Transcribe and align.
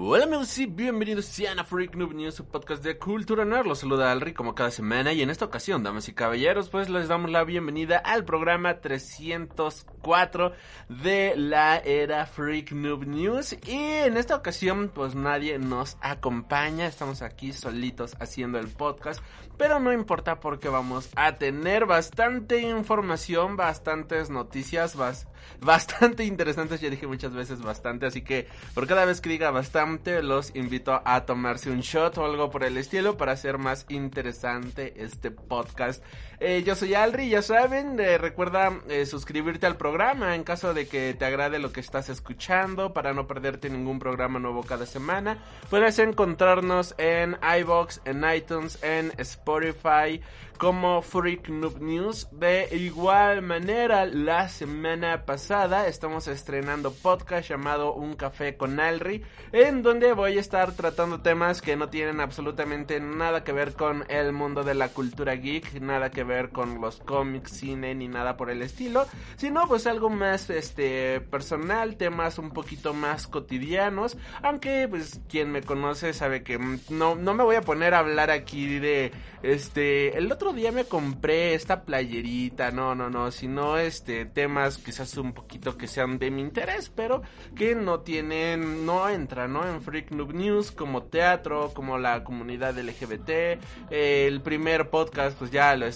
Hola 0.00 0.26
amigos 0.26 0.56
y 0.58 0.66
bienvenidos 0.66 1.28
a 1.58 1.64
Freak 1.64 1.96
Noob 1.96 2.14
News, 2.14 2.36
su 2.36 2.44
podcast 2.44 2.84
de 2.84 2.98
cultura 2.98 3.44
nerd. 3.44 3.66
Los 3.66 3.80
saluda 3.80 4.12
Alri 4.12 4.32
como 4.32 4.54
cada 4.54 4.70
semana 4.70 5.12
y 5.12 5.22
en 5.22 5.28
esta 5.30 5.46
ocasión, 5.46 5.82
damas 5.82 6.08
y 6.08 6.12
caballeros, 6.12 6.68
pues 6.68 6.88
les 6.88 7.08
damos 7.08 7.32
la 7.32 7.42
bienvenida 7.42 7.98
al 7.98 8.24
programa 8.24 8.78
304 8.80 10.52
de 10.88 11.34
la 11.36 11.78
era 11.78 12.26
Freak 12.26 12.70
Noob 12.70 13.06
News. 13.06 13.54
Y 13.66 13.74
en 13.76 14.16
esta 14.16 14.36
ocasión, 14.36 14.92
pues 14.94 15.16
nadie 15.16 15.58
nos 15.58 15.96
acompaña, 16.00 16.86
estamos 16.86 17.20
aquí 17.22 17.52
solitos 17.52 18.14
haciendo 18.20 18.60
el 18.60 18.68
podcast. 18.68 19.20
Pero 19.56 19.80
no 19.80 19.92
importa 19.92 20.38
porque 20.38 20.68
vamos 20.68 21.08
a 21.16 21.38
tener 21.38 21.86
bastante 21.86 22.60
información, 22.60 23.56
bastantes 23.56 24.30
noticias, 24.30 24.96
bas- 24.96 25.26
bastante 25.60 26.24
interesantes. 26.24 26.80
Ya 26.80 26.88
dije 26.88 27.08
muchas 27.08 27.32
veces 27.34 27.60
bastante, 27.62 28.06
así 28.06 28.22
que 28.22 28.46
por 28.74 28.86
cada 28.86 29.04
vez 29.04 29.20
que 29.20 29.28
diga 29.30 29.50
bastante, 29.50 29.87
los 30.22 30.54
invito 30.54 31.00
a 31.04 31.24
tomarse 31.24 31.70
un 31.70 31.80
shot 31.80 32.18
o 32.18 32.24
algo 32.24 32.50
por 32.50 32.62
el 32.62 32.76
estilo 32.76 33.16
para 33.16 33.32
hacer 33.32 33.56
más 33.56 33.86
interesante 33.88 34.92
este 35.02 35.30
podcast. 35.30 36.02
Eh, 36.40 36.62
yo 36.64 36.76
soy 36.76 36.94
Alri, 36.94 37.28
ya 37.28 37.42
saben, 37.42 37.98
eh, 37.98 38.16
recuerda 38.16 38.78
eh, 38.88 39.06
suscribirte 39.06 39.66
al 39.66 39.76
programa 39.76 40.36
en 40.36 40.44
caso 40.44 40.72
de 40.72 40.86
que 40.86 41.12
te 41.14 41.24
agrade 41.24 41.58
lo 41.58 41.72
que 41.72 41.80
estás 41.80 42.08
escuchando 42.10 42.92
para 42.92 43.12
no 43.12 43.26
perderte 43.26 43.68
ningún 43.68 43.98
programa 43.98 44.38
nuevo 44.38 44.62
cada 44.62 44.86
semana. 44.86 45.38
Puedes 45.68 45.98
encontrarnos 45.98 46.94
en 46.96 47.36
iBox, 47.60 48.02
en 48.04 48.24
iTunes, 48.32 48.78
en 48.84 49.12
Spotify 49.18 50.20
como 50.58 51.02
Freak 51.02 51.48
Noob 51.48 51.80
News. 51.80 52.28
De 52.32 52.68
igual 52.72 53.42
manera, 53.42 54.06
la 54.06 54.48
semana 54.48 55.24
pasada 55.24 55.86
estamos 55.86 56.28
estrenando 56.28 56.92
podcast 56.92 57.48
llamado 57.48 57.94
Un 57.94 58.14
Café 58.14 58.56
con 58.56 58.78
Alri, 58.78 59.24
en 59.52 59.82
donde 59.82 60.12
voy 60.12 60.36
a 60.36 60.40
estar 60.40 60.72
tratando 60.72 61.20
temas 61.20 61.62
que 61.62 61.76
no 61.76 61.88
tienen 61.88 62.20
absolutamente 62.20 63.00
nada 63.00 63.44
que 63.44 63.52
ver 63.52 63.72
con 63.74 64.04
el 64.08 64.32
mundo 64.32 64.64
de 64.64 64.74
la 64.74 64.88
cultura 64.88 65.34
geek, 65.34 65.80
nada 65.80 66.10
que 66.10 66.24
ver 66.24 66.27
con 66.52 66.80
los 66.80 66.98
cómics, 66.98 67.52
cine 67.52 67.94
ni 67.94 68.06
nada 68.06 68.36
por 68.36 68.50
el 68.50 68.62
estilo, 68.62 69.06
sino 69.36 69.66
pues 69.66 69.86
algo 69.86 70.10
más 70.10 70.50
este 70.50 71.20
personal, 71.20 71.96
temas 71.96 72.38
un 72.38 72.50
poquito 72.50 72.92
más 72.92 73.26
cotidianos, 73.26 74.16
aunque 74.42 74.86
pues 74.88 75.20
quien 75.28 75.50
me 75.50 75.62
conoce 75.62 76.12
sabe 76.12 76.42
que 76.42 76.58
mm, 76.58 76.80
no 76.90 77.14
no 77.14 77.34
me 77.34 77.44
voy 77.44 77.56
a 77.56 77.62
poner 77.62 77.94
a 77.94 78.00
hablar 78.00 78.30
aquí 78.30 78.78
de 78.78 79.12
este 79.42 80.18
el 80.18 80.30
otro 80.30 80.52
día 80.52 80.70
me 80.70 80.84
compré 80.84 81.54
esta 81.54 81.84
playerita, 81.84 82.70
no, 82.70 82.94
no, 82.94 83.08
no, 83.08 83.30
sino 83.30 83.78
este 83.78 84.26
temas 84.26 84.78
quizás 84.78 85.16
un 85.16 85.32
poquito 85.32 85.76
que 85.76 85.86
sean 85.86 86.18
de 86.18 86.30
mi 86.30 86.42
interés, 86.42 86.90
pero 86.94 87.22
que 87.56 87.74
no 87.74 88.00
tienen 88.00 88.84
no 88.84 89.08
entran, 89.08 89.52
¿no? 89.52 89.66
En 89.66 89.80
Freak 89.80 90.10
Noob 90.10 90.34
News 90.34 90.72
como 90.72 91.04
teatro, 91.04 91.72
como 91.74 91.98
la 91.98 92.22
comunidad 92.24 92.78
LGBT, 92.78 93.28
eh, 93.30 94.26
el 94.26 94.42
primer 94.42 94.90
podcast 94.90 95.38
pues 95.38 95.50
ya 95.50 95.74
lo 95.76 95.86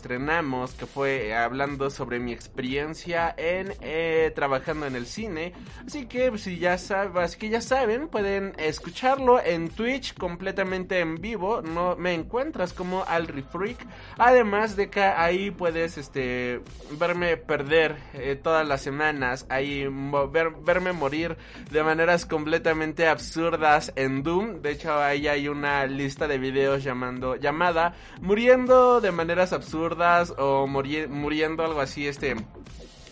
que 0.79 0.87
fue 0.87 1.29
eh, 1.29 1.35
hablando 1.35 1.91
sobre 1.91 2.19
mi 2.21 2.33
experiencia 2.33 3.35
en 3.37 3.75
eh, 3.81 4.31
trabajando 4.35 4.87
en 4.87 4.95
el 4.95 5.07
cine, 5.07 5.53
así 5.87 6.07
que 6.07 6.29
pues, 6.31 6.43
si 6.43 6.59
ya 6.59 6.79
saben, 6.79 7.23
así 7.23 7.39
que 7.39 7.49
ya 7.49 7.61
saben, 7.61 8.09
pueden 8.09 8.53
escucharlo 8.59 9.43
en 9.43 9.69
Twitch 9.69 10.15
completamente 10.15 11.01
en 11.01 11.17
vivo, 11.17 11.61
no 11.63 11.97
me 11.97 12.15
encuentras 12.15 12.73
como 12.73 13.05
Alri 13.05 13.43
Freak, 13.43 13.79
además 14.17 14.77
de 14.77 14.89
que 14.91 15.03
ahí 15.03 15.51
puedes 15.51 15.99
este 15.99 16.61
verme 16.99 17.37
perder 17.37 17.97
eh, 18.15 18.39
todas 18.41 18.67
las 18.67 18.81
semanas, 18.81 19.45
ahí 19.49 19.87
ver- 20.31 20.53
verme 20.65 20.93
morir 20.93 21.37
de 21.71 21.83
maneras 21.83 22.27
completamente 22.27 23.09
absurdas 23.09 23.93
en 23.97 24.23
Doom, 24.23 24.63
de 24.63 24.71
hecho 24.71 24.95
ahí 25.01 25.27
hay 25.27 25.49
una 25.49 25.85
lista 25.87 26.29
de 26.29 26.39
videos 26.39 26.85
llamando 26.85 27.35
llamada 27.37 27.95
muriendo 28.21 29.01
de 29.01 29.11
maneras 29.11 29.53
absurdas 29.53 30.12
o 30.39 30.67
muri- 30.67 31.07
muriendo 31.09 31.65
algo 31.65 31.81
así 31.81 32.07
este 32.07 32.37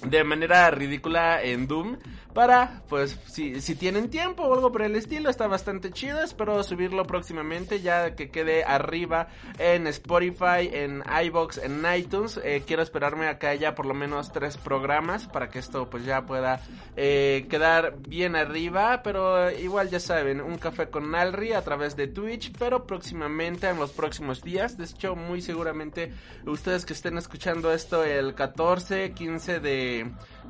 de 0.04 0.24
manera 0.24 0.70
ridícula 0.70 1.42
en 1.42 1.66
Doom 1.66 1.96
para 2.32 2.82
pues 2.88 3.18
si, 3.26 3.60
si 3.60 3.74
tienen 3.74 4.08
tiempo 4.08 4.44
o 4.44 4.54
algo 4.54 4.70
por 4.70 4.82
el 4.82 4.96
estilo 4.96 5.30
está 5.30 5.46
bastante 5.46 5.90
chido. 5.90 6.22
Espero 6.22 6.62
subirlo 6.62 7.04
próximamente 7.04 7.80
ya 7.80 8.14
que 8.14 8.30
quede 8.30 8.64
arriba 8.64 9.28
en 9.58 9.86
Spotify 9.88 10.70
en 10.72 11.02
iBox 11.24 11.58
en 11.58 11.82
iTunes. 11.96 12.40
Eh, 12.42 12.62
quiero 12.66 12.82
esperarme 12.82 13.26
a 13.26 13.38
que 13.38 13.48
haya 13.48 13.74
por 13.74 13.86
lo 13.86 13.94
menos 13.94 14.32
tres 14.32 14.56
programas 14.56 15.26
para 15.26 15.48
que 15.50 15.58
esto 15.58 15.90
pues 15.90 16.04
ya 16.04 16.24
pueda 16.26 16.60
eh, 16.96 17.46
quedar 17.50 17.96
bien 17.98 18.36
arriba. 18.36 19.02
Pero 19.02 19.50
igual 19.50 19.90
ya 19.90 20.00
saben 20.00 20.40
un 20.40 20.58
café 20.58 20.88
con 20.88 21.14
Alri 21.14 21.52
a 21.52 21.62
través 21.62 21.96
de 21.96 22.06
Twitch. 22.06 22.52
Pero 22.58 22.86
próximamente 22.86 23.68
en 23.68 23.78
los 23.78 23.90
próximos 23.90 24.42
días 24.42 24.78
de 24.78 24.84
hecho 24.84 25.16
muy 25.16 25.42
seguramente 25.42 26.12
ustedes 26.46 26.84
que 26.84 26.92
estén 26.92 27.18
escuchando 27.18 27.72
esto 27.72 28.04
el 28.04 28.34
14 28.34 29.12
15 29.12 29.60
de 29.60 29.89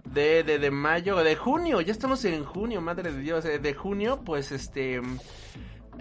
de, 0.05 0.43
de, 0.45 0.59
de 0.59 0.71
mayo, 0.71 1.17
de 1.17 1.37
junio, 1.37 1.81
ya 1.81 1.93
estamos 1.93 2.25
en 2.25 2.45
junio, 2.45 2.81
madre 2.81 3.13
de 3.13 3.21
Dios, 3.21 3.45
eh, 3.45 3.59
de 3.59 3.75
junio, 3.75 4.21
pues 4.25 4.53
este... 4.53 5.01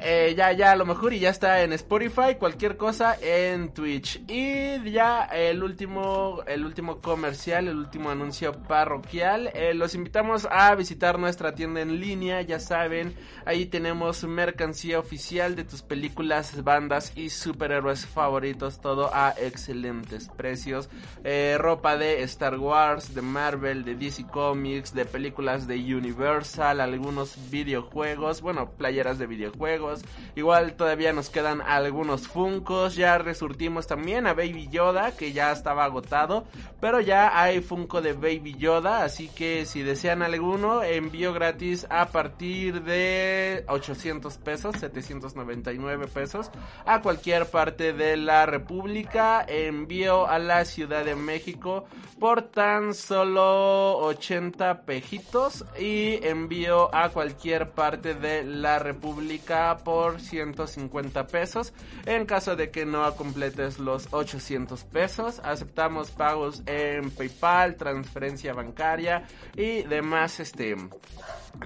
eh, 0.01 0.33
ya, 0.35 0.51
ya, 0.53 0.71
a 0.71 0.75
lo 0.75 0.85
mejor 0.85 1.13
y 1.13 1.19
ya 1.19 1.29
está 1.29 1.61
en 1.63 1.73
Spotify, 1.73 2.35
cualquier 2.37 2.77
cosa 2.77 3.17
en 3.21 3.73
Twitch. 3.73 4.21
Y 4.27 4.91
ya 4.91 5.25
el 5.25 5.63
último, 5.63 6.41
el 6.47 6.65
último 6.65 7.01
comercial, 7.01 7.67
el 7.67 7.77
último 7.77 8.09
anuncio 8.09 8.53
parroquial. 8.53 9.51
eh, 9.53 9.73
los 9.73 9.95
invitamos 9.95 10.47
a 10.49 10.73
visitar 10.75 11.19
nuestra 11.19 11.53
tienda 11.55 11.81
en 11.81 11.99
línea, 11.99 12.41
ya 12.41 12.59
saben, 12.59 13.13
ahí 13.45 13.65
tenemos 13.65 14.23
mercancía 14.23 14.99
oficial 14.99 15.55
de 15.55 15.63
tus 15.63 15.81
películas, 15.81 16.63
bandas 16.63 17.11
y 17.15 17.29
superhéroes 17.29 18.05
favoritos, 18.05 18.79
todo 18.81 19.09
a 19.13 19.33
excelentes 19.37 20.29
precios. 20.29 20.89
Eh, 21.23 21.57
ropa 21.59 21.97
de 21.97 22.23
Star 22.23 22.57
Wars, 22.57 23.13
de 23.13 23.21
Marvel, 23.21 23.83
de 23.83 23.95
DC 23.95 24.25
Comics, 24.27 24.93
de 24.93 25.05
películas 25.05 25.67
de 25.67 25.75
Universal, 25.95 26.79
algunos 26.79 27.49
videojuegos, 27.49 28.41
bueno, 28.41 28.71
playeras 28.71 29.19
de 29.19 29.27
videojuegos. 29.27 29.88
Igual 30.35 30.73
todavía 30.73 31.13
nos 31.13 31.29
quedan 31.29 31.61
algunos 31.61 32.27
Funcos, 32.27 32.95
ya 32.95 33.17
resurtimos 33.17 33.87
también 33.87 34.27
a 34.27 34.33
Baby 34.33 34.67
Yoda, 34.69 35.11
que 35.11 35.33
ya 35.33 35.51
estaba 35.51 35.85
agotado, 35.85 36.45
pero 36.79 36.99
ya 36.99 37.39
hay 37.39 37.61
Funko 37.61 38.01
de 38.01 38.13
Baby 38.13 38.55
Yoda, 38.57 39.03
así 39.03 39.29
que 39.29 39.65
si 39.65 39.83
desean 39.83 40.21
alguno, 40.21 40.83
envío 40.83 41.33
gratis 41.33 41.87
a 41.89 42.07
partir 42.07 42.83
de 42.83 43.65
800 43.67 44.37
pesos, 44.37 44.75
799 44.79 46.07
pesos, 46.07 46.51
a 46.85 47.01
cualquier 47.01 47.47
parte 47.47 47.93
de 47.93 48.17
la 48.17 48.45
República, 48.45 49.45
envío 49.47 50.27
a 50.27 50.39
la 50.39 50.65
Ciudad 50.65 51.03
de 51.03 51.15
México 51.15 51.85
por 52.19 52.43
tan 52.43 52.93
solo 52.93 53.97
80 53.99 54.81
pejitos 54.81 55.65
y 55.79 56.19
envío 56.25 56.93
a 56.93 57.09
cualquier 57.09 57.71
parte 57.71 58.13
de 58.13 58.43
la 58.43 58.79
República 58.79 59.77
por 59.83 60.19
150 60.19 61.27
pesos. 61.27 61.73
En 62.05 62.25
caso 62.25 62.55
de 62.55 62.71
que 62.71 62.85
no 62.85 63.15
completes 63.15 63.79
los 63.79 64.07
800 64.11 64.83
pesos, 64.85 65.41
aceptamos 65.43 66.11
pagos 66.11 66.63
en 66.65 67.11
PayPal, 67.11 67.75
transferencia 67.75 68.53
bancaria 68.53 69.27
y 69.55 69.83
demás 69.83 70.39
este 70.39 70.75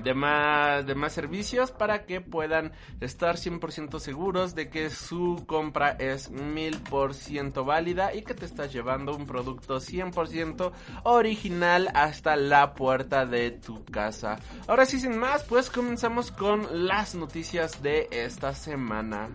demás, 0.04 0.86
demás 0.86 1.14
servicios 1.14 1.72
para 1.72 2.06
que 2.06 2.22
puedan 2.22 2.72
estar 3.02 3.36
100% 3.36 4.00
seguros 4.00 4.56
de 4.56 4.70
que 4.70 4.90
su 4.90 5.44
compra 5.48 5.92
es 5.92 6.32
1000% 6.32 7.66
válida 7.66 8.14
y 8.14 8.24
que 8.24 8.34
te 8.34 8.46
estás 8.46 8.72
llevando 8.74 9.16
un 9.16 9.26
producto 9.26 9.78
100% 9.78 10.72
original 11.04 11.90
hasta 11.94 12.36
la 12.36 12.74
puerta 12.74 13.26
de 13.26 13.52
tu 13.52 13.84
casa. 13.86 14.38
Ahora 14.68 14.86
sí, 14.86 15.00
sin 15.00 15.18
más, 15.18 15.44
pues 15.44 15.70
comenzamos 15.70 16.32
con 16.32 16.88
las 16.88 17.16
noticias 17.16 17.82
de 17.82 18.08
esta 18.12 18.54
semana. 18.54 19.30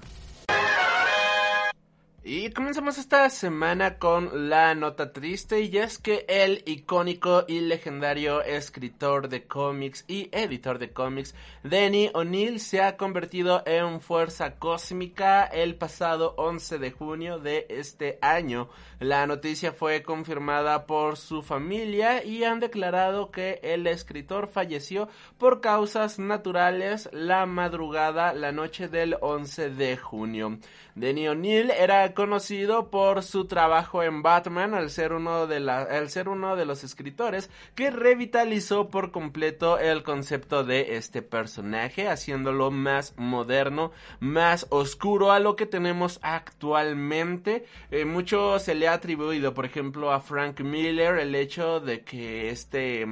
Y 2.25 2.51
comenzamos 2.51 2.99
esta 2.99 3.31
semana 3.31 3.99
con 3.99 4.51
la 4.51 4.75
nota 4.75 5.13
triste 5.13 5.61
y 5.63 5.79
es 5.79 5.99
que 5.99 6.27
el 6.29 6.65
icónico 6.67 7.45
y 7.47 7.61
legendario 7.61 8.43
escritor 8.43 9.29
de 9.29 9.45
cómics 9.45 10.05
y 10.09 10.29
editor 10.33 10.81
de 10.81 10.93
cómics 10.93 11.37
Denny 11.63 12.11
O'Neill 12.13 12.59
se 12.59 12.83
ha 12.83 12.97
convertido 12.97 13.63
en 13.67 14.01
fuerza 14.01 14.57
cósmica 14.57 15.45
el 15.45 15.77
pasado 15.77 16.35
11 16.39 16.79
de 16.79 16.91
junio 16.91 17.39
de 17.39 17.67
este 17.71 18.19
año. 18.21 18.69
La 19.01 19.29
noticia 19.29 19.73
fue 19.73 20.03
confirmada 20.03 20.85
por 20.87 21.17
su 21.17 21.43
familia 21.43 22.25
y 22.25 22.43
han 22.43 22.59
declarado 22.59 23.31
que 23.31 23.61
el 23.63 23.87
escritor 23.87 24.49
falleció 24.49 25.09
por 25.39 25.61
causas 25.61 26.19
naturales 26.19 27.09
la 27.13 27.47
madrugada 27.47 28.33
la 28.33 28.51
noche 28.51 28.89
del 28.89 29.17
11 29.21 29.71
de 29.71 29.97
junio. 29.97 30.59
Denny 30.97 31.29
O'Neill 31.29 31.71
era 31.71 32.13
conocido 32.13 32.91
por 32.91 33.23
su 33.23 33.45
trabajo 33.45 34.03
en 34.03 34.23
Batman 34.23 34.75
al 34.75 34.91
ser 34.91 35.13
uno 35.13 35.47
de 35.47 35.61
la, 35.61 35.83
al 35.83 36.11
ser 36.11 36.29
uno 36.29 36.57
de 36.57 36.65
los 36.65 36.83
escritores 36.83 37.51
que 37.77 37.93
revitalizó 37.93 38.89
por 38.89 39.13
completo 39.13 39.79
el 39.79 40.03
concepto 40.03 40.65
de 40.65 40.97
este 40.97 41.23
personaje, 41.23 42.09
haciéndolo 42.09 42.73
más 42.73 43.15
moderno, 43.17 43.93
más 44.19 44.67
oscuro 44.71 45.31
a 45.31 45.39
lo 45.39 45.55
que 45.55 45.67
tenemos 45.67 46.19
actualmente. 46.23 47.65
Eh, 47.93 48.05
mucho 48.05 48.59
se 48.59 48.75
le 48.75 48.88
atribuido, 48.95 49.55
por 49.55 49.65
ejemplo, 49.65 50.13
a 50.13 50.21
Frank 50.21 50.61
Miller 50.61 51.19
el 51.19 51.35
hecho 51.35 51.81
de 51.81 52.03
que 52.05 52.51
este 52.51 53.07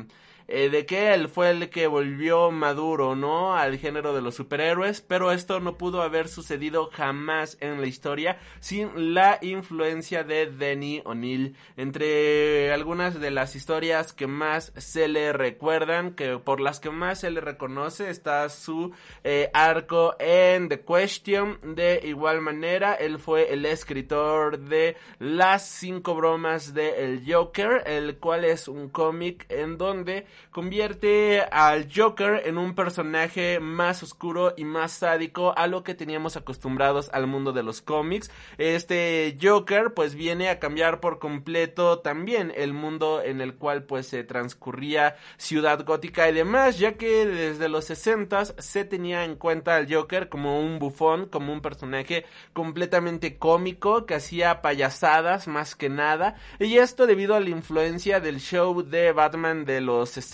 eh, 0.48 0.68
de 0.68 0.86
que 0.86 1.12
él 1.12 1.28
fue 1.28 1.50
el 1.50 1.70
que 1.70 1.86
volvió 1.86 2.50
maduro, 2.50 3.16
¿no? 3.16 3.56
Al 3.56 3.78
género 3.78 4.14
de 4.14 4.22
los 4.22 4.36
superhéroes, 4.36 5.00
pero 5.00 5.32
esto 5.32 5.60
no 5.60 5.76
pudo 5.76 6.02
haber 6.02 6.28
sucedido 6.28 6.90
jamás 6.92 7.56
en 7.60 7.80
la 7.80 7.86
historia 7.86 8.38
sin 8.60 9.14
la 9.14 9.38
influencia 9.42 10.24
de 10.24 10.46
Denny 10.46 11.02
O'Neill. 11.04 11.56
Entre 11.76 12.72
algunas 12.72 13.20
de 13.20 13.30
las 13.30 13.56
historias 13.56 14.12
que 14.12 14.26
más 14.26 14.72
se 14.76 15.08
le 15.08 15.32
recuerdan, 15.32 16.14
que 16.14 16.38
por 16.38 16.60
las 16.60 16.80
que 16.80 16.90
más 16.90 17.20
se 17.20 17.30
le 17.30 17.40
reconoce, 17.40 18.10
está 18.10 18.48
su 18.48 18.92
eh, 19.24 19.50
arco 19.52 20.14
en 20.18 20.68
The 20.68 20.80
Question. 20.80 21.58
De 21.74 22.00
igual 22.04 22.40
manera, 22.40 22.94
él 22.94 23.18
fue 23.18 23.52
el 23.52 23.66
escritor 23.66 24.58
de 24.58 24.96
Las 25.18 25.68
cinco 25.68 26.14
bromas 26.14 26.74
de 26.74 27.04
El 27.04 27.22
Joker, 27.26 27.82
el 27.86 28.18
cual 28.18 28.44
es 28.44 28.68
un 28.68 28.88
cómic 28.88 29.46
en 29.48 29.78
donde 29.78 30.26
convierte 30.50 31.42
al 31.42 31.88
Joker 31.94 32.42
en 32.46 32.58
un 32.58 32.74
personaje 32.74 33.60
más 33.60 34.02
oscuro 34.02 34.54
y 34.56 34.64
más 34.64 34.92
sádico 34.92 35.52
a 35.56 35.66
lo 35.66 35.82
que 35.82 35.94
teníamos 35.94 36.36
acostumbrados 36.36 37.10
al 37.12 37.26
mundo 37.26 37.52
de 37.52 37.62
los 37.62 37.82
cómics. 37.82 38.30
Este 38.58 39.36
Joker 39.40 39.94
pues 39.94 40.14
viene 40.14 40.48
a 40.48 40.58
cambiar 40.58 41.00
por 41.00 41.18
completo 41.18 42.00
también 42.00 42.52
el 42.56 42.72
mundo 42.72 43.22
en 43.22 43.40
el 43.40 43.54
cual 43.54 43.84
pues 43.84 44.06
se 44.06 44.24
transcurría 44.24 45.16
Ciudad 45.36 45.84
Gótica 45.84 46.28
y 46.28 46.34
demás, 46.34 46.78
ya 46.78 46.94
que 46.94 47.26
desde 47.26 47.68
los 47.68 47.86
60 47.86 48.44
se 48.58 48.84
tenía 48.84 49.24
en 49.24 49.36
cuenta 49.36 49.76
al 49.76 49.92
Joker 49.92 50.28
como 50.28 50.60
un 50.60 50.78
bufón, 50.78 51.26
como 51.26 51.52
un 51.52 51.60
personaje 51.60 52.24
completamente 52.52 53.38
cómico 53.38 54.06
que 54.06 54.14
hacía 54.14 54.62
payasadas 54.62 55.48
más 55.48 55.74
que 55.74 55.88
nada, 55.88 56.36
y 56.58 56.78
esto 56.78 57.06
debido 57.06 57.34
a 57.34 57.40
la 57.40 57.50
influencia 57.50 58.20
del 58.20 58.40
show 58.40 58.82
de 58.82 59.12
Batman 59.12 59.64
de 59.64 59.80
los 59.80 60.10
60 60.10 60.25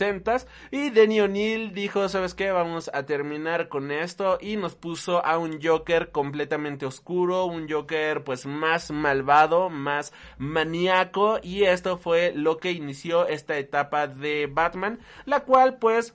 y 0.70 0.90
Denny 0.90 1.20
O'Neill 1.20 1.74
dijo, 1.74 2.08
¿sabes 2.08 2.34
qué? 2.34 2.50
Vamos 2.50 2.90
a 2.94 3.04
terminar 3.04 3.68
con 3.68 3.90
esto 3.90 4.38
y 4.40 4.56
nos 4.56 4.74
puso 4.74 5.24
a 5.24 5.38
un 5.38 5.60
Joker 5.62 6.10
completamente 6.10 6.86
oscuro, 6.86 7.44
un 7.44 7.68
Joker 7.68 8.24
pues 8.24 8.46
más 8.46 8.90
malvado, 8.90 9.68
más 9.68 10.12
maníaco 10.38 11.38
y 11.42 11.64
esto 11.64 11.98
fue 11.98 12.32
lo 12.34 12.58
que 12.58 12.72
inició 12.72 13.26
esta 13.26 13.58
etapa 13.58 14.06
de 14.06 14.48
Batman, 14.50 14.98
la 15.26 15.40
cual 15.40 15.78
pues 15.78 16.14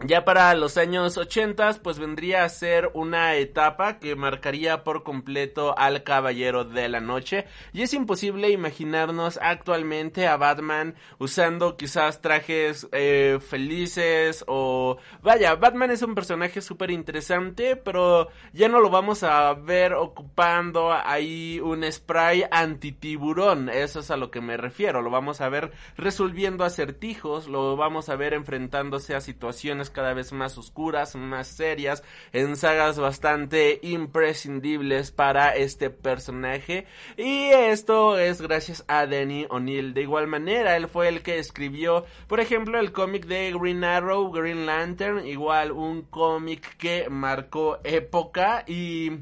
ya 0.00 0.24
para 0.24 0.54
los 0.54 0.76
años 0.76 1.16
80 1.16 1.80
pues 1.82 1.98
vendría 1.98 2.44
a 2.44 2.48
ser 2.48 2.90
una 2.94 3.36
etapa 3.36 3.98
que 3.98 4.16
marcaría 4.16 4.84
por 4.84 5.02
completo 5.02 5.76
al 5.78 6.02
Caballero 6.02 6.64
de 6.64 6.88
la 6.88 7.00
Noche. 7.00 7.46
Y 7.72 7.82
es 7.82 7.94
imposible 7.94 8.50
imaginarnos 8.50 9.38
actualmente 9.40 10.26
a 10.26 10.36
Batman 10.36 10.94
usando 11.18 11.76
quizás 11.76 12.20
trajes 12.20 12.88
eh, 12.92 13.38
felices 13.40 14.44
o 14.46 14.98
vaya, 15.22 15.54
Batman 15.54 15.90
es 15.90 16.02
un 16.02 16.14
personaje 16.14 16.60
súper 16.60 16.90
interesante 16.90 17.76
pero 17.76 18.28
ya 18.52 18.68
no 18.68 18.80
lo 18.80 18.90
vamos 18.90 19.22
a 19.22 19.52
ver 19.54 19.94
ocupando 19.94 20.92
ahí 20.92 21.60
un 21.60 21.90
spray 21.90 22.44
antitiburón, 22.50 23.68
eso 23.68 24.00
es 24.00 24.10
a 24.10 24.16
lo 24.16 24.30
que 24.30 24.40
me 24.40 24.56
refiero, 24.56 25.02
lo 25.02 25.10
vamos 25.10 25.40
a 25.40 25.48
ver 25.48 25.72
resolviendo 25.96 26.64
acertijos, 26.64 27.48
lo 27.48 27.76
vamos 27.76 28.08
a 28.08 28.16
ver 28.16 28.34
enfrentándose 28.34 29.14
a 29.14 29.20
situaciones 29.20 29.83
cada 29.90 30.14
vez 30.14 30.32
más 30.32 30.58
oscuras, 30.58 31.14
más 31.16 31.48
serias, 31.48 32.02
en 32.32 32.56
sagas 32.56 32.98
bastante 32.98 33.80
imprescindibles 33.82 35.10
para 35.10 35.54
este 35.54 35.90
personaje. 35.90 36.86
Y 37.16 37.46
esto 37.48 38.18
es 38.18 38.40
gracias 38.40 38.84
a 38.88 39.06
Danny 39.06 39.46
O'Neill. 39.50 39.94
De 39.94 40.02
igual 40.02 40.26
manera, 40.26 40.76
él 40.76 40.88
fue 40.88 41.08
el 41.08 41.22
que 41.22 41.38
escribió, 41.38 42.04
por 42.28 42.40
ejemplo, 42.40 42.78
el 42.78 42.92
cómic 42.92 43.26
de 43.26 43.52
Green 43.52 43.84
Arrow, 43.84 44.30
Green 44.30 44.66
Lantern, 44.66 45.26
igual 45.26 45.72
un 45.72 46.02
cómic 46.02 46.76
que 46.76 47.08
marcó 47.10 47.78
época 47.84 48.64
y 48.66 49.12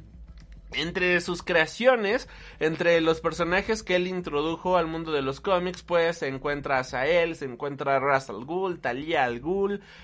entre 0.75 1.21
sus 1.21 1.43
creaciones, 1.43 2.29
entre 2.61 3.01
los 3.01 3.21
personajes 3.21 3.83
que 3.83 3.97
él 3.97 4.07
introdujo 4.07 4.77
al 4.77 4.87
mundo 4.87 5.13
de 5.13 5.23
los 5.23 5.41
cómics, 5.41 5.83
pues 5.83 6.19
se 6.19 6.29
encuentra 6.29 6.79
a 6.79 6.85
Sael, 6.85 7.37
se 7.37 7.45
encuentra 7.45 7.97
a 7.97 7.99
Russell 7.99 8.45
Ghul, 8.45 8.81
Talia 8.81 9.25
al 9.25 9.43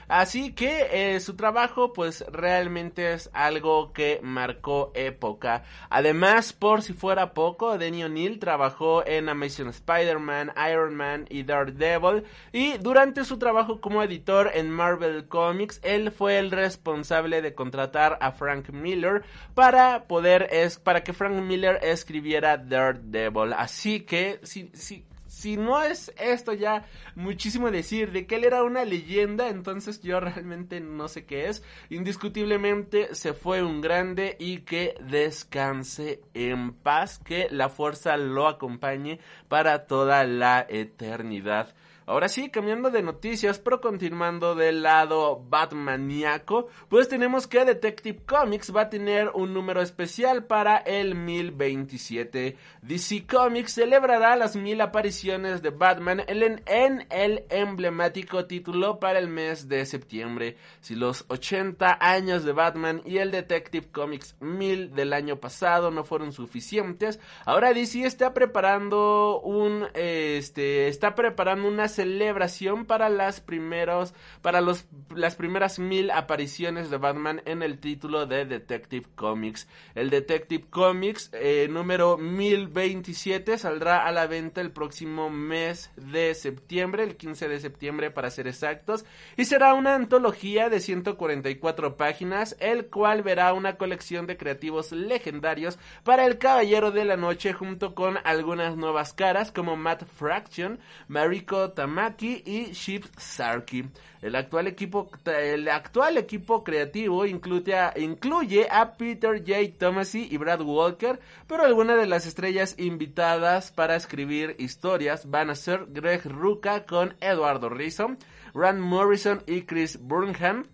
así 0.09 0.53
que 0.53 0.88
eh, 0.93 1.20
su 1.20 1.37
trabajo 1.37 1.93
pues 1.93 2.25
realmente 2.31 3.12
es 3.12 3.31
algo 3.32 3.93
que 3.93 4.20
marcó 4.23 4.93
época. 4.94 5.65
Además, 5.91 6.53
por 6.53 6.82
si 6.82 6.93
fuera 6.93 7.35
poco, 7.35 7.79
Denny 7.79 8.05
O'Neill 8.05 8.38
trabajó 8.38 9.06
en 9.06 9.29
Amazing 9.29 9.69
Spider-Man, 9.69 10.53
Iron 10.71 10.94
Man 10.94 11.26
y 11.31 11.43
Daredevil 11.43 12.25
y 12.53 12.79
durante 12.79 13.25
su 13.25 13.38
trabajo 13.38 13.81
como 13.81 14.03
editor 14.03 14.50
en 14.55 14.71
Marvel 14.71 15.26
Comics, 15.29 15.81
él 15.82 16.11
fue 16.11 16.38
el 16.38 16.50
responsable 16.50 17.43
de 17.43 17.55
contratar 17.55 18.19
a 18.21 18.32
Frank 18.32 18.71
Miller 18.71 19.23
para 19.55 20.05
poder 20.05 20.49
es 20.64 20.78
para 20.78 21.02
que 21.02 21.12
Frank 21.12 21.34
Miller 21.43 21.78
escribiera 21.82 22.56
Daredevil. 22.56 23.52
Así 23.52 24.00
que, 24.00 24.40
si, 24.42 24.71
si, 24.75 25.04
si 25.26 25.56
no 25.56 25.83
es 25.83 26.12
esto 26.18 26.52
ya 26.52 26.87
muchísimo 27.14 27.71
decir 27.71 28.11
de 28.12 28.26
que 28.26 28.37
él 28.37 28.44
era 28.44 28.64
una 28.64 28.85
leyenda, 28.85 29.49
entonces 29.49 30.00
yo 30.02 30.18
realmente 30.21 30.80
no 30.80 31.06
sé 31.06 31.26
qué 31.26 31.49
es. 31.49 31.62
Indiscutiblemente 31.90 33.14
se 33.14 33.35
fue 33.35 33.62
un 33.62 33.80
grande 33.80 34.37
y 34.40 34.59
que 34.61 34.94
descanse 35.00 36.23
en 36.35 36.73
paz, 36.73 37.18
que 37.18 37.49
la 37.50 37.68
fuerza 37.68 38.16
lo 38.16 38.49
acompañe 38.49 39.21
para 39.49 39.87
toda 39.87 40.25
la 40.25 40.66
eternidad. 40.68 41.75
Ahora 42.09 42.31
sí, 42.31 42.49
cambiando 42.49 42.91
de 42.91 43.03
noticias, 43.03 43.59
pero 43.59 43.83
continuando 43.83 44.55
del 44.55 44.83
lado 44.83 45.45
Batmaniaco, 45.47 46.69
pues 46.88 47.07
tenemos 47.07 47.47
que 47.47 47.67
Detective 47.67 48.21
Comics 48.25 48.75
va 48.75 48.81
a 48.81 48.88
tener 48.88 49.29
un 49.35 49.53
número 49.53 49.83
especial 49.83 50.47
para 50.47 50.79
el 50.79 51.15
1027. 51.15 52.57
DC 52.81 53.27
Comics 53.27 53.75
celebrará 53.75 54.37
las 54.37 54.57
mil 54.57 54.81
apariciones 54.81 55.61
de 55.61 55.69
Batman 55.69 56.23
en, 56.29 56.62
en 56.65 57.07
el 57.11 57.45
emblemático 57.50 58.47
título 58.47 59.00
para 59.00 59.19
el 59.19 59.29
mes 59.29 59.69
de 59.69 59.85
septiembre. 59.85 60.57
Si 60.81 60.95
los 60.95 61.27
80 61.29 61.99
años 62.00 62.43
de 62.43 62.53
Batman 62.53 63.03
y 63.05 63.19
el 63.19 63.31
Detective 63.31 63.88
Comics 63.93 64.35
1000 64.41 64.95
del 64.95 65.12
año 65.12 65.41
pasado 65.41 65.91
no 65.91 66.05
fueron 66.05 66.33
suficientes, 66.33 67.21
ahora 67.45 67.75
DC 67.75 68.07
está 68.07 68.33
preparando 68.33 69.43
un, 69.43 69.88
este, 69.93 70.88
está 70.88 71.15
preparando 71.15 71.69
una 71.69 71.98
celebración 71.99 72.85
para 72.85 73.09
las 73.09 73.40
primeros, 73.40 74.14
para 74.40 74.61
los, 74.61 74.87
las 75.12 75.35
primeras 75.35 75.81
mil 75.81 76.12
apariciones 76.12 76.90
de 76.90 76.97
Batman 76.97 77.43
en 77.45 77.64
el 77.64 77.81
título 77.81 78.25
de 78.25 78.45
Detective 78.45 79.09
Comics. 79.17 79.67
El 79.97 80.09
Detective 80.09 80.67
Comics 80.71 81.31
eh, 81.33 81.67
número 81.69 82.17
1027 82.17 83.59
saldrá 83.59 84.07
a 84.07 84.12
la 84.12 84.28
venta 84.28 84.61
el 84.61 84.71
próximo 84.71 85.28
mes 85.28 85.90
de 85.97 86.37
septiembre, 86.37 87.02
el 87.02 87.17
15 87.17 87.49
de 87.49 87.59
septiembre 87.59 88.12
para 88.12 88.31
ser 88.31 88.47
exactos, 88.47 89.05
y 89.37 89.47
será 89.47 89.75
una 89.75 89.97
antología 89.97 90.69
de 90.69 90.78
144 90.78 91.97
páginas, 91.97 92.57
el 92.61 92.87
cual 92.87 93.25
verá 93.25 93.52
una 93.55 93.76
colección 93.76 94.28
de 94.28 94.37
creativos 94.37 94.93
legendarios 94.93 95.81
para 96.05 96.26
el 96.26 96.38
Caballero 96.38 96.93
de 96.93 97.05
la 97.05 97.17
Noche 97.17 97.55
junto 97.55 97.97
con 97.97 98.19
algunas 98.23 98.76
nuevas 98.76 99.12
caras 99.14 99.50
como 99.50 99.76
Matt 99.76 100.05
Fraction, 100.17 100.78
Mariko 101.09 101.73
Tamaki, 101.73 101.88
Tamaki 101.88 102.42
y 102.45 102.73
Chip 102.73 103.07
Sarky. 103.16 103.88
El 104.21 104.37
actual 104.37 104.66
equipo, 104.66 105.11
el 105.25 105.68
actual 105.68 106.18
equipo 106.18 106.62
creativo 106.62 107.25
incluye 107.25 108.68
a, 108.71 108.92
Peter 108.99 109.38
J. 109.38 109.78
Tomasi 109.78 110.28
y 110.30 110.37
Brad 110.37 110.61
Walker, 110.61 111.18
pero 111.47 111.64
algunas 111.64 111.97
de 111.97 112.07
las 112.07 112.26
estrellas 112.26 112.75
invitadas 112.78 113.73
para 113.73 113.97
escribir 113.97 114.54
historias 114.59 115.30
van 115.30 115.49
a 115.49 115.54
ser 115.54 115.87
Greg 115.88 116.26
Ruca 116.26 116.85
con 116.85 117.14
Eduardo 117.21 117.71
Rizzo, 117.71 118.16
Rand 118.52 118.80
Morrison 118.80 119.42
y 119.47 119.62
Chris 119.62 119.99
Burnham, 119.99 120.66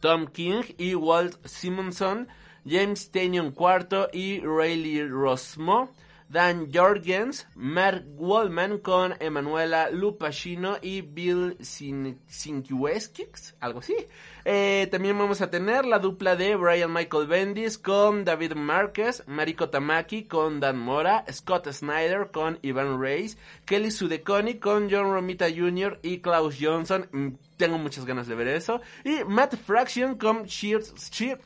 Tom 0.00 0.26
King 0.26 0.62
y 0.76 0.94
Walt 0.94 1.36
Simonson, 1.46 2.28
James 2.66 3.10
Tanyon 3.10 3.54
IV 3.58 4.08
y 4.12 4.40
Rayleigh 4.40 5.08
Rosmo, 5.08 5.90
Dan 6.28 6.70
Jorgens, 6.72 7.46
Mark 7.54 8.04
Wallman 8.16 8.78
con 8.78 9.14
Emanuela 9.20 9.90
Lupacino 9.90 10.78
y 10.80 11.02
Bill 11.02 11.56
Sinkiewicz, 11.60 13.54
algo 13.60 13.80
así. 13.80 13.94
Eh, 14.46 14.88
también 14.90 15.16
vamos 15.16 15.40
a 15.40 15.50
tener 15.50 15.86
la 15.86 15.98
dupla 15.98 16.36
de 16.36 16.54
Brian 16.56 16.92
Michael 16.92 17.26
Bendis 17.26 17.78
con 17.78 18.24
David 18.24 18.54
Márquez, 18.54 19.22
Mariko 19.26 19.70
Tamaki 19.70 20.24
con 20.24 20.60
Dan 20.60 20.78
Mora, 20.78 21.24
Scott 21.32 21.70
Snyder 21.70 22.30
con 22.30 22.58
Ivan 22.60 23.00
Reis, 23.00 23.38
Kelly 23.64 23.90
Sudeconi 23.90 24.58
con 24.58 24.90
John 24.90 25.12
Romita 25.12 25.46
Jr. 25.48 25.98
y 26.02 26.18
Klaus 26.18 26.56
Johnson. 26.60 27.08
Mm, 27.10 27.28
tengo 27.56 27.78
muchas 27.78 28.04
ganas 28.04 28.26
de 28.26 28.34
ver 28.34 28.48
eso. 28.48 28.80
Y 29.04 29.24
Matt 29.24 29.56
Fraction 29.56 30.16
con 30.16 30.46
Chip, 30.46 30.82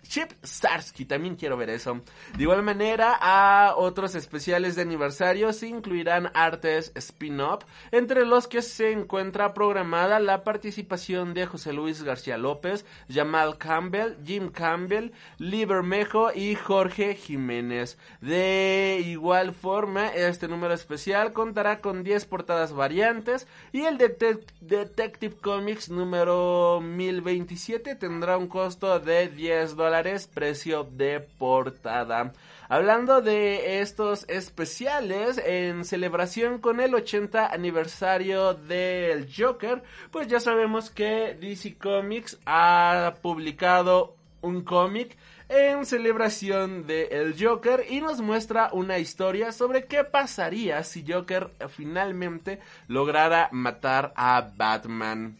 Chip, 0.03 0.33
Starsky. 0.45 1.05
También 1.05 1.37
quiero 1.37 1.57
ver 1.57 1.71
eso. 1.71 2.01
De 2.37 2.43
igual 2.43 2.63
manera, 2.63 3.17
a 3.21 3.75
otros 3.77 4.15
especiales 4.15 4.75
de 4.75 4.83
aniversario 4.83 5.53
se 5.53 5.69
incluirán 5.69 6.31
artes 6.35 6.93
spin-off, 6.95 7.65
entre 7.93 8.25
los 8.25 8.49
que 8.49 8.63
se 8.63 8.93
encuentra 8.93 9.55
programada 9.55 10.19
la 10.19 10.45
participación 10.45 11.35
de 11.35 11.47
José 11.47 11.73
Luis 11.73 12.03
García 12.03 12.39
López, 12.39 12.85
Jamal 13.13 13.59
Campbell, 13.59 14.17
Jim 14.25 14.51
Campbell, 14.51 15.13
Lee 15.39 15.65
Bermejo 15.65 16.33
y 16.33 16.55
Jorge 16.55 17.15
Jiménez. 17.15 17.99
De 18.21 19.03
igual 19.05 19.53
forma, 19.53 20.09
este 20.09 20.49
número 20.49 20.75
especial 20.75 21.33
contará 21.33 21.81
con 21.81 22.05
10 22.05 22.25
portadas 22.27 22.73
variantes 22.73 23.47
y 23.73 23.83
el 23.83 23.99
Detective 23.99 25.37
Comics 25.41 25.89
número 25.89 26.81
1027 26.81 27.95
tendrá 27.95 28.37
un 28.37 28.49
costo 28.49 28.99
de 29.01 29.29
10 29.29 29.77
dólares, 29.77 30.27
precio 30.33 30.85
de 30.85 31.21
portada. 31.21 32.33
Hablando 32.71 33.23
de 33.23 33.81
estos 33.81 34.27
especiales, 34.29 35.39
en 35.39 35.87
celebración 35.87 36.59
con 36.59 36.81
el 36.81 36.95
80 36.95 37.47
aniversario 37.47 38.53
del 38.53 39.27
Joker, 39.35 39.83
pues 40.11 40.29
ya 40.29 40.39
sabemos 40.39 40.91
que 40.91 41.35
DC 41.41 41.79
Comics 41.79 42.39
ha 42.45 43.15
publicado 43.23 44.17
un 44.43 44.65
cómic 44.65 45.17
en 45.49 45.87
celebración 45.87 46.87
de 46.87 47.35
Joker 47.41 47.87
y 47.89 48.03
nos 48.03 48.21
muestra 48.21 48.69
una 48.73 48.99
historia 48.99 49.51
sobre 49.53 49.87
qué 49.87 50.05
pasaría 50.05 50.85
si 50.85 51.11
Joker 51.11 51.51
finalmente 51.71 52.61
lograra 52.87 53.49
matar 53.51 54.13
a 54.15 54.47
Batman. 54.55 55.39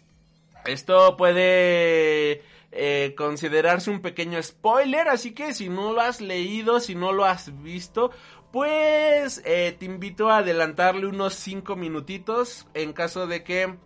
Esto 0.65 1.15
puede 1.19 2.43
eh, 2.71 3.15
considerarse 3.17 3.91
un 3.91 4.01
pequeño 4.01 4.43
spoiler, 4.43 5.09
así 5.09 5.33
que 5.33 5.55
si 5.55 5.69
no 5.69 5.93
lo 5.93 6.01
has 6.01 6.21
leído, 6.21 6.81
si 6.81 6.95
no 6.95 7.13
lo 7.13 7.25
has 7.25 7.63
visto, 7.63 8.11
pues 8.53 9.43
eh, 9.45 9.77
te 9.79 9.87
invito 9.87 10.31
a 10.31 10.39
adelantarle 10.39 11.07
unos 11.07 11.35
5 11.35 11.77
minutitos 11.77 12.67
en 12.75 12.93
caso 12.93 13.27
de 13.27 13.43
que 13.43 13.79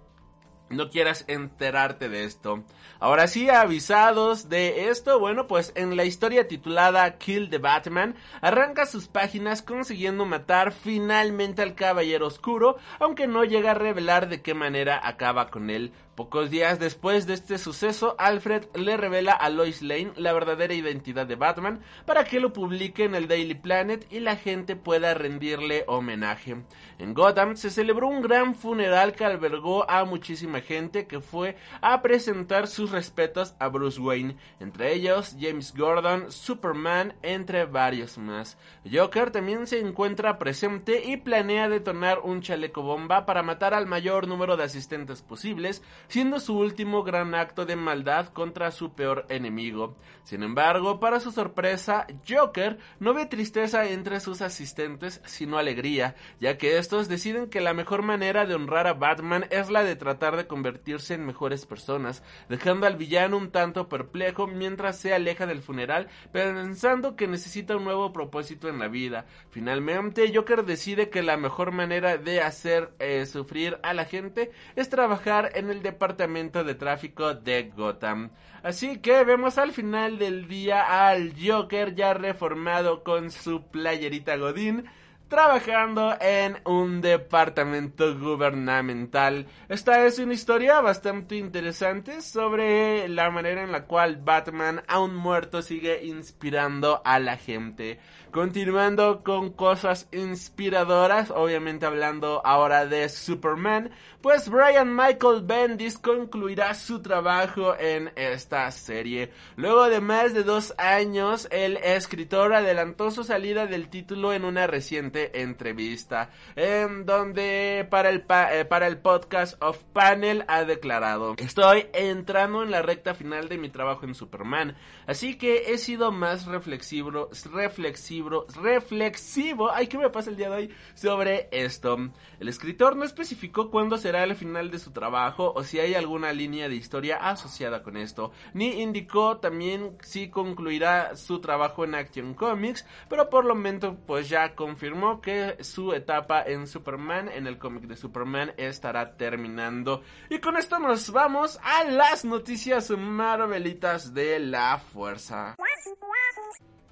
no 0.73 0.91
quieras 0.91 1.25
enterarte 1.29 2.09
de 2.09 2.25
esto. 2.25 2.65
Ahora 2.99 3.27
sí, 3.27 3.51
avisados 3.51 4.49
de 4.49 4.89
esto, 4.89 5.19
bueno, 5.19 5.47
pues 5.47 5.73
en 5.75 5.97
la 5.97 6.05
historia 6.05 6.49
titulada 6.49 7.19
Kill 7.19 7.51
the 7.51 7.59
Batman, 7.59 8.17
arranca 8.41 8.87
sus 8.87 9.09
páginas 9.09 9.62
consiguiendo 9.62 10.25
matar 10.25 10.73
finalmente 10.73 11.62
al 11.62 11.75
Caballero 11.75 12.27
Oscuro, 12.27 12.77
aunque 12.99 13.27
no 13.27 13.45
llega 13.45 13.73
a 13.73 13.75
revelar 13.75 14.29
de 14.29 14.43
qué 14.43 14.55
manera 14.55 15.01
acaba 15.07 15.51
con 15.51 15.71
él. 15.71 15.93
Pocos 16.14 16.50
días 16.50 16.78
después 16.78 17.26
de 17.26 17.33
este 17.33 17.57
suceso, 17.57 18.16
Alfred 18.19 18.64
le 18.75 18.99
revela 18.99 19.33
a 19.33 19.49
Lois 19.49 19.81
Lane 19.81 20.12
la 20.16 20.35
verdadera 20.35 20.75
identidad 20.75 21.26
de 21.26 21.37
Batman 21.37 21.81
para 22.04 22.25
que 22.25 22.38
lo 22.38 22.52
publique 22.52 23.04
en 23.04 23.14
el 23.14 23.28
Daily 23.28 23.54
Planet 23.54 24.07
y 24.11 24.21
la 24.21 24.37
gente 24.37 24.76
pueda 24.76 25.14
rendirle 25.14 25.85
homenaje. 25.87 26.57
En 26.99 27.14
Gotham 27.14 27.57
se 27.57 27.71
celebró 27.71 28.09
un 28.09 28.21
gran 28.21 28.54
funeral 28.54 29.14
que 29.14 29.25
albergó 29.25 29.88
a 29.90 30.04
muchísima 30.04 30.61
gente 30.61 31.07
que 31.07 31.21
fue 31.21 31.57
a 31.81 32.02
presentar 32.02 32.69
sus 32.69 32.90
respetos 32.90 33.54
a 33.59 33.69
Bruce 33.69 33.99
Wayne, 33.99 34.37
entre 34.61 34.92
ellos 34.92 35.35
James 35.40 35.75
Gordon, 35.75 36.31
Superman, 36.31 37.14
entre 37.23 37.64
varios 37.64 38.19
más. 38.19 38.59
Joker 38.90 39.31
también 39.31 39.66
se 39.66 39.81
encuentra 39.81 40.38
presente 40.38 41.02
y 41.07 41.16
planea 41.16 41.71
detonar 41.71 42.19
un 42.19 42.42
chaleco 42.42 42.83
bomba 42.83 43.25
para 43.25 43.42
matar 43.42 43.73
al 43.73 43.87
mayor 43.87 44.28
número 44.28 44.59
de 44.59 44.64
asistentes 44.64 45.23
posibles, 45.23 45.83
siendo 46.12 46.40
su 46.40 46.59
último 46.59 47.04
gran 47.04 47.35
acto 47.35 47.64
de 47.64 47.75
maldad 47.75 48.28
contra 48.35 48.71
su 48.71 48.92
peor 48.92 49.25
enemigo. 49.31 49.97
Sin 50.25 50.42
embargo, 50.42 51.00
para 51.00 51.21
su 51.21 51.33
sorpresa, 51.33 52.07
Joker 52.28 52.76
no 53.00 53.14
ve 53.14 53.25
tristeza 53.25 53.87
entre 53.87 54.21
sus 54.21 54.42
asistentes, 54.42 55.23
sino 55.25 55.57
alegría, 55.57 56.14
ya 56.38 56.59
que 56.59 56.76
estos 56.76 57.09
deciden 57.09 57.49
que 57.49 57.62
la 57.62 57.73
mejor 57.73 58.02
manera 58.02 58.45
de 58.45 58.54
honrar 58.54 58.88
a 58.88 58.92
Batman 58.92 59.47
es 59.49 59.71
la 59.71 59.85
de 59.85 59.97
tratar 59.97 60.37
de 60.37 60.47
convertirse 60.47 61.14
en 61.14 61.25
mejores 61.25 61.64
personas, 61.64 62.23
dejando 62.50 62.87
al 62.87 62.99
villano 62.99 63.38
un 63.38 63.50
tanto 63.50 63.88
perplejo 63.88 64.47
mientras 64.47 64.99
se 64.99 65.14
aleja 65.14 65.47
del 65.47 65.62
funeral, 65.62 66.09
pensando 66.31 67.16
que 67.16 67.26
necesita 67.26 67.75
un 67.75 67.85
nuevo 67.85 68.12
propósito 68.12 68.69
en 68.69 68.78
la 68.78 68.88
vida. 68.88 69.25
Finalmente, 69.49 70.31
Joker 70.35 70.66
decide 70.66 71.09
que 71.09 71.23
la 71.23 71.38
mejor 71.38 71.73
manera 71.73 72.19
de 72.19 72.42
hacer 72.42 72.92
eh, 72.99 73.25
sufrir 73.25 73.78
a 73.83 73.95
la 73.95 74.04
gente 74.04 74.50
es 74.76 74.90
trabajar 74.90 75.52
en 75.54 75.71
el 75.71 75.81
departamento 75.81 76.01
de 76.02 76.75
tráfico 76.75 77.35
de 77.35 77.71
Gotham. 77.76 78.30
Así 78.64 78.99
que 78.99 79.23
vemos 79.23 79.56
al 79.56 79.71
final 79.71 80.18
del 80.18 80.49
día 80.49 81.09
al 81.09 81.32
Joker 81.40 81.94
ya 81.94 82.12
reformado 82.12 83.04
con 83.04 83.30
su 83.30 83.62
playerita 83.71 84.37
Godín 84.37 84.85
trabajando 85.32 86.14
en 86.21 86.59
un 86.66 87.00
departamento 87.00 88.18
gubernamental. 88.18 89.47
Esta 89.71 90.04
es 90.04 90.18
una 90.18 90.35
historia 90.35 90.82
bastante 90.82 91.37
interesante 91.37 92.21
sobre 92.21 93.09
la 93.09 93.30
manera 93.30 93.62
en 93.62 93.73
la 93.73 93.87
cual 93.87 94.16
Batman, 94.16 94.82
aún 94.88 95.16
muerto, 95.16 95.62
sigue 95.62 96.04
inspirando 96.04 97.00
a 97.02 97.18
la 97.18 97.38
gente. 97.38 97.99
Continuando 98.33 99.23
con 99.23 99.51
cosas 99.51 100.09
inspiradoras, 100.11 101.31
obviamente 101.31 101.85
hablando 101.85 102.41
ahora 102.47 102.87
de 102.87 103.11
Superman, 103.11 103.91
pues 104.23 104.49
Brian 104.49 104.97
Michael 104.97 105.43
Bendis 105.43 105.99
concluirá 105.99 106.73
su 106.73 107.03
trabajo 107.03 107.77
en 107.79 108.11
esta 108.17 108.71
serie. 108.71 109.33
Luego 109.57 109.91
de 109.91 110.01
más 110.01 110.33
de 110.33 110.45
dos 110.45 110.73
años, 110.79 111.47
el 111.51 111.77
escritor 111.77 112.55
adelantó 112.55 113.11
su 113.11 113.23
salida 113.23 113.67
del 113.67 113.91
título 113.91 114.33
en 114.33 114.47
una 114.47 114.67
reciente 114.67 115.43
entrevista, 115.43 116.31
en 116.57 117.05
donde 117.05 117.87
para 117.91 118.09
el, 118.09 118.25
eh, 118.51 118.65
para 118.65 118.87
el 118.87 118.97
podcast 118.97 119.62
of 119.62 119.77
Panel 119.93 120.47
ha 120.49 120.65
declarado, 120.65 121.35
estoy 121.37 121.89
entrando 121.93 122.62
en 122.62 122.71
la 122.71 122.81
recta 122.81 123.12
final 123.12 123.51
de 123.51 123.59
mi 123.59 123.69
trabajo 123.69 124.07
en 124.07 124.15
Superman, 124.15 124.75
así 125.07 125.37
que 125.37 125.75
he 125.75 125.77
sido 125.77 126.12
más 126.12 126.47
reflexivo, 126.47 127.29
reflexivo 127.53 128.22
reflexivo, 128.29 129.71
¿qué 129.88 129.99
me 129.99 130.11
pasa 130.11 130.31
el 130.31 130.37
día 130.37 130.50
de 130.50 130.57
hoy? 130.57 130.75
Sobre 130.95 131.49
esto. 131.50 131.99
El 132.41 132.49
escritor 132.49 132.97
no 132.97 133.05
especificó 133.05 133.71
cuándo 133.71 133.99
será 133.99 134.25
el 134.25 134.35
final 134.35 134.71
de 134.71 134.79
su 134.79 134.91
trabajo 134.91 135.52
o 135.55 135.62
si 135.62 135.79
hay 135.79 135.95
alguna 135.95 136.33
línea 136.33 136.69
de 136.69 136.76
historia 136.76 137.17
asociada 137.17 137.83
con 137.83 137.97
esto, 137.97 138.33
ni 138.55 138.83
indicó 138.83 139.38
también 139.38 139.97
si 140.02 140.29
concluirá 140.29 141.17
su 141.17 141.41
trabajo 141.41 141.85
en 141.85 141.95
Action 141.95 142.35
Comics, 142.35 142.87
pero 143.09 143.29
por 143.29 143.45
lo 143.45 143.55
menos 143.55 143.73
pues 144.07 144.29
ya 144.29 144.55
confirmó 144.55 145.21
que 145.21 145.57
su 145.61 145.93
etapa 145.93 146.43
en 146.43 146.67
Superman, 146.67 147.29
en 147.29 147.47
el 147.47 147.59
cómic 147.59 147.85
de 147.85 147.97
Superman, 147.97 148.52
estará 148.57 149.17
terminando. 149.17 150.02
Y 150.29 150.38
con 150.38 150.57
esto 150.57 150.79
nos 150.79 151.11
vamos 151.11 151.59
a 151.62 151.85
las 151.85 152.25
noticias 152.25 152.91
marvelitas 152.91 154.12
de 154.14 154.38
la 154.38 154.79
fuerza. 154.79 155.57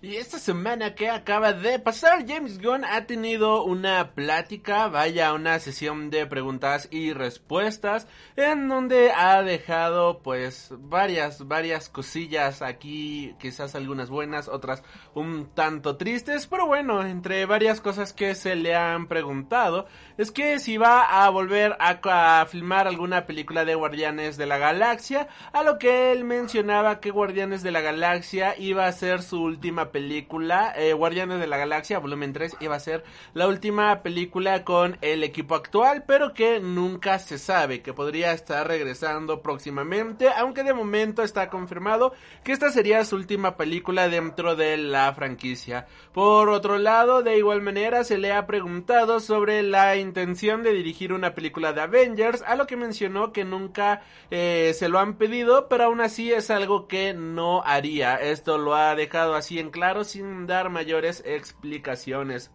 Y 0.02 0.16
esta 0.16 0.38
semana 0.38 0.94
que 0.94 1.10
acaba 1.10 1.52
de 1.52 1.78
pasar, 1.78 2.26
James 2.26 2.58
Gunn 2.62 2.86
ha 2.86 3.04
tenido 3.04 3.64
una 3.64 4.12
plática, 4.14 4.88
vaya, 4.88 5.34
una 5.34 5.58
sesión 5.58 6.08
de 6.08 6.26
preguntas 6.26 6.88
y 6.90 7.12
respuestas, 7.12 8.08
en 8.34 8.66
donde 8.66 9.10
ha 9.10 9.42
dejado 9.42 10.20
pues 10.22 10.72
varias, 10.78 11.46
varias 11.46 11.90
cosillas 11.90 12.62
aquí, 12.62 13.34
quizás 13.38 13.74
algunas 13.74 14.08
buenas, 14.08 14.48
otras 14.48 14.82
un 15.12 15.50
tanto 15.52 15.98
tristes, 15.98 16.46
pero 16.46 16.66
bueno, 16.66 17.04
entre 17.04 17.44
varias 17.44 17.82
cosas 17.82 18.14
que 18.14 18.34
se 18.34 18.56
le 18.56 18.74
han 18.74 19.06
preguntado, 19.06 19.86
es 20.16 20.30
que 20.30 20.60
si 20.60 20.78
va 20.78 21.24
a 21.24 21.28
volver 21.28 21.76
a, 21.78 22.46
filmar 22.46 22.88
alguna 22.88 23.26
película 23.26 23.66
de 23.66 23.74
Guardianes 23.74 24.38
de 24.38 24.46
la 24.46 24.56
Galaxia, 24.56 25.28
a 25.52 25.62
lo 25.62 25.78
que 25.78 26.10
él 26.10 26.24
mencionaba 26.24 27.00
que 27.00 27.10
Guardianes 27.10 27.62
de 27.62 27.70
la 27.70 27.82
Galaxia 27.82 28.54
iba 28.58 28.86
a 28.86 28.92
ser 28.92 29.20
su 29.20 29.42
última 29.42 29.89
película, 29.90 30.72
eh, 30.76 30.92
Guardianes 30.92 31.40
de 31.40 31.46
la 31.46 31.56
Galaxia, 31.56 31.98
volumen 31.98 32.32
3, 32.32 32.56
iba 32.60 32.76
a 32.76 32.80
ser 32.80 33.04
la 33.34 33.48
última 33.48 34.02
película 34.02 34.64
con 34.64 34.98
el 35.00 35.24
equipo 35.24 35.54
actual, 35.54 36.04
pero 36.06 36.32
que 36.34 36.60
nunca 36.60 37.18
se 37.18 37.38
sabe, 37.38 37.82
que 37.82 37.92
podría 37.92 38.32
estar 38.32 38.66
regresando 38.66 39.42
próximamente, 39.42 40.28
aunque 40.36 40.62
de 40.62 40.74
momento 40.74 41.22
está 41.22 41.48
confirmado 41.48 42.12
que 42.44 42.52
esta 42.52 42.70
sería 42.70 43.04
su 43.04 43.16
última 43.16 43.56
película 43.56 44.08
dentro 44.08 44.56
de 44.56 44.76
la 44.76 45.12
franquicia. 45.12 45.86
Por 46.12 46.48
otro 46.48 46.78
lado, 46.78 47.22
de 47.22 47.36
igual 47.38 47.62
manera, 47.62 48.04
se 48.04 48.18
le 48.18 48.32
ha 48.32 48.46
preguntado 48.46 49.20
sobre 49.20 49.62
la 49.62 49.96
intención 49.96 50.62
de 50.62 50.72
dirigir 50.72 51.12
una 51.12 51.34
película 51.34 51.72
de 51.72 51.80
Avengers, 51.82 52.42
a 52.46 52.54
lo 52.54 52.66
que 52.66 52.76
mencionó 52.76 53.32
que 53.32 53.44
nunca 53.44 54.02
eh, 54.30 54.72
se 54.74 54.88
lo 54.88 54.98
han 54.98 55.14
pedido, 55.14 55.68
pero 55.68 55.84
aún 55.84 56.00
así 56.00 56.32
es 56.32 56.50
algo 56.50 56.86
que 56.88 57.14
no 57.14 57.62
haría. 57.64 58.16
Esto 58.16 58.58
lo 58.58 58.74
ha 58.74 58.94
dejado 58.94 59.34
así 59.34 59.58
en 59.58 59.70
claro 59.70 59.79
sin 60.04 60.46
dar 60.46 60.70
mayores 60.70 61.22
explicaciones. 61.26 62.50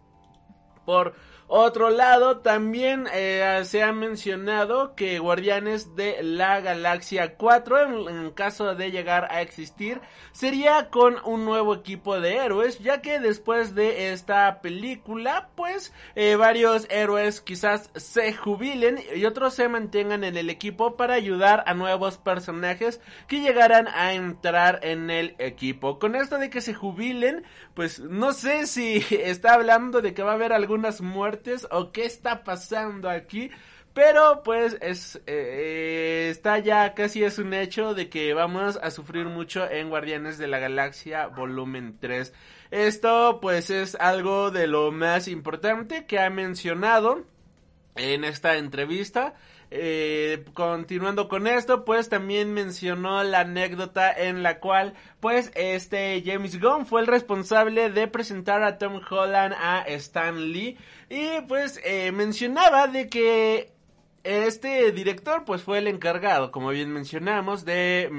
Por 0.84 1.14
otro 1.48 1.90
lado, 1.90 2.38
también 2.38 3.06
eh, 3.12 3.60
se 3.64 3.84
ha 3.84 3.92
mencionado 3.92 4.96
que 4.96 5.20
Guardianes 5.20 5.94
de 5.94 6.20
la 6.20 6.60
Galaxia 6.60 7.36
4, 7.36 8.08
en, 8.10 8.30
caso 8.32 8.74
de 8.74 8.90
llegar 8.90 9.28
a 9.30 9.42
existir, 9.42 10.00
sería 10.32 10.90
con 10.90 11.16
un 11.24 11.44
nuevo 11.44 11.72
equipo 11.74 12.18
de 12.18 12.38
héroes, 12.38 12.80
ya 12.80 13.00
que 13.00 13.20
después 13.20 13.76
de 13.76 14.12
esta 14.12 14.60
película, 14.60 15.50
pues 15.54 15.92
eh, 16.16 16.34
varios 16.34 16.88
héroes 16.90 17.40
quizás 17.40 17.90
se 17.94 18.32
jubilen 18.32 18.98
y 19.14 19.24
otros 19.24 19.54
se 19.54 19.68
mantengan 19.68 20.24
en 20.24 20.36
el 20.36 20.50
equipo 20.50 20.96
para 20.96 21.14
ayudar 21.14 21.62
a 21.66 21.74
nuevos 21.74 22.18
personajes 22.18 23.00
que 23.28 23.40
llegaran 23.40 23.86
a 23.86 24.14
entrar 24.14 24.80
en 24.82 25.10
el 25.10 25.36
equipo. 25.38 26.00
Con 26.00 26.16
esto 26.16 26.38
de 26.38 26.50
que 26.50 26.60
se 26.60 26.74
jubilen, 26.74 27.44
pues 27.74 28.00
no 28.00 28.32
sé 28.32 28.66
si 28.66 28.96
está 29.10 29.54
hablando 29.54 30.00
de 30.00 30.12
que 30.12 30.24
va 30.24 30.32
a 30.32 30.34
haber 30.34 30.52
algunas 30.52 31.00
muertes 31.00 31.35
o 31.70 31.92
qué 31.92 32.04
está 32.04 32.44
pasando 32.44 33.08
aquí. 33.08 33.50
Pero 33.94 34.42
pues 34.44 34.76
es 34.82 35.22
eh, 35.26 36.28
está 36.30 36.58
ya 36.58 36.92
casi 36.92 37.24
es 37.24 37.38
un 37.38 37.54
hecho 37.54 37.94
de 37.94 38.10
que 38.10 38.34
vamos 38.34 38.78
a 38.82 38.90
sufrir 38.90 39.24
mucho 39.24 39.66
en 39.70 39.88
Guardianes 39.88 40.36
de 40.36 40.48
la 40.48 40.58
Galaxia 40.58 41.28
volumen 41.28 41.96
3. 41.98 42.32
Esto 42.70 43.38
pues 43.40 43.70
es 43.70 43.94
algo 43.94 44.50
de 44.50 44.66
lo 44.66 44.92
más 44.92 45.28
importante 45.28 46.04
que 46.04 46.18
ha 46.20 46.28
mencionado 46.28 47.24
en 47.94 48.24
esta 48.24 48.56
entrevista. 48.58 49.34
Eh, 49.70 50.44
continuando 50.54 51.28
con 51.28 51.46
esto, 51.46 51.84
pues 51.84 52.08
también 52.08 52.52
mencionó 52.52 53.22
la 53.24 53.40
anécdota 53.40 54.12
en 54.12 54.42
la 54.42 54.60
cual, 54.60 54.94
pues, 55.20 55.50
este 55.54 56.22
James 56.24 56.60
Gunn 56.60 56.86
fue 56.86 57.00
el 57.00 57.06
responsable 57.06 57.90
de 57.90 58.06
presentar 58.06 58.62
a 58.62 58.78
Tom 58.78 59.00
Holland 59.08 59.54
a 59.58 59.82
Stan 59.82 60.52
Lee. 60.52 60.76
Y 61.08 61.40
pues 61.48 61.80
eh, 61.84 62.10
mencionaba 62.12 62.88
de 62.88 63.08
que 63.08 63.75
este 64.26 64.90
director 64.90 65.44
pues 65.44 65.62
fue 65.62 65.78
el 65.78 65.86
encargado, 65.86 66.50
como 66.50 66.70
bien 66.70 66.90
mencionamos, 66.90 67.64
de, 67.64 68.10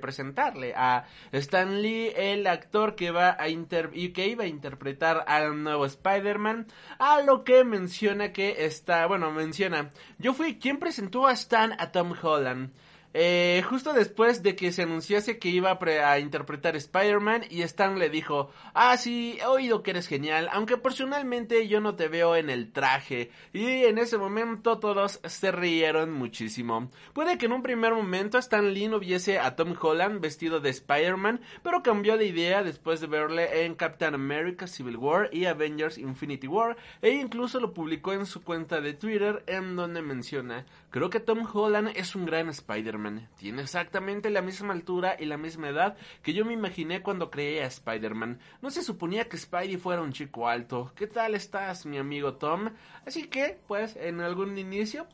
presentarle 0.00 0.72
a 0.74 1.04
Stan 1.32 1.82
Lee, 1.82 2.12
el 2.16 2.46
actor 2.46 2.94
que 2.94 3.10
va 3.10 3.36
a 3.38 3.48
inter 3.48 3.90
y 3.92 4.10
que 4.10 4.28
iba 4.28 4.44
a 4.44 4.48
interpretar 4.48 5.24
al 5.26 5.62
nuevo 5.62 5.84
Spider-Man, 5.84 6.66
a 6.98 7.20
lo 7.20 7.44
que 7.44 7.64
menciona 7.64 8.32
que 8.32 8.64
está, 8.64 9.06
bueno, 9.06 9.30
menciona, 9.32 9.90
yo 10.18 10.32
fui 10.32 10.58
quien 10.58 10.78
presentó 10.78 11.26
a 11.26 11.32
Stan 11.32 11.74
a 11.78 11.92
Tom 11.92 12.14
Holland. 12.20 12.72
Eh, 13.12 13.64
justo 13.68 13.92
después 13.92 14.44
de 14.44 14.54
que 14.54 14.70
se 14.70 14.82
anunciase 14.82 15.40
que 15.40 15.48
iba 15.48 15.76
a, 16.04 16.18
interpretar 16.20 16.76
Spider-Man 16.76 17.42
y 17.50 17.62
Stan 17.62 17.98
le 17.98 18.08
dijo, 18.08 18.50
ah 18.72 18.96
sí, 18.96 19.36
he 19.40 19.46
oído 19.46 19.82
que 19.82 19.90
eres 19.90 20.06
genial, 20.06 20.48
aunque 20.52 20.76
personalmente 20.76 21.66
yo 21.66 21.80
no 21.80 21.96
te 21.96 22.06
veo 22.06 22.36
en 22.36 22.50
el 22.50 22.70
traje. 22.70 23.32
Y 23.52 23.66
en 23.66 23.98
ese 23.98 24.16
momento 24.16 24.78
todos 24.78 25.20
se 25.24 25.50
rieron 25.50 26.12
muchísimo. 26.12 26.88
Puede 27.12 27.36
que 27.36 27.46
en 27.46 27.52
un 27.52 27.62
primer 27.62 27.94
momento 27.94 28.38
Stan 28.38 28.72
Lee 28.72 28.86
no 28.86 29.00
viese 29.00 29.40
a 29.40 29.56
Tom 29.56 29.74
Holland 29.80 30.20
vestido 30.20 30.60
de 30.60 30.70
Spider-Man, 30.70 31.40
pero 31.64 31.82
cambió 31.82 32.16
de 32.16 32.26
idea 32.26 32.62
después 32.62 33.00
de 33.00 33.08
verle 33.08 33.64
en 33.64 33.74
Captain 33.74 34.14
America 34.14 34.68
Civil 34.68 34.96
War 34.96 35.30
y 35.32 35.46
Avengers 35.46 35.98
Infinity 35.98 36.46
War, 36.46 36.76
e 37.02 37.10
incluso 37.10 37.58
lo 37.58 37.74
publicó 37.74 38.12
en 38.12 38.26
su 38.26 38.42
cuenta 38.42 38.80
de 38.80 38.94
Twitter 38.94 39.42
en 39.48 39.74
donde 39.74 40.00
menciona, 40.00 40.64
creo 40.90 41.10
que 41.10 41.18
Tom 41.18 41.44
Holland 41.52 41.90
es 41.96 42.14
un 42.14 42.24
gran 42.24 42.48
Spider-Man. 42.48 42.99
Tiene 43.36 43.62
exactamente 43.62 44.30
la 44.30 44.42
misma 44.42 44.72
altura 44.72 45.16
y 45.18 45.24
la 45.24 45.36
misma 45.36 45.68
edad 45.68 45.96
que 46.22 46.32
yo 46.32 46.44
me 46.44 46.52
imaginé 46.52 47.02
cuando 47.02 47.30
creé 47.30 47.62
a 47.62 47.66
Spider-Man. 47.66 48.38
No 48.60 48.70
se 48.70 48.82
suponía 48.82 49.28
que 49.28 49.38
Spidey 49.38 49.76
fuera 49.76 50.02
un 50.02 50.12
chico 50.12 50.48
alto. 50.48 50.92
¿Qué 50.94 51.06
tal 51.06 51.34
estás, 51.34 51.86
mi 51.86 51.98
amigo 51.98 52.34
Tom? 52.34 52.70
Así 53.06 53.28
que, 53.28 53.58
pues, 53.66 53.96
en 53.96 54.20
algún 54.20 54.58
inicio, 54.58 55.06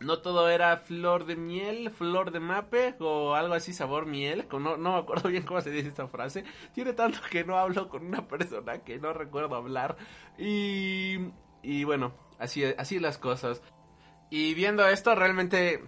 no 0.00 0.18
todo 0.18 0.48
era 0.48 0.76
flor 0.78 1.26
de 1.26 1.36
miel, 1.36 1.90
flor 1.90 2.32
de 2.32 2.40
mape 2.40 2.96
o 2.98 3.34
algo 3.34 3.54
así 3.54 3.72
sabor 3.72 4.06
miel. 4.06 4.46
No, 4.50 4.76
no 4.76 4.92
me 4.92 4.98
acuerdo 4.98 5.28
bien 5.28 5.44
cómo 5.44 5.60
se 5.60 5.70
dice 5.70 5.88
esta 5.88 6.08
frase. 6.08 6.44
Tiene 6.74 6.92
tanto 6.92 7.20
que 7.30 7.44
no 7.44 7.56
hablo 7.56 7.88
con 7.88 8.06
una 8.06 8.26
persona 8.26 8.78
que 8.78 8.98
no 8.98 9.12
recuerdo 9.12 9.54
hablar. 9.54 9.96
Y, 10.38 11.18
y 11.62 11.84
bueno, 11.84 12.12
así, 12.38 12.64
así 12.64 12.98
las 12.98 13.18
cosas. 13.18 13.62
Y 14.30 14.54
viendo 14.54 14.88
esto, 14.88 15.14
realmente 15.14 15.84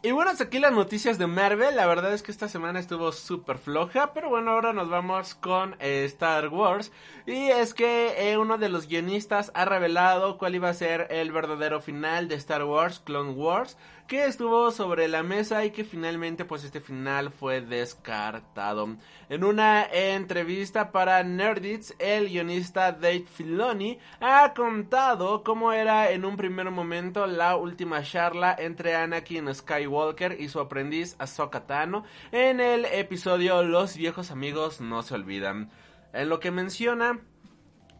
y 0.00 0.12
bueno, 0.12 0.30
hasta 0.30 0.44
aquí 0.44 0.60
las 0.60 0.72
noticias 0.72 1.18
de 1.18 1.26
Marvel. 1.26 1.74
La 1.74 1.86
verdad 1.86 2.12
es 2.12 2.22
que 2.22 2.30
esta 2.30 2.48
semana 2.48 2.78
estuvo 2.78 3.10
súper 3.10 3.58
floja. 3.58 4.12
Pero 4.14 4.28
bueno, 4.28 4.52
ahora 4.52 4.72
nos 4.72 4.88
vamos 4.88 5.34
con 5.34 5.74
eh, 5.80 6.04
Star 6.04 6.48
Wars. 6.48 6.92
Y 7.26 7.48
es 7.48 7.74
que 7.74 8.30
eh, 8.30 8.38
uno 8.38 8.58
de 8.58 8.68
los 8.68 8.86
guionistas 8.86 9.50
ha 9.54 9.64
revelado 9.64 10.38
cuál 10.38 10.54
iba 10.54 10.68
a 10.68 10.74
ser 10.74 11.08
el 11.10 11.32
verdadero 11.32 11.80
final 11.80 12.28
de 12.28 12.36
Star 12.36 12.62
Wars 12.62 13.00
Clone 13.00 13.32
Wars. 13.32 13.76
Que 14.08 14.24
estuvo 14.24 14.70
sobre 14.70 15.06
la 15.06 15.22
mesa 15.22 15.66
y 15.66 15.70
que 15.70 15.84
finalmente 15.84 16.46
pues 16.46 16.64
este 16.64 16.80
final 16.80 17.30
fue 17.30 17.60
descartado. 17.60 18.96
En 19.28 19.44
una 19.44 19.84
entrevista 19.84 20.92
para 20.92 21.22
Nerdits, 21.22 21.94
el 21.98 22.30
guionista 22.30 22.92
Dave 22.92 23.26
Filoni 23.30 23.98
ha 24.18 24.54
contado 24.54 25.44
cómo 25.44 25.74
era 25.74 26.10
en 26.10 26.24
un 26.24 26.38
primer 26.38 26.70
momento 26.70 27.26
la 27.26 27.56
última 27.56 28.02
charla 28.02 28.56
entre 28.58 28.96
Anakin 28.96 29.54
Skywalker 29.54 30.40
y 30.40 30.48
su 30.48 30.58
aprendiz 30.58 31.14
Ahsoka 31.18 31.66
Tano 31.66 32.04
en 32.32 32.60
el 32.60 32.86
episodio 32.86 33.62
Los 33.62 33.94
viejos 33.98 34.30
amigos 34.30 34.80
no 34.80 35.02
se 35.02 35.16
olvidan. 35.16 35.70
En 36.14 36.30
lo 36.30 36.40
que 36.40 36.50
menciona 36.50 37.20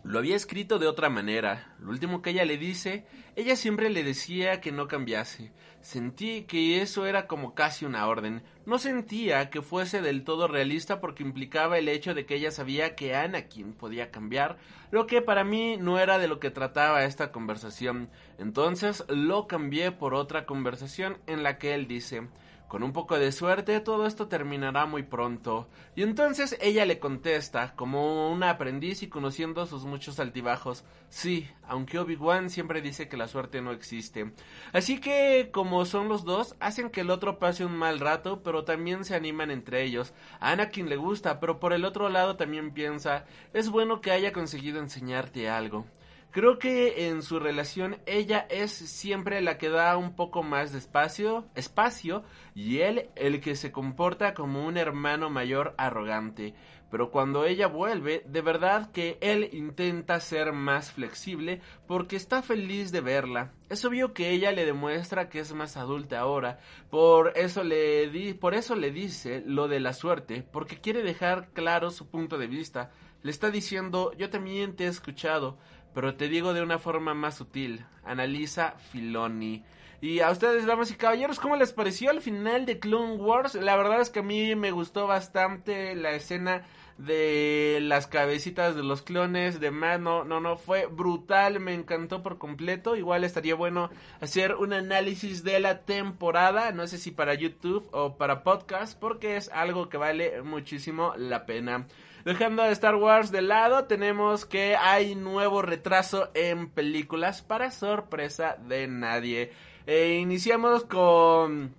lo 0.04 0.20
había 0.20 0.36
escrito 0.36 0.78
de 0.78 0.86
otra 0.86 1.10
manera. 1.10 1.74
Lo 1.80 1.90
último 1.90 2.22
que 2.22 2.30
ella 2.30 2.46
le 2.46 2.56
dice, 2.56 3.04
ella 3.36 3.56
siempre 3.56 3.90
le 3.90 4.04
decía 4.04 4.60
que 4.60 4.72
no 4.72 4.88
cambiase. 4.88 5.52
Sentí 5.80 6.42
que 6.42 6.82
eso 6.82 7.06
era 7.06 7.26
como 7.26 7.54
casi 7.54 7.84
una 7.84 8.06
orden. 8.06 8.42
No 8.66 8.78
sentía 8.78 9.48
que 9.48 9.62
fuese 9.62 10.02
del 10.02 10.24
todo 10.24 10.48
realista 10.48 11.00
porque 11.00 11.22
implicaba 11.22 11.78
el 11.78 11.88
hecho 11.88 12.14
de 12.14 12.26
que 12.26 12.34
ella 12.34 12.50
sabía 12.50 12.94
que 12.96 13.14
Anakin 13.14 13.72
podía 13.72 14.10
cambiar, 14.10 14.58
lo 14.90 15.06
que 15.06 15.22
para 15.22 15.44
mí 15.44 15.76
no 15.78 15.98
era 15.98 16.18
de 16.18 16.28
lo 16.28 16.40
que 16.40 16.50
trataba 16.50 17.04
esta 17.04 17.32
conversación. 17.32 18.10
Entonces 18.38 19.04
lo 19.08 19.46
cambié 19.46 19.92
por 19.92 20.14
otra 20.14 20.46
conversación 20.46 21.18
en 21.26 21.42
la 21.42 21.58
que 21.58 21.74
él 21.74 21.86
dice 21.86 22.28
con 22.68 22.82
un 22.82 22.92
poco 22.92 23.18
de 23.18 23.32
suerte 23.32 23.80
todo 23.80 24.06
esto 24.06 24.28
terminará 24.28 24.86
muy 24.86 25.02
pronto. 25.02 25.68
Y 25.96 26.02
entonces 26.02 26.56
ella 26.60 26.84
le 26.84 26.98
contesta, 26.98 27.74
como 27.74 28.30
una 28.30 28.50
aprendiz 28.50 29.02
y 29.02 29.08
conociendo 29.08 29.66
sus 29.66 29.84
muchos 29.84 30.20
altibajos, 30.20 30.84
sí, 31.08 31.48
aunque 31.66 31.98
Obi-Wan 31.98 32.50
siempre 32.50 32.82
dice 32.82 33.08
que 33.08 33.16
la 33.16 33.26
suerte 33.26 33.62
no 33.62 33.72
existe. 33.72 34.32
Así 34.72 35.00
que, 35.00 35.50
como 35.52 35.84
son 35.86 36.08
los 36.08 36.24
dos, 36.24 36.54
hacen 36.60 36.90
que 36.90 37.00
el 37.00 37.10
otro 37.10 37.38
pase 37.38 37.64
un 37.64 37.76
mal 37.76 37.98
rato, 38.00 38.42
pero 38.42 38.64
también 38.64 39.04
se 39.04 39.14
animan 39.14 39.50
entre 39.50 39.82
ellos. 39.82 40.12
A 40.38 40.52
Anakin 40.52 40.88
le 40.88 40.96
gusta, 40.96 41.40
pero 41.40 41.58
por 41.58 41.72
el 41.72 41.84
otro 41.84 42.08
lado 42.08 42.36
también 42.36 42.72
piensa, 42.72 43.24
es 43.54 43.70
bueno 43.70 44.00
que 44.00 44.12
haya 44.12 44.32
conseguido 44.32 44.78
enseñarte 44.78 45.48
algo. 45.48 45.86
Creo 46.30 46.58
que 46.58 47.08
en 47.08 47.22
su 47.22 47.40
relación 47.40 47.96
ella 48.04 48.46
es 48.50 48.70
siempre 48.70 49.40
la 49.40 49.56
que 49.56 49.70
da 49.70 49.96
un 49.96 50.14
poco 50.14 50.42
más 50.42 50.72
de 50.72 50.78
espacio, 50.78 51.46
espacio 51.54 52.22
y 52.54 52.80
él 52.80 53.08
el 53.16 53.40
que 53.40 53.56
se 53.56 53.72
comporta 53.72 54.34
como 54.34 54.64
un 54.66 54.76
hermano 54.76 55.30
mayor 55.30 55.74
arrogante. 55.78 56.54
pero 56.90 57.10
cuando 57.10 57.44
ella 57.44 57.66
vuelve, 57.66 58.22
de 58.26 58.40
verdad 58.40 58.90
que 58.92 59.18
él 59.20 59.50
intenta 59.52 60.20
ser 60.20 60.52
más 60.52 60.90
flexible 60.90 61.60
porque 61.86 62.16
está 62.16 62.40
feliz 62.42 62.92
de 62.92 63.02
verla. 63.02 63.52
Es 63.68 63.84
obvio 63.84 64.14
que 64.14 64.30
ella 64.30 64.52
le 64.52 64.64
demuestra 64.64 65.28
que 65.28 65.40
es 65.40 65.52
más 65.52 65.76
adulta 65.76 66.20
ahora, 66.20 66.60
por 66.90 67.32
eso 67.36 67.62
le 67.62 68.08
di 68.08 68.32
por 68.32 68.54
eso 68.54 68.74
le 68.74 68.90
dice 68.90 69.42
lo 69.44 69.68
de 69.68 69.80
la 69.80 69.92
suerte, 69.92 70.42
porque 70.50 70.80
quiere 70.80 71.02
dejar 71.02 71.50
claro 71.52 71.90
su 71.90 72.08
punto 72.08 72.38
de 72.38 72.46
vista. 72.46 72.90
Le 73.22 73.30
está 73.30 73.50
diciendo, 73.50 74.12
"Yo 74.16 74.30
también 74.30 74.74
te 74.76 74.84
he 74.84 74.88
escuchado, 74.88 75.58
pero 75.98 76.14
te 76.14 76.28
digo 76.28 76.54
de 76.54 76.62
una 76.62 76.78
forma 76.78 77.12
más 77.12 77.36
sutil." 77.36 77.84
Analiza 78.04 78.76
Filoni. 78.92 79.64
Y 80.00 80.20
a 80.20 80.30
ustedes, 80.30 80.64
damas 80.64 80.92
y 80.92 80.94
caballeros, 80.94 81.40
¿cómo 81.40 81.56
les 81.56 81.72
pareció 81.72 82.12
el 82.12 82.20
final 82.20 82.66
de 82.66 82.78
Clone 82.78 83.16
Wars? 83.16 83.56
La 83.56 83.74
verdad 83.74 84.00
es 84.00 84.10
que 84.10 84.20
a 84.20 84.22
mí 84.22 84.54
me 84.54 84.70
gustó 84.70 85.08
bastante 85.08 85.96
la 85.96 86.12
escena 86.12 86.62
de 86.98 87.80
las 87.82 88.06
cabecitas 88.06 88.76
de 88.76 88.84
los 88.84 89.02
clones, 89.02 89.58
de 89.58 89.72
más, 89.72 89.98
no, 89.98 90.22
no, 90.22 90.38
no, 90.40 90.56
fue 90.56 90.86
brutal, 90.86 91.58
me 91.58 91.74
encantó 91.74 92.22
por 92.22 92.38
completo. 92.38 92.94
Igual 92.94 93.24
estaría 93.24 93.56
bueno 93.56 93.90
hacer 94.20 94.54
un 94.54 94.72
análisis 94.72 95.42
de 95.42 95.58
la 95.58 95.80
temporada, 95.80 96.70
no 96.70 96.86
sé 96.86 96.98
si 96.98 97.10
para 97.10 97.34
YouTube 97.34 97.88
o 97.90 98.16
para 98.16 98.44
podcast, 98.44 98.96
porque 99.00 99.36
es 99.36 99.48
algo 99.48 99.88
que 99.88 99.96
vale 99.96 100.42
muchísimo 100.42 101.14
la 101.16 101.44
pena. 101.44 101.88
Dejando 102.28 102.62
a 102.62 102.68
Star 102.72 102.94
Wars 102.96 103.30
de 103.30 103.40
lado, 103.40 103.86
tenemos 103.86 104.44
que 104.44 104.76
hay 104.76 105.14
nuevo 105.14 105.62
retraso 105.62 106.28
en 106.34 106.68
películas 106.68 107.40
para 107.40 107.70
sorpresa 107.70 108.58
de 108.68 108.86
nadie. 108.86 109.52
Eh, 109.86 110.18
iniciamos 110.20 110.84
con 110.84 111.74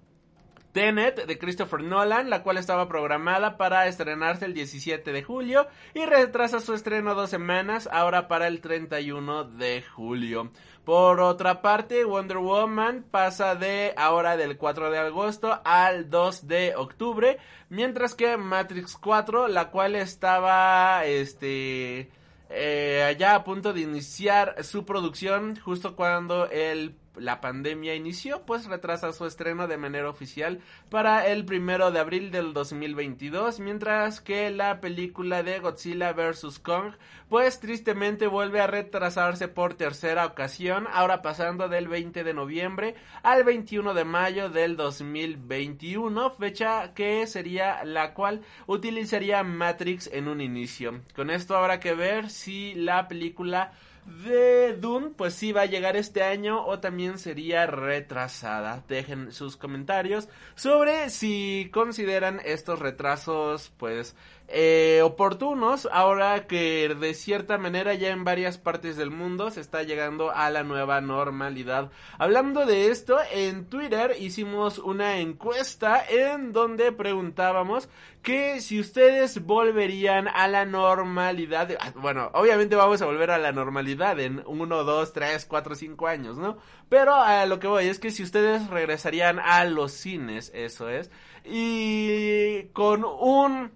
Tenet 0.71 1.25
de 1.25 1.37
Christopher 1.39 1.81
Nolan, 1.81 2.29
la 2.29 2.43
cual 2.43 2.57
estaba 2.57 2.87
programada 2.87 3.57
para 3.57 3.87
estrenarse 3.87 4.45
el 4.45 4.53
17 4.53 5.11
de 5.11 5.23
julio 5.23 5.67
y 5.93 6.05
retrasa 6.05 6.59
su 6.59 6.73
estreno 6.73 7.15
dos 7.15 7.29
semanas, 7.29 7.89
ahora 7.91 8.27
para 8.27 8.47
el 8.47 8.61
31 8.61 9.45
de 9.45 9.81
julio. 9.81 10.51
Por 10.85 11.19
otra 11.19 11.61
parte, 11.61 12.05
Wonder 12.05 12.37
Woman 12.37 13.05
pasa 13.09 13.55
de 13.55 13.93
ahora 13.97 14.37
del 14.37 14.57
4 14.57 14.91
de 14.91 14.97
agosto 14.99 15.59
al 15.63 16.09
2 16.09 16.47
de 16.47 16.75
octubre, 16.75 17.37
mientras 17.69 18.15
que 18.15 18.37
Matrix 18.37 18.95
4, 18.97 19.47
la 19.47 19.69
cual 19.71 19.95
estaba 19.95 21.05
este 21.05 22.09
eh, 22.49 23.03
allá 23.07 23.35
a 23.35 23.43
punto 23.43 23.73
de 23.73 23.81
iniciar 23.81 24.63
su 24.63 24.83
producción 24.83 25.59
justo 25.59 25.95
cuando 25.95 26.49
el 26.49 26.95
la 27.19 27.41
pandemia 27.41 27.95
inició, 27.95 28.45
pues 28.45 28.65
retrasa 28.65 29.13
su 29.13 29.25
estreno 29.25 29.67
de 29.67 29.77
manera 29.77 30.09
oficial 30.09 30.59
para 30.89 31.27
el 31.27 31.45
primero 31.45 31.91
de 31.91 31.99
abril 31.99 32.31
del 32.31 32.53
2022, 32.53 33.59
mientras 33.59 34.21
que 34.21 34.49
la 34.49 34.81
película 34.81 35.43
de 35.43 35.59
Godzilla 35.59 36.13
vs. 36.13 36.59
Kong, 36.59 36.93
pues 37.29 37.59
tristemente 37.59 38.27
vuelve 38.27 38.61
a 38.61 38.67
retrasarse 38.67 39.47
por 39.47 39.75
tercera 39.75 40.25
ocasión, 40.25 40.87
ahora 40.91 41.21
pasando 41.21 41.69
del 41.69 41.87
20 41.87 42.23
de 42.23 42.33
noviembre 42.33 42.95
al 43.23 43.43
21 43.43 43.93
de 43.93 44.05
mayo 44.05 44.49
del 44.49 44.75
2021, 44.75 46.31
fecha 46.31 46.93
que 46.93 47.27
sería 47.27 47.83
la 47.83 48.13
cual 48.13 48.41
utilizaría 48.67 49.43
Matrix 49.43 50.09
en 50.11 50.27
un 50.27 50.41
inicio. 50.41 51.01
Con 51.15 51.29
esto 51.29 51.55
habrá 51.55 51.79
que 51.79 51.93
ver 51.93 52.29
si 52.29 52.73
la 52.73 53.07
película 53.07 53.73
de 54.05 54.75
Dune, 54.75 55.11
pues 55.15 55.33
sí 55.33 55.51
va 55.51 55.61
a 55.61 55.65
llegar 55.65 55.95
este 55.95 56.23
año 56.23 56.65
o 56.65 56.79
también 56.79 57.17
sería 57.19 57.65
retrasada. 57.65 58.83
Dejen 58.87 59.31
sus 59.31 59.57
comentarios 59.57 60.27
sobre 60.55 61.09
si 61.09 61.69
consideran 61.73 62.41
estos 62.43 62.79
retrasos, 62.79 63.71
pues 63.77 64.15
eh, 64.51 65.01
oportunos 65.03 65.87
ahora 65.91 66.47
que 66.47 66.95
de 66.99 67.13
cierta 67.13 67.57
manera 67.57 67.93
ya 67.93 68.09
en 68.09 68.23
varias 68.23 68.57
partes 68.57 68.97
del 68.97 69.11
mundo 69.11 69.51
se 69.51 69.61
está 69.61 69.83
llegando 69.83 70.31
a 70.31 70.49
la 70.49 70.63
nueva 70.63 71.01
normalidad. 71.01 71.91
Hablando 72.17 72.65
de 72.65 72.89
esto, 72.89 73.17
en 73.31 73.65
Twitter 73.65 74.15
hicimos 74.19 74.79
una 74.79 75.19
encuesta 75.19 76.03
en 76.09 76.51
donde 76.51 76.91
preguntábamos 76.91 77.89
que 78.21 78.59
si 78.59 78.79
ustedes 78.79 79.45
volverían 79.45 80.27
a 80.27 80.47
la 80.47 80.65
normalidad, 80.65 81.69
ah, 81.79 81.93
bueno, 81.95 82.31
obviamente 82.33 82.75
vamos 82.75 83.01
a 83.01 83.05
volver 83.05 83.31
a 83.31 83.37
la 83.37 83.51
normalidad 83.51 84.19
en 84.19 84.43
1, 84.45 84.83
2, 84.83 85.13
3, 85.13 85.45
4, 85.45 85.75
5 85.75 86.07
años, 86.07 86.37
¿no? 86.37 86.57
Pero 86.89 87.13
a 87.13 87.45
lo 87.45 87.59
que 87.59 87.67
voy 87.67 87.85
es 87.85 87.99
que 87.99 88.11
si 88.11 88.23
ustedes 88.23 88.67
regresarían 88.67 89.39
a 89.39 89.63
los 89.65 89.91
cines, 89.91 90.51
eso 90.53 90.89
es, 90.89 91.11
y 91.45 92.63
con 92.73 93.05
un 93.05 93.71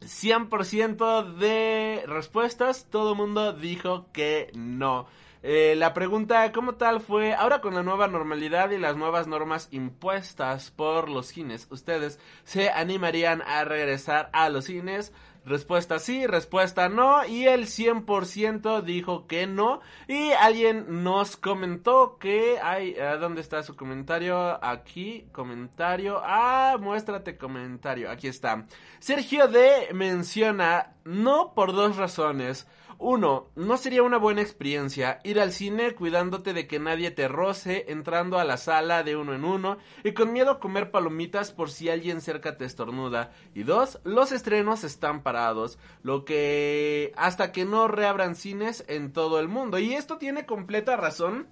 100% 0.00 1.34
de 1.36 2.04
respuestas, 2.06 2.86
todo 2.90 3.12
el 3.12 3.18
mundo 3.18 3.52
dijo 3.52 4.06
que 4.12 4.50
no. 4.54 5.06
Eh, 5.42 5.74
la 5.76 5.94
pregunta 5.94 6.50
como 6.52 6.74
tal 6.74 7.00
fue, 7.00 7.32
ahora 7.32 7.60
con 7.60 7.74
la 7.74 7.84
nueva 7.84 8.08
normalidad 8.08 8.70
y 8.70 8.78
las 8.78 8.96
nuevas 8.96 9.28
normas 9.28 9.68
impuestas 9.70 10.72
por 10.72 11.08
los 11.08 11.26
cines, 11.28 11.68
¿ustedes 11.70 12.18
se 12.44 12.70
animarían 12.70 13.42
a 13.42 13.64
regresar 13.64 14.30
a 14.32 14.48
los 14.48 14.64
cines? 14.64 15.12
Respuesta 15.44 15.98
sí, 15.98 16.26
respuesta 16.26 16.88
no 16.88 17.24
y 17.24 17.46
el 17.46 17.66
100% 17.66 18.82
dijo 18.82 19.26
que 19.26 19.46
no 19.46 19.80
y 20.06 20.32
alguien 20.32 21.02
nos 21.02 21.36
comentó 21.36 22.18
que 22.18 22.58
hay 22.62 22.94
¿dónde 23.18 23.40
está 23.40 23.62
su 23.62 23.74
comentario? 23.74 24.62
Aquí 24.64 25.26
comentario. 25.32 26.20
Ah, 26.22 26.76
muéstrate 26.78 27.36
comentario. 27.36 28.10
Aquí 28.10 28.28
está. 28.28 28.66
Sergio 28.98 29.48
D 29.48 29.88
menciona 29.92 30.94
no 31.04 31.54
por 31.54 31.72
dos 31.72 31.96
razones. 31.96 32.66
Uno, 33.00 33.50
no 33.54 33.76
sería 33.76 34.02
una 34.02 34.18
buena 34.18 34.42
experiencia 34.42 35.20
ir 35.22 35.38
al 35.38 35.52
cine 35.52 35.94
cuidándote 35.94 36.52
de 36.52 36.66
que 36.66 36.80
nadie 36.80 37.12
te 37.12 37.28
roce, 37.28 37.84
entrando 37.88 38.40
a 38.40 38.44
la 38.44 38.56
sala 38.56 39.04
de 39.04 39.14
uno 39.14 39.34
en 39.34 39.44
uno 39.44 39.78
y 40.02 40.14
con 40.14 40.32
miedo 40.32 40.50
a 40.50 40.58
comer 40.58 40.90
palomitas 40.90 41.52
por 41.52 41.70
si 41.70 41.88
alguien 41.88 42.20
cerca 42.20 42.56
te 42.56 42.64
estornuda. 42.64 43.30
Y 43.54 43.62
dos, 43.62 44.00
los 44.02 44.32
estrenos 44.32 44.82
están 44.82 45.22
parados, 45.22 45.78
lo 46.02 46.24
que 46.24 47.12
hasta 47.16 47.52
que 47.52 47.64
no 47.64 47.86
reabran 47.86 48.34
cines 48.34 48.84
en 48.88 49.12
todo 49.12 49.38
el 49.38 49.46
mundo. 49.46 49.78
Y 49.78 49.94
esto 49.94 50.18
tiene 50.18 50.44
completa 50.44 50.96
razón. 50.96 51.46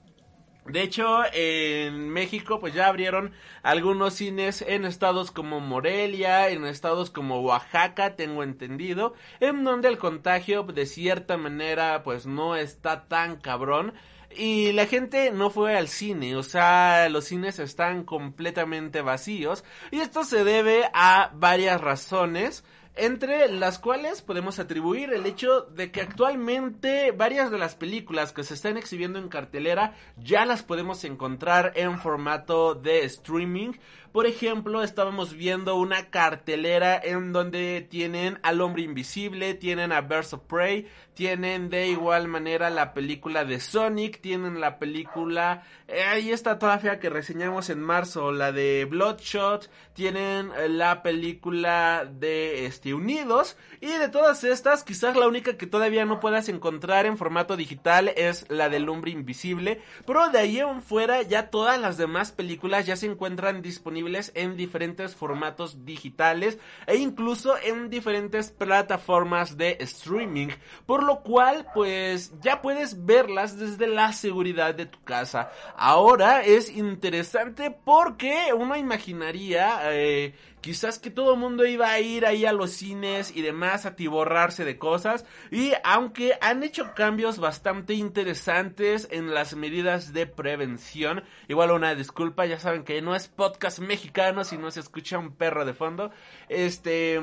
De 0.69 0.83
hecho, 0.83 1.23
en 1.33 2.09
México 2.09 2.59
pues 2.61 2.75
ya 2.75 2.89
abrieron 2.89 3.33
algunos 3.63 4.15
cines 4.15 4.63
en 4.63 4.85
estados 4.85 5.31
como 5.31 5.61
Morelia, 5.61 6.49
en 6.49 6.65
estados 6.67 7.11
como 7.11 7.41
Oaxaca, 7.41 8.17
tengo 8.17 8.43
entendido, 8.43 9.15
en 9.41 9.65
donde 9.65 9.89
el 9.89 9.99
contagio 9.99 10.63
de 10.65 10.87
cierta 10.87 11.37
manera 11.37 12.03
pues 12.03 12.27
no 12.27 12.57
está 12.57 13.09
tan 13.09 13.37
cabrón. 13.37 13.95
Y 14.39 14.73
la 14.73 14.87
gente 14.87 15.31
no 15.31 15.51
fue 15.51 15.77
al 15.77 15.89
cine, 15.89 16.37
o 16.37 16.43
sea, 16.43 17.09
los 17.09 17.25
cines 17.27 17.59
están 17.59 18.05
completamente 18.05 19.01
vacíos. 19.01 19.65
Y 19.91 20.01
esto 20.01 20.25
se 20.25 20.45
debe 20.45 20.91
a 20.93 21.31
varias 21.35 21.81
razones 21.81 22.65
entre 22.97 23.49
las 23.49 23.79
cuales 23.79 24.23
podemos 24.23 24.59
atribuir 24.59 25.13
el 25.13 25.27
hecho 25.27 25.63
de 25.63 25.91
que 25.91 26.01
actualmente 26.01 27.13
varias 27.13 27.51
de 27.51 27.59
las 27.59 27.75
películas 27.75 28.33
que 28.33 28.43
se 28.43 28.55
están 28.55 28.77
exhibiendo 28.77 29.19
en 29.19 29.29
cartelera 29.29 29.95
ya 30.17 30.47
las 30.47 30.63
podemos 30.63 31.05
encontrar 31.05 31.73
en 31.77 31.99
formato 31.99 32.75
de 32.75 33.05
streaming. 33.05 33.73
Por 34.17 34.25
ejemplo, 34.25 34.83
estábamos 34.83 35.35
viendo 35.35 35.77
una 35.77 36.09
cartelera 36.09 36.99
en 36.99 37.35
donde 37.35 37.87
tienen 37.87 38.39
al 38.43 38.63
hombre 38.63 38.81
invisible, 38.81 39.53
tienen 39.53 39.93
a 39.93 40.01
Birds 40.01 40.33
of 40.33 40.41
Prey, 40.45 40.89
tienen 41.13 41.69
de 41.69 41.89
igual 41.89 42.27
manera 42.27 42.71
la 42.71 42.95
película 42.95 43.45
de 43.45 43.61
Sonic, 43.61 44.23
tienen 44.23 44.59
la 44.59 44.79
película, 44.79 45.65
eh, 45.87 46.03
ahí 46.03 46.31
está 46.31 46.59
todavía 46.59 46.99
que 46.99 47.11
reseñamos 47.11 47.69
en 47.69 47.81
marzo, 47.81 48.33
la 48.33 48.53
de 48.53 48.87
Bloodshot, 48.87 49.71
tienen 49.93 50.51
eh, 50.59 50.71
la 50.71 51.03
película 51.03 52.07
de 52.11 52.65
este 52.65 52.95
Unidos 52.95 53.59
y 53.83 53.89
de 53.89 54.09
todas 54.09 54.45
estas, 54.45 54.83
quizás 54.83 55.15
la 55.17 55.29
única 55.29 55.59
que 55.59 55.67
todavía 55.67 56.07
no 56.07 56.21
puedas 56.21 56.49
encontrar 56.49 57.05
en 57.05 57.19
formato 57.19 57.57
digital 57.57 58.09
es 58.17 58.47
la 58.49 58.71
del 58.71 58.89
hombre 58.89 59.11
invisible, 59.11 59.83
pero 60.07 60.29
de 60.31 60.39
ahí 60.39 60.59
en 60.59 60.81
fuera 60.81 61.21
ya 61.21 61.51
todas 61.51 61.79
las 61.79 61.99
demás 61.99 62.33
películas 62.33 62.87
ya 62.87 62.97
se 62.97 63.07
encuentran 63.07 63.61
disponibles 63.61 64.06
en 64.35 64.57
diferentes 64.57 65.17
formatos 65.17 65.85
digitales 65.85 66.59
e 66.87 66.97
incluso 66.97 67.57
en 67.59 67.91
diferentes 67.91 68.51
plataformas 68.51 69.57
de 69.57 69.77
streaming, 69.81 70.49
por 70.87 71.03
lo 71.03 71.23
cual 71.23 71.67
pues 71.75 72.33
ya 72.41 72.63
puedes 72.63 73.05
verlas 73.05 73.59
desde 73.59 73.89
la 73.89 74.13
seguridad 74.13 74.75
de 74.75 74.87
tu 74.87 75.03
casa. 75.03 75.51
Ahora 75.77 76.45
es 76.45 76.71
interesante 76.71 77.71
porque 77.71 78.53
uno 78.57 78.77
imaginaría 78.77 79.81
eh, 79.93 80.35
quizás 80.61 80.99
que 80.99 81.11
todo 81.11 81.35
el 81.35 81.39
mundo 81.39 81.65
iba 81.65 81.91
a 81.91 82.01
ir 82.01 82.27
ahí 82.27 82.45
a 82.45 82.53
los 82.53 82.73
cines 82.73 83.35
y 83.35 83.43
demás 83.43 83.87
a 83.87 83.95
tiborrarse 83.95 84.65
de 84.65 84.79
cosas 84.79 85.25
y 85.53 85.73
aunque 85.85 86.33
han 86.41 86.65
hecho 86.65 86.93
cambios 86.95 87.39
bastante 87.39 87.95
interesantes 87.95 89.07
en 89.13 89.33
las 89.33 89.55
medidas 89.55 90.13
de 90.13 90.27
prevención, 90.27 91.23
igual 91.47 91.71
una 91.71 91.95
disculpa, 91.95 92.47
ya 92.47 92.59
saben 92.59 92.83
que 92.83 93.01
no 93.01 93.15
es 93.15 93.29
podcast 93.29 93.79
mexicano 93.87 94.45
si 94.45 94.59
no 94.59 94.71
se 94.71 94.81
escucha 94.81 95.19
un 95.19 95.33
perro 95.33 95.65
de 95.65 95.75
fondo, 95.75 96.11
este 96.49 97.21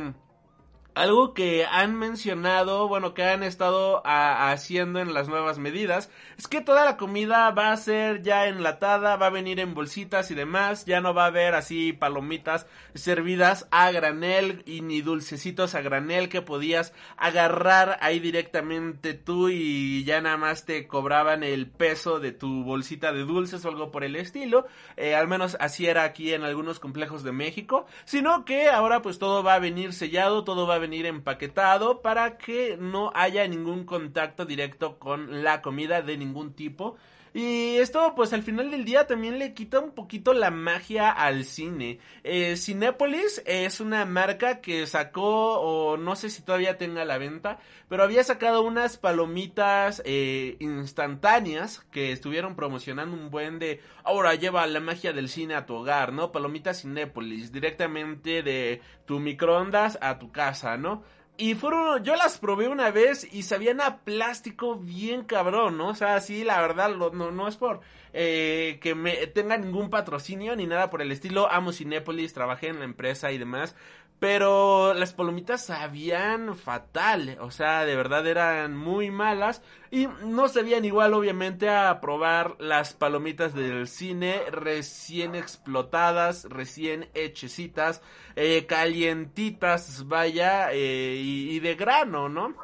Algo 0.95 1.33
que 1.33 1.65
han 1.65 1.95
mencionado, 1.95 2.87
bueno, 2.87 3.13
que 3.13 3.23
han 3.23 3.41
estado 3.41 4.03
haciendo 4.05 4.99
en 4.99 5.13
las 5.13 5.27
nuevas 5.27 5.57
medidas, 5.57 6.11
es 6.37 6.47
que 6.47 6.61
toda 6.61 6.85
la 6.85 6.97
comida 6.97 7.49
va 7.51 7.71
a 7.71 7.77
ser 7.77 8.21
ya 8.21 8.47
enlatada, 8.47 9.15
va 9.15 9.27
a 9.27 9.31
venir 9.31 9.59
en 9.59 9.73
bolsitas 9.73 10.29
y 10.29 10.35
demás, 10.35 10.85
ya 10.85 11.01
no 11.01 11.13
va 11.15 11.23
a 11.23 11.27
haber 11.27 11.55
así 11.55 11.93
palomitas 11.93 12.67
servidas 12.93 13.67
a 13.71 13.91
granel 13.91 14.61
y 14.67 14.81
ni 14.81 15.01
dulcecitos 15.01 15.73
a 15.73 15.81
granel 15.81 16.29
que 16.29 16.43
podías 16.43 16.93
agarrar 17.17 17.97
ahí 18.01 18.19
directamente 18.19 19.15
tú 19.15 19.49
y 19.49 20.03
ya 20.03 20.21
nada 20.21 20.37
más 20.37 20.65
te 20.65 20.87
cobraban 20.87 21.43
el 21.43 21.67
peso 21.71 22.19
de 22.19 22.33
tu 22.33 22.63
bolsita 22.63 23.11
de 23.11 23.23
dulces 23.23 23.65
o 23.65 23.69
algo 23.69 23.91
por 23.91 24.03
el 24.03 24.15
estilo, 24.15 24.67
Eh, 24.95 25.15
al 25.15 25.27
menos 25.27 25.57
así 25.59 25.87
era 25.87 26.03
aquí 26.03 26.33
en 26.33 26.43
algunos 26.43 26.79
complejos 26.79 27.23
de 27.23 27.31
México, 27.31 27.87
sino 28.05 28.45
que 28.45 28.69
ahora 28.69 29.01
pues 29.01 29.17
todo 29.17 29.41
va 29.43 29.55
a 29.55 29.59
venir 29.59 29.93
sellado, 29.93 30.43
todo 30.43 30.67
va 30.67 30.75
a 30.75 30.79
venir 30.83 31.05
empaquetado 31.05 32.01
para 32.01 32.37
que 32.37 32.77
no 32.77 33.11
haya 33.15 33.47
ningún 33.47 33.85
contacto 33.85 34.45
directo 34.45 34.99
con 34.99 35.43
la 35.43 35.61
comida 35.61 36.01
de 36.01 36.17
ningún 36.17 36.53
tipo. 36.53 36.97
Y 37.35 37.77
esto, 37.77 38.13
pues 38.15 38.31
al 38.31 38.43
final 38.43 38.69
del 38.69 38.85
día 38.85 39.07
también 39.07 39.39
le 39.39 39.55
quita 39.55 39.79
un 39.79 39.91
poquito 39.91 40.33
la 40.33 40.51
magia 40.51 41.09
al 41.09 41.45
cine. 41.45 41.97
Eh, 42.23 42.55
Cinépolis 42.57 43.41
es 43.47 43.79
una 43.79 44.05
marca 44.05 44.61
que 44.61 44.85
sacó, 44.85 45.59
o 45.59 45.97
no 45.97 46.15
sé 46.15 46.29
si 46.29 46.43
todavía 46.43 46.77
tenga 46.77 47.05
la 47.05 47.17
venta, 47.17 47.57
pero 47.89 48.03
había 48.03 48.23
sacado 48.23 48.61
unas 48.61 48.97
palomitas 48.97 50.03
eh, 50.05 50.57
instantáneas 50.59 51.79
que 51.91 52.11
estuvieron 52.11 52.55
promocionando 52.55 53.17
un 53.17 53.31
buen 53.31 53.57
de, 53.57 53.81
ahora 54.03 54.35
lleva 54.35 54.67
la 54.67 54.79
magia 54.79 55.11
del 55.11 55.27
cine 55.27 55.55
a 55.55 55.65
tu 55.65 55.73
hogar, 55.73 56.13
¿no? 56.13 56.31
Palomitas 56.31 56.81
Cinépolis, 56.83 57.51
directamente 57.51 58.43
de 58.43 58.81
tu 59.07 59.19
microondas 59.19 59.97
a 60.01 60.19
tu 60.19 60.31
casa, 60.31 60.77
¿no? 60.77 61.03
Y 61.35 61.55
fueron, 61.55 62.03
yo 62.03 62.15
las 62.15 62.37
probé 62.37 62.67
una 62.67 62.91
vez 62.91 63.27
y 63.33 63.41
sabían 63.41 63.81
a 63.81 63.97
plástico 64.03 64.75
bien 64.75 65.23
cabrón, 65.23 65.77
¿no? 65.79 65.87
O 65.87 65.95
sea, 65.95 66.21
sí, 66.21 66.43
la 66.43 66.61
verdad, 66.61 66.91
lo- 66.95 67.09
no, 67.11 67.31
no 67.31 67.47
es 67.47 67.57
por 67.57 67.81
eh, 68.13 68.77
que 68.81 68.93
me 68.93 69.25
tenga 69.27 69.57
ningún 69.57 69.89
patrocinio 69.89 70.55
ni 70.55 70.67
nada 70.67 70.91
por 70.91 71.01
el 71.01 71.11
estilo. 71.11 71.51
Amo 71.51 71.71
Cinépolis, 71.73 72.33
trabajé 72.33 72.67
en 72.67 72.77
la 72.79 72.85
empresa 72.85 73.31
y 73.31 73.39
demás. 73.39 73.75
Pero 74.23 74.93
las 74.93 75.11
palomitas 75.11 75.65
sabían 75.65 76.55
fatal, 76.55 77.37
o 77.41 77.51
sea, 77.51 77.83
de 77.83 77.93
verdad 77.93 78.25
eran 78.25 78.73
muy 78.73 79.11
malas 79.11 79.61
y 79.91 80.07
no 80.23 80.47
sabían 80.47 80.85
igual 80.85 81.13
obviamente 81.13 81.67
a 81.67 81.99
probar 81.99 82.55
las 82.57 82.93
palomitas 82.93 83.53
del 83.53 83.85
cine 83.85 84.43
recién 84.49 85.35
explotadas, 85.35 86.45
recién 86.45 87.09
hechecitas, 87.13 88.01
eh, 88.37 88.65
calientitas, 88.65 90.07
vaya, 90.07 90.71
eh, 90.71 91.17
y, 91.21 91.57
y 91.57 91.59
de 91.59 91.75
grano, 91.75 92.29
¿no? 92.29 92.55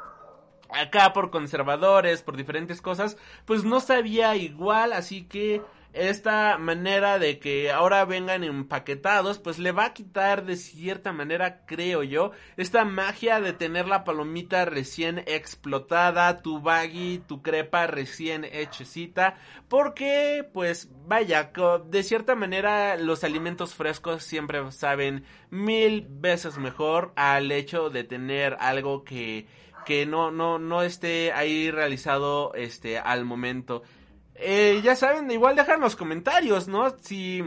acá 0.69 1.11
por 1.11 1.29
conservadores, 1.29 2.21
por 2.21 2.37
diferentes 2.37 2.81
cosas, 2.81 3.17
pues 3.45 3.65
no 3.65 3.81
sabía 3.81 4.35
igual, 4.37 4.93
así 4.93 5.23
que 5.23 5.61
esta 5.93 6.57
manera 6.57 7.17
de 7.17 7.39
que 7.39 7.71
ahora 7.71 8.05
vengan 8.05 8.43
empaquetados, 8.43 9.39
pues 9.39 9.57
le 9.57 9.71
va 9.71 9.85
a 9.85 9.93
quitar 9.93 10.45
de 10.45 10.55
cierta 10.55 11.13
manera, 11.13 11.65
creo 11.65 12.03
yo, 12.03 12.31
esta 12.57 12.85
magia 12.85 13.41
de 13.41 13.53
tener 13.53 13.87
la 13.87 14.03
palomita 14.03 14.65
recién 14.65 15.19
explotada, 15.25 16.41
tu 16.41 16.61
baggy, 16.61 17.19
tu 17.27 17.41
crepa 17.41 17.87
recién 17.87 18.45
hechecita, 18.45 19.37
porque 19.67 20.47
pues 20.53 20.89
vaya, 21.07 21.51
de 21.85 22.03
cierta 22.03 22.35
manera 22.35 22.95
los 22.97 23.23
alimentos 23.23 23.73
frescos 23.73 24.23
siempre 24.23 24.71
saben 24.71 25.25
mil 25.49 26.05
veces 26.07 26.57
mejor 26.57 27.13
al 27.15 27.51
hecho 27.51 27.89
de 27.89 28.03
tener 28.03 28.57
algo 28.59 29.03
que 29.03 29.47
que 29.85 30.05
no, 30.05 30.29
no, 30.29 30.59
no 30.59 30.83
esté 30.83 31.31
ahí 31.31 31.71
realizado 31.71 32.53
este 32.53 32.99
al 32.99 33.25
momento. 33.25 33.81
Eh, 34.41 34.79
ya 34.83 34.95
saben, 34.95 35.29
igual 35.31 35.57
dejan 35.57 35.81
los 35.81 35.97
comentarios, 35.97 36.69
¿no? 36.69 36.95
Si 37.01 37.43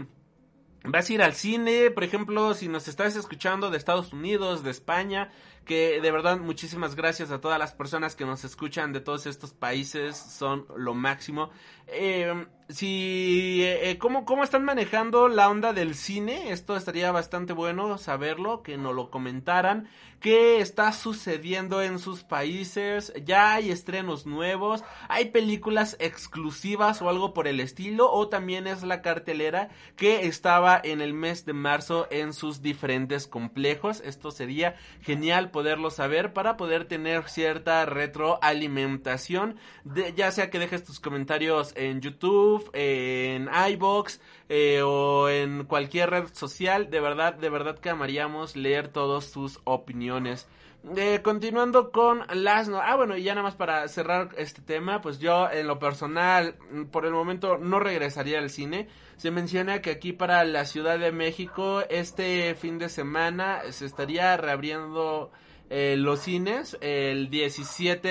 vas 0.84 1.08
a 1.08 1.12
ir 1.12 1.22
al 1.22 1.32
cine, 1.32 1.90
por 1.90 2.04
ejemplo, 2.04 2.52
si 2.52 2.68
nos 2.68 2.86
estás 2.86 3.16
escuchando 3.16 3.70
de 3.70 3.78
Estados 3.78 4.12
Unidos, 4.12 4.62
de 4.62 4.72
España, 4.72 5.32
que 5.64 6.00
de 6.00 6.10
verdad 6.10 6.38
muchísimas 6.38 6.94
gracias 6.94 7.30
a 7.30 7.40
todas 7.40 7.58
las 7.58 7.72
personas 7.72 8.16
que 8.16 8.24
nos 8.24 8.44
escuchan 8.44 8.92
de 8.92 9.00
todos 9.00 9.26
estos 9.26 9.52
países, 9.52 10.16
son 10.16 10.66
lo 10.76 10.94
máximo. 10.94 11.50
Eh, 11.86 12.46
si, 12.68 13.60
eh, 13.64 13.98
¿cómo, 13.98 14.24
¿cómo 14.24 14.44
están 14.44 14.64
manejando 14.64 15.28
la 15.28 15.50
onda 15.50 15.72
del 15.72 15.94
cine? 15.94 16.52
Esto 16.52 16.76
estaría 16.76 17.12
bastante 17.12 17.52
bueno 17.52 17.98
saberlo, 17.98 18.62
que 18.62 18.78
nos 18.78 18.94
lo 18.94 19.10
comentaran. 19.10 19.88
¿Qué 20.20 20.60
está 20.60 20.92
sucediendo 20.92 21.82
en 21.82 21.98
sus 21.98 22.22
países? 22.22 23.12
¿Ya 23.24 23.54
hay 23.54 23.70
estrenos 23.70 24.24
nuevos? 24.24 24.84
¿Hay 25.08 25.30
películas 25.30 25.96
exclusivas 25.98 27.02
o 27.02 27.10
algo 27.10 27.34
por 27.34 27.48
el 27.48 27.58
estilo? 27.58 28.10
¿O 28.10 28.28
también 28.28 28.68
es 28.68 28.84
la 28.84 29.02
cartelera 29.02 29.68
que 29.96 30.26
estaba 30.26 30.80
en 30.82 31.00
el 31.00 31.12
mes 31.12 31.44
de 31.44 31.54
marzo 31.54 32.06
en 32.10 32.32
sus 32.32 32.62
diferentes 32.62 33.26
complejos? 33.26 34.00
Esto 34.00 34.30
sería 34.30 34.76
genial 35.02 35.50
poderlo 35.52 35.90
saber 35.90 36.32
para 36.32 36.56
poder 36.56 36.86
tener 36.86 37.28
cierta 37.28 37.86
retroalimentación. 37.86 39.56
De, 39.84 40.12
ya 40.14 40.30
sea 40.32 40.50
que 40.50 40.58
dejes 40.58 40.84
tus 40.84 40.98
comentarios 40.98 41.72
en 41.76 42.00
YouTube, 42.00 42.70
en 42.72 43.48
iBox 43.70 44.20
eh, 44.48 44.82
o 44.82 45.28
en 45.28 45.64
cualquier 45.64 46.10
red 46.10 46.24
social. 46.32 46.90
De 46.90 47.00
verdad, 47.00 47.34
de 47.34 47.50
verdad 47.50 47.78
que 47.78 47.90
amaríamos 47.90 48.56
leer 48.56 48.88
todas 48.88 49.26
sus 49.26 49.60
opiniones. 49.64 50.48
Eh, 50.96 51.20
continuando 51.22 51.92
con 51.92 52.22
las... 52.34 52.68
no- 52.68 52.80
Ah, 52.82 52.96
bueno, 52.96 53.16
y 53.16 53.22
ya 53.22 53.34
nada 53.34 53.44
más 53.44 53.54
para 53.54 53.86
cerrar 53.86 54.30
este 54.36 54.62
tema, 54.62 55.00
pues 55.00 55.20
yo 55.20 55.48
en 55.48 55.68
lo 55.68 55.78
personal, 55.78 56.56
mm, 56.72 56.84
por 56.86 57.06
el 57.06 57.12
momento 57.12 57.56
no 57.56 57.78
regresaría 57.78 58.38
al 58.40 58.50
cine. 58.50 58.88
Se 59.16 59.30
menciona 59.30 59.80
que 59.80 59.90
aquí 59.92 60.12
para 60.12 60.44
la 60.44 60.64
Ciudad 60.64 60.98
de 60.98 61.12
México, 61.12 61.82
este 61.88 62.56
fin 62.56 62.78
de 62.80 62.88
semana 62.88 63.60
se 63.70 63.86
estaría 63.86 64.36
reabriendo 64.36 65.30
eh, 65.74 65.96
los 65.96 66.20
cines 66.20 66.76
el 66.82 67.30
17 67.30 68.06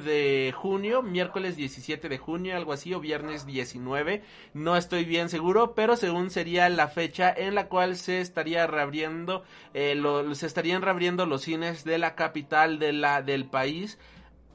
de 0.00 0.52
junio, 0.52 1.00
miércoles 1.00 1.56
17 1.56 2.08
de 2.08 2.18
junio, 2.18 2.56
algo 2.56 2.72
así, 2.72 2.92
o 2.92 2.98
viernes 2.98 3.46
19, 3.46 4.24
no 4.52 4.76
estoy 4.76 5.04
bien 5.04 5.28
seguro, 5.28 5.76
pero 5.76 5.94
según 5.94 6.30
sería 6.30 6.68
la 6.68 6.88
fecha 6.88 7.32
en 7.32 7.54
la 7.54 7.68
cual 7.68 7.94
se 7.94 8.20
estaría 8.20 8.66
reabriendo, 8.66 9.44
eh, 9.74 9.94
se 10.32 10.46
estarían 10.46 10.82
reabriendo 10.82 11.24
los 11.24 11.42
cines 11.42 11.84
de 11.84 11.98
la 11.98 12.16
capital 12.16 12.80
de 12.80 12.92
la, 12.92 13.22
del 13.22 13.44
país. 13.44 13.96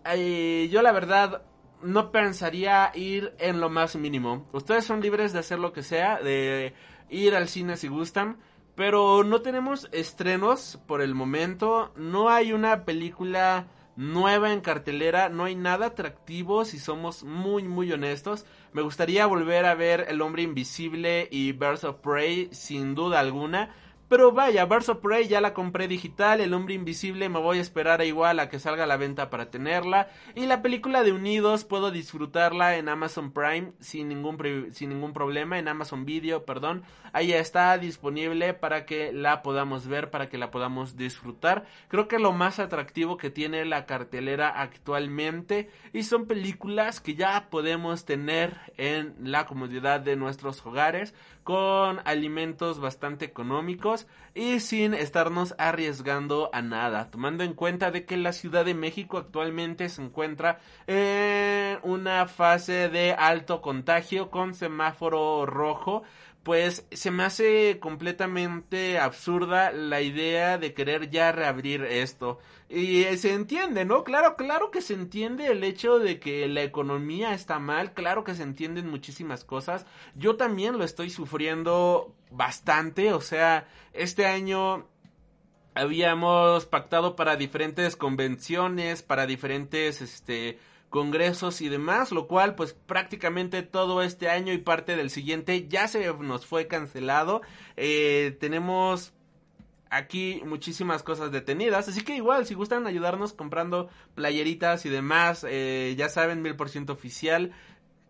Eh, 0.04 0.68
yo 0.70 0.82
la 0.82 0.92
verdad 0.92 1.44
no 1.82 2.12
pensaría 2.12 2.92
ir 2.94 3.34
en 3.40 3.62
lo 3.62 3.70
más 3.70 3.96
mínimo. 3.96 4.50
Ustedes 4.52 4.84
son 4.84 5.00
libres 5.00 5.32
de 5.32 5.40
hacer 5.40 5.60
lo 5.60 5.72
que 5.72 5.82
sea, 5.82 6.20
de 6.20 6.74
ir 7.10 7.36
al 7.36 7.48
cine 7.48 7.78
si 7.78 7.88
gustan. 7.88 8.38
Pero 8.80 9.26
no 9.26 9.42
tenemos 9.42 9.90
estrenos 9.92 10.80
por 10.88 11.02
el 11.02 11.14
momento. 11.14 11.92
No 11.98 12.30
hay 12.30 12.54
una 12.54 12.86
película 12.86 13.68
nueva 13.98 14.54
en 14.54 14.62
cartelera. 14.62 15.28
No 15.28 15.44
hay 15.44 15.56
nada 15.58 15.88
atractivo 15.88 16.64
si 16.64 16.80
somos 16.80 17.26
muy 17.26 17.64
muy 17.64 17.92
honestos. 17.92 18.46
Me 18.72 18.82
gustaría 18.82 19.26
volver 19.26 19.66
a 19.66 19.76
ver 19.76 20.06
El 20.08 20.22
hombre 20.22 20.44
invisible 20.44 21.28
y 21.30 21.52
Birds 21.52 21.84
of 21.84 21.98
Prey 21.98 22.48
sin 22.54 22.96
duda 22.96 23.20
alguna. 23.20 23.76
Pero 24.10 24.32
vaya, 24.32 24.66
Birds 24.66 24.90
of 24.90 24.98
Prey 25.02 25.28
ya 25.28 25.40
la 25.40 25.54
compré 25.54 25.88
digital, 25.88 26.42
El 26.42 26.56
Hombre 26.56 26.74
Invisible 26.74 27.30
me 27.30 27.38
voy 27.38 27.60
a 27.60 27.62
esperar 27.62 28.02
a 28.02 28.06
igual 28.06 28.40
a 28.40 28.50
que 28.50 28.58
salga 28.58 28.86
a 28.86 28.88
la 28.88 28.98
venta 28.98 29.30
para 29.30 29.52
tenerla. 29.52 30.08
Y 30.34 30.48
la 30.48 30.64
película 30.64 31.04
de 31.04 31.12
Unidos 31.12 31.64
puedo 31.64 31.92
disfrutarla 31.92 32.78
en 32.78 32.90
Amazon 32.90 33.32
Prime 33.32 33.72
sin 33.80 34.10
ningún, 34.10 34.70
sin 34.72 34.90
ningún 34.90 35.14
problema, 35.14 35.60
en 35.60 35.68
Amazon 35.68 36.06
Video, 36.06 36.44
perdón. 36.44 36.82
Ahí 37.14 37.34
está 37.34 37.78
disponible 37.78 38.56
para 38.56 38.88
que 38.88 39.14
la 39.14 39.44
podamos 39.44 39.88
ver, 39.88 40.10
para 40.10 40.28
que 40.28 40.40
la 40.40 40.50
podamos 40.50 40.98
disfrutar. 40.98 41.66
Creo 41.88 42.08
que 42.08 42.18
lo 42.18 42.32
más 42.32 42.58
atractivo 42.58 43.18
que 43.18 43.30
tiene 43.30 43.64
la 43.64 43.86
cartelera 43.86 44.50
actualmente 44.60 45.70
y 45.94 46.02
son 46.02 46.26
películas 46.26 47.00
que 47.00 47.14
ya 47.14 47.48
podemos 47.52 48.06
tener 48.06 48.58
en 48.78 49.14
la 49.22 49.46
comodidad 49.46 50.00
de 50.00 50.16
nuestros 50.16 50.66
hogares 50.66 51.14
con 51.50 52.00
alimentos 52.06 52.80
bastante 52.80 53.26
económicos 53.26 54.06
y 54.36 54.60
sin 54.60 54.94
estarnos 54.94 55.56
arriesgando 55.58 56.52
a 56.54 56.62
nada, 56.62 57.10
tomando 57.10 57.44
en 57.44 57.56
cuenta 57.56 57.90
de 57.90 58.06
que 58.06 58.18
la 58.18 58.34
Ciudad 58.34 58.66
de 58.66 58.76
México 58.76 59.18
actualmente 59.18 59.90
se 59.90 60.04
encuentra 60.04 60.60
en 60.86 61.80
una 61.82 62.28
fase 62.28 62.90
de 62.90 63.14
alto 63.14 63.64
contagio 63.64 64.30
con 64.30 64.54
semáforo 64.54 65.48
rojo, 65.48 66.04
pues 66.44 66.86
se 66.92 67.10
me 67.10 67.24
hace 67.24 67.80
completamente 67.80 69.00
absurda 69.00 69.72
la 69.72 70.02
idea 70.02 70.60
de 70.60 70.76
querer 70.76 71.10
ya 71.10 71.32
reabrir 71.32 71.84
esto. 71.84 72.38
Y 72.70 73.04
eh, 73.04 73.18
se 73.18 73.34
entiende, 73.34 73.84
¿no? 73.84 74.04
Claro, 74.04 74.36
claro 74.36 74.70
que 74.70 74.82
se 74.82 74.94
entiende 74.94 75.48
el 75.48 75.64
hecho 75.64 75.98
de 75.98 76.20
que 76.20 76.48
la 76.48 76.62
economía 76.62 77.34
está 77.34 77.58
mal, 77.58 77.94
claro 77.94 78.24
que 78.24 78.36
se 78.36 78.44
entienden 78.44 78.88
muchísimas 78.88 79.44
cosas. 79.44 79.88
Yo 80.16 80.36
también 80.36 80.78
lo 80.78 80.84
estoy 80.84 81.10
sufriendo 81.10 82.14
bastante, 82.30 83.12
o 83.12 83.22
sea, 83.22 83.68
este 83.94 84.28
año 84.28 84.88
habíamos 85.74 86.68
pactado 86.68 87.16
para 87.16 87.38
diferentes 87.38 87.96
convenciones, 87.96 89.02
para 89.02 89.26
diferentes 89.26 90.02
este 90.02 90.60
congresos 90.90 91.62
y 91.62 91.70
demás, 91.70 92.12
lo 92.12 92.28
cual 92.28 92.56
pues 92.56 92.74
prácticamente 92.74 93.62
todo 93.62 94.02
este 94.02 94.30
año 94.30 94.54
y 94.54 94.58
parte 94.58 94.96
del 94.96 95.10
siguiente 95.10 95.68
ya 95.68 95.88
se 95.88 96.12
nos 96.14 96.46
fue 96.46 96.68
cancelado. 96.68 97.42
Eh, 97.78 98.38
tenemos 98.40 99.14
aquí 99.90 100.42
muchísimas 100.46 101.04
cosas 101.04 101.32
detenidas. 101.32 101.88
Así 101.88 102.04
que 102.04 102.16
igual, 102.16 102.46
si 102.46 102.54
gustan 102.54 102.88
ayudarnos 102.88 103.34
comprando 103.34 103.90
playeritas 104.16 104.86
y 104.86 104.90
demás, 104.90 105.46
eh, 105.48 105.96
ya 105.98 106.10
saben, 106.10 106.42
mil 106.42 106.56
por 106.56 106.70
ciento 106.70 106.94
oficial. 106.94 107.52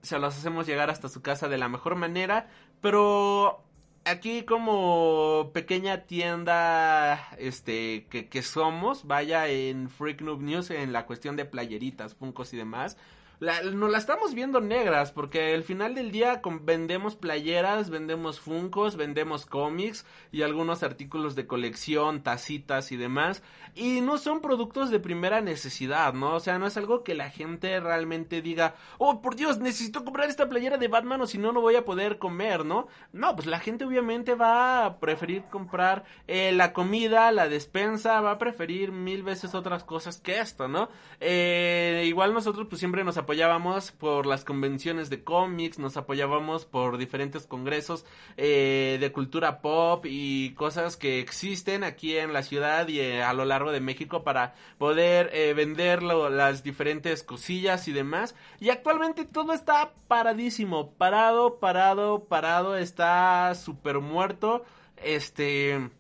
Se 0.02 0.18
los 0.20 0.38
hacemos 0.38 0.66
llegar 0.68 0.90
hasta 0.90 1.10
su 1.10 1.22
casa 1.22 1.50
de 1.50 1.58
la 1.58 1.70
mejor 1.70 1.96
manera. 1.96 2.48
Pero 2.82 3.64
aquí 4.06 4.44
como 4.44 5.52
pequeña 5.54 6.06
tienda 6.06 7.30
este 7.38 8.08
que, 8.10 8.30
que 8.30 8.42
somos, 8.42 9.06
vaya 9.06 9.48
en 9.48 9.90
Freak 9.90 10.22
Noob 10.22 10.42
News 10.42 10.72
en 10.72 10.94
la 10.94 11.06
cuestión 11.06 11.36
de 11.36 11.46
playeritas, 11.46 12.16
funcos 12.16 12.54
y 12.54 12.58
demás 12.58 12.98
la, 13.40 13.62
nos 13.62 13.90
la 13.90 13.98
estamos 13.98 14.34
viendo 14.34 14.60
negras 14.60 15.12
porque 15.12 15.54
al 15.54 15.64
final 15.64 15.96
del 15.96 16.12
día 16.12 16.42
vendemos 16.62 17.16
playeras, 17.16 17.90
vendemos 17.90 18.40
funcos, 18.40 18.96
vendemos 18.98 19.46
cómics 19.46 20.06
y 20.32 20.42
algunos 20.42 20.84
artículos 20.84 21.36
de 21.36 21.48
colección, 21.48 22.22
tacitas 22.22 22.92
y 22.92 22.98
demás. 22.98 23.42
Y 23.76 24.02
no 24.02 24.18
son 24.18 24.42
productos 24.42 24.90
de 24.90 25.00
primera 25.00 25.42
necesidad, 25.42 26.14
¿no? 26.14 26.36
O 26.36 26.40
sea, 26.40 26.60
no 26.60 26.68
es 26.68 26.76
algo 26.76 27.04
que 27.04 27.14
la 27.14 27.30
gente 27.30 27.80
realmente 27.80 28.42
diga, 28.42 28.76
oh, 28.98 29.22
por 29.22 29.36
Dios, 29.36 29.60
necesito 29.60 30.04
comprar 30.04 30.30
esta 30.30 30.50
playera 30.50 30.78
de 30.78 30.88
Batman 30.88 31.22
o 31.22 31.28
si 31.28 31.38
no, 31.38 31.52
no 31.52 31.62
voy 31.62 31.76
a 31.76 31.86
poder 31.86 32.18
comer, 32.18 32.66
¿no? 32.66 32.88
No, 33.14 33.36
pues 33.36 33.48
la 33.48 33.60
gente 33.60 33.86
obviamente 33.86 34.36
va 34.36 34.86
a 34.86 35.00
preferir 35.00 35.44
comprar 35.50 36.04
eh, 36.28 36.52
la 36.52 36.74
comida, 36.74 37.32
la 37.32 37.48
despensa, 37.48 38.20
va 38.22 38.32
a 38.32 38.38
preferir 38.38 38.92
mil 38.92 39.24
veces 39.24 39.56
otras 39.56 39.84
cosas 39.84 40.20
que 40.20 40.40
esto, 40.40 40.68
¿no? 40.68 40.90
Eh, 41.20 42.06
igual 42.08 42.34
nosotros 42.34 42.68
pues 42.68 42.80
siempre 42.80 43.04
nos 43.04 43.18
apoyábamos 43.30 43.92
por 43.92 44.26
las 44.26 44.44
convenciones 44.44 45.12
de 45.12 45.24
cómics, 45.24 45.78
nos 45.78 45.98
apoyábamos 45.98 46.66
por 46.66 46.98
diferentes 46.98 47.46
congresos 47.46 48.04
eh, 48.38 48.98
de 49.00 49.12
cultura 49.12 49.62
pop 49.62 50.04
y 50.10 50.56
cosas 50.56 50.98
que 50.98 51.20
existen 51.20 51.84
aquí 51.84 52.18
en 52.18 52.34
la 52.34 52.42
ciudad 52.42 52.88
y 52.88 53.02
eh, 53.02 53.22
a 53.22 53.34
lo 53.34 53.46
largo 53.46 53.72
de 53.72 53.82
México 53.82 54.24
para 54.24 54.56
poder 54.80 55.30
eh, 55.32 55.54
vender 55.54 56.02
las 56.02 56.64
diferentes 56.64 57.22
cosillas 57.22 57.88
y 57.88 57.92
demás. 57.92 58.34
Y 58.60 58.72
actualmente 58.72 59.26
todo 59.26 59.54
está 59.54 59.94
paradísimo, 60.08 60.94
parado, 60.94 61.60
parado, 61.60 62.24
parado, 62.24 62.78
está 62.78 63.54
súper 63.54 64.00
muerto. 64.00 64.66
Este... 64.98 65.92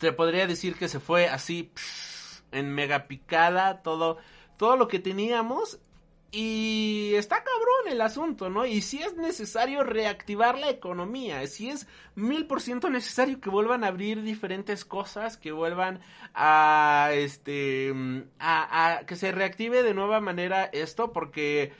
Se 0.00 0.12
podría 0.12 0.46
decir 0.46 0.74
que 0.76 0.88
se 0.88 1.00
fue 1.00 1.28
así 1.28 1.70
en 2.50 2.74
mega 2.74 3.08
picada 3.08 3.82
todo 3.82 4.18
todo 4.62 4.76
lo 4.76 4.86
que 4.86 5.00
teníamos 5.00 5.80
y 6.30 7.14
está 7.16 7.42
cabrón 7.42 7.88
el 7.90 8.00
asunto, 8.00 8.48
¿no? 8.48 8.64
Y 8.64 8.80
si 8.80 9.02
es 9.02 9.16
necesario 9.16 9.82
reactivar 9.82 10.56
la 10.56 10.70
economía, 10.70 11.44
si 11.48 11.68
es 11.68 11.88
mil 12.14 12.46
por 12.46 12.60
ciento 12.60 12.88
necesario 12.88 13.40
que 13.40 13.50
vuelvan 13.50 13.82
a 13.82 13.88
abrir 13.88 14.22
diferentes 14.22 14.84
cosas, 14.84 15.36
que 15.36 15.50
vuelvan 15.50 15.98
a, 16.32 17.08
este, 17.12 17.92
a, 18.38 18.98
a, 18.98 19.04
que 19.04 19.16
se 19.16 19.32
reactive 19.32 19.82
de 19.82 19.94
nueva 19.94 20.20
manera 20.20 20.66
esto, 20.66 21.12
porque 21.12 21.72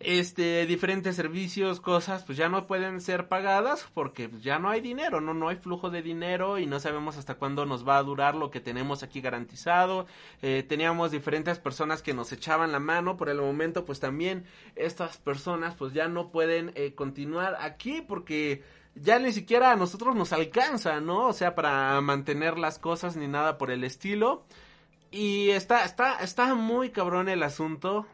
este 0.00 0.64
diferentes 0.66 1.16
servicios, 1.16 1.80
cosas, 1.80 2.22
pues 2.22 2.38
ya 2.38 2.48
no 2.48 2.66
pueden 2.68 3.00
ser 3.00 3.26
pagadas 3.26 3.88
porque 3.94 4.30
ya 4.40 4.60
no 4.60 4.70
hay 4.70 4.80
dinero, 4.80 5.20
no 5.20 5.34
no 5.34 5.48
hay 5.48 5.56
flujo 5.56 5.90
de 5.90 6.02
dinero 6.02 6.58
y 6.58 6.66
no 6.66 6.78
sabemos 6.78 7.16
hasta 7.16 7.34
cuándo 7.34 7.66
nos 7.66 7.86
va 7.86 7.98
a 7.98 8.02
durar 8.04 8.36
lo 8.36 8.50
que 8.50 8.60
tenemos 8.60 9.02
aquí 9.02 9.20
garantizado. 9.20 10.06
Eh, 10.40 10.64
teníamos 10.68 11.10
diferentes 11.10 11.58
personas 11.58 12.00
que 12.00 12.14
nos 12.14 12.32
echaban 12.32 12.70
la 12.70 12.78
mano, 12.78 13.16
por 13.16 13.28
el 13.28 13.38
momento 13.38 13.84
pues 13.84 13.98
también 13.98 14.44
estas 14.76 15.18
personas 15.18 15.74
pues 15.74 15.92
ya 15.92 16.06
no 16.06 16.30
pueden 16.30 16.70
eh, 16.76 16.94
continuar 16.94 17.56
aquí 17.60 18.00
porque 18.00 18.62
ya 18.94 19.18
ni 19.18 19.32
siquiera 19.32 19.72
a 19.72 19.76
nosotros 19.76 20.14
nos 20.14 20.32
alcanza, 20.32 21.00
¿no? 21.00 21.26
O 21.26 21.32
sea, 21.32 21.54
para 21.56 22.00
mantener 22.00 22.56
las 22.56 22.78
cosas 22.78 23.16
ni 23.16 23.26
nada 23.26 23.58
por 23.58 23.70
el 23.70 23.82
estilo. 23.84 24.44
Y 25.10 25.50
está, 25.50 25.84
está, 25.84 26.20
está 26.20 26.54
muy 26.54 26.90
cabrón 26.90 27.28
el 27.28 27.42
asunto 27.42 28.06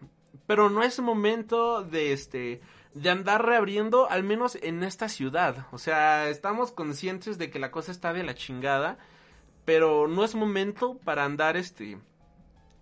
pero 0.47 0.71
no 0.71 0.83
es 0.83 1.01
momento 1.01 1.83
de 1.83 2.13
este 2.13 2.61
de 2.95 3.11
andar 3.11 3.45
reabriendo 3.45 4.09
al 4.09 4.23
menos 4.23 4.57
en 4.63 4.85
esta 4.85 5.09
ciudad. 5.09 5.67
O 5.73 5.79
sea, 5.79 6.29
estamos 6.29 6.71
conscientes 6.71 7.39
de 7.39 7.51
que 7.51 7.59
la 7.59 7.73
cosa 7.73 7.91
está 7.91 8.13
de 8.13 8.23
la 8.23 8.35
chingada, 8.35 8.99
pero 9.65 10.07
no 10.07 10.25
es 10.25 10.35
momento 10.35 10.99
para 11.05 11.25
andar 11.25 11.57
este 11.57 11.99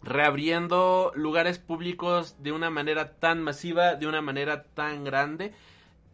reabriendo 0.02 1.12
lugares 1.14 1.58
públicos 1.58 2.36
de 2.40 2.52
una 2.52 2.70
manera 2.70 3.14
tan 3.14 3.42
masiva, 3.42 3.94
de 3.94 4.06
una 4.06 4.20
manera 4.20 4.64
tan 4.64 5.04
grande. 5.04 5.54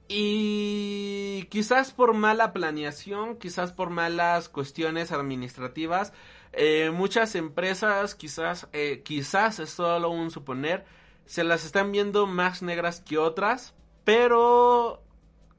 Y 0.09 1.45
quizás 1.51 1.93
por 1.93 2.15
mala 2.15 2.53
planeación, 2.53 3.37
quizás 3.37 3.73
por 3.73 3.91
malas 3.91 4.49
cuestiones 4.49 5.13
administrativas, 5.13 6.13
eh, 6.53 6.91
muchas 6.91 7.35
empresas, 7.35 8.15
quizás, 8.15 8.69
eh, 8.73 9.03
quizás 9.05 9.59
es 9.59 9.71
solo 9.71 10.09
un 10.11 10.31
suponer, 10.31 10.87
se 11.29 11.45
las 11.45 11.67
están 11.67 11.93
viendo 11.93 12.27
más 12.27 12.63
negras 12.63 13.03
que 13.03 13.19
otras, 13.19 13.75
pero 14.05 15.03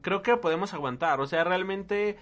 creo 0.02 0.24
que 0.24 0.36
podemos 0.36 0.74
aguantar. 0.74 1.22
O 1.22 1.28
sea, 1.28 1.44
realmente 1.44 2.18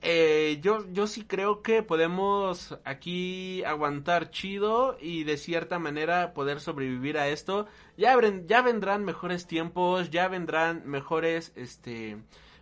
eh, 0.00 0.58
yo, 0.62 0.90
yo 0.90 1.06
sí 1.06 1.26
creo 1.26 1.60
que 1.60 1.82
podemos 1.82 2.78
aquí 2.84 3.62
aguantar 3.64 4.30
chido 4.30 4.96
y 5.02 5.24
de 5.24 5.36
cierta 5.36 5.78
manera 5.78 6.32
poder 6.32 6.60
sobrevivir 6.60 7.18
a 7.18 7.28
esto. 7.28 7.66
Ya, 7.98 8.16
ya 8.46 8.62
vendrán 8.62 9.04
mejores 9.04 9.46
tiempos, 9.46 10.08
ya 10.08 10.28
vendrán 10.28 10.82
mejores, 10.86 11.52
este, 11.56 12.16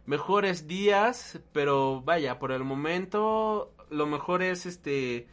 mejores 0.06 0.66
días, 0.66 1.38
pero 1.52 2.02
vaya, 2.02 2.40
por 2.40 2.50
el 2.50 2.64
momento 2.64 3.72
lo 3.90 4.06
mejor 4.06 4.42
es, 4.42 4.66
este, 4.66 5.28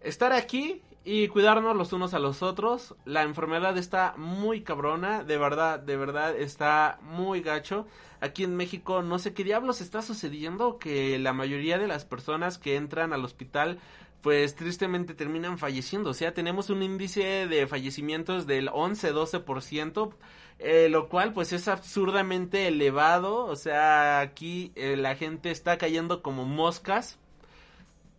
estar 0.00 0.32
aquí 0.32 0.82
y 1.04 1.28
cuidarnos 1.28 1.76
los 1.76 1.92
unos 1.92 2.14
a 2.14 2.18
los 2.18 2.42
otros. 2.42 2.94
La 3.04 3.22
enfermedad 3.22 3.76
está 3.78 4.14
muy 4.16 4.62
cabrona, 4.62 5.24
de 5.24 5.38
verdad, 5.38 5.78
de 5.78 5.96
verdad 5.96 6.36
está 6.36 6.98
muy 7.02 7.40
gacho. 7.40 7.86
Aquí 8.20 8.44
en 8.44 8.56
México 8.56 9.02
no 9.02 9.18
sé 9.18 9.32
qué 9.32 9.44
diablos 9.44 9.80
está 9.80 10.02
sucediendo, 10.02 10.78
que 10.78 11.18
la 11.18 11.32
mayoría 11.32 11.78
de 11.78 11.88
las 11.88 12.04
personas 12.04 12.58
que 12.58 12.76
entran 12.76 13.12
al 13.12 13.24
hospital 13.24 13.78
pues 14.20 14.56
tristemente 14.56 15.14
terminan 15.14 15.58
falleciendo. 15.58 16.10
O 16.10 16.14
sea, 16.14 16.34
tenemos 16.34 16.70
un 16.70 16.82
índice 16.82 17.46
de 17.46 17.66
fallecimientos 17.66 18.46
del 18.46 18.68
11-12%, 18.68 20.14
eh, 20.58 20.88
lo 20.90 21.08
cual 21.08 21.32
pues 21.32 21.52
es 21.52 21.68
absurdamente 21.68 22.66
elevado. 22.66 23.46
O 23.46 23.56
sea, 23.56 24.20
aquí 24.20 24.72
eh, 24.74 24.96
la 24.96 25.14
gente 25.14 25.50
está 25.50 25.78
cayendo 25.78 26.22
como 26.22 26.44
moscas 26.44 27.18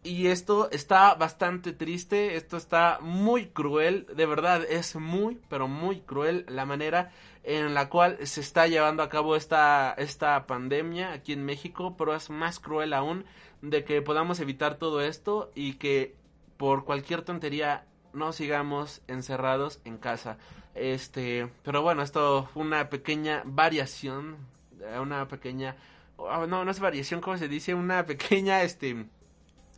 y 0.04 0.28
esto 0.28 0.70
está 0.72 1.14
bastante 1.16 1.74
triste, 1.74 2.36
esto 2.36 2.56
está 2.56 3.00
muy 3.02 3.48
cruel, 3.48 4.08
de 4.16 4.26
verdad 4.26 4.64
es 4.64 4.96
muy, 4.96 5.40
pero 5.50 5.68
muy 5.68 6.00
cruel 6.02 6.46
la 6.48 6.66
manera 6.66 7.12
en 7.44 7.74
la 7.74 7.90
cual 7.90 8.18
se 8.26 8.42
está 8.42 8.68
llevando 8.68 9.04
a 9.04 9.10
cabo 9.10 9.36
esta, 9.36 9.94
esta 9.98 10.46
pandemia 10.48 11.12
aquí 11.12 11.34
en 11.34 11.46
México, 11.46 11.96
pero 11.98 12.16
es 12.16 12.30
más 12.30 12.60
cruel 12.60 12.94
aún 12.94 13.26
de 13.62 13.84
que 13.84 14.02
podamos 14.02 14.40
evitar 14.40 14.76
todo 14.76 15.02
esto 15.02 15.52
y 15.54 15.74
que 15.74 16.16
por 16.58 16.86
cualquier 16.86 17.24
tontería 17.24 17.86
no 18.14 18.32
sigamos 18.32 19.02
encerrados 19.08 19.82
en 19.84 19.98
casa. 19.98 20.38
Este, 20.76 21.50
pero 21.64 21.82
bueno, 21.82 22.04
esto 22.04 22.48
fue 22.54 22.64
una 22.64 22.90
pequeña 22.90 23.44
variación, 23.46 24.38
una 25.02 25.28
pequeña, 25.28 25.76
oh, 26.18 26.48
no, 26.48 26.64
no 26.64 26.72
es 26.72 26.80
variación, 26.80 27.20
como 27.20 27.38
se 27.38 27.48
dice? 27.50 27.74
Una 27.74 28.06
pequeña, 28.06 28.64
este, 28.64 29.06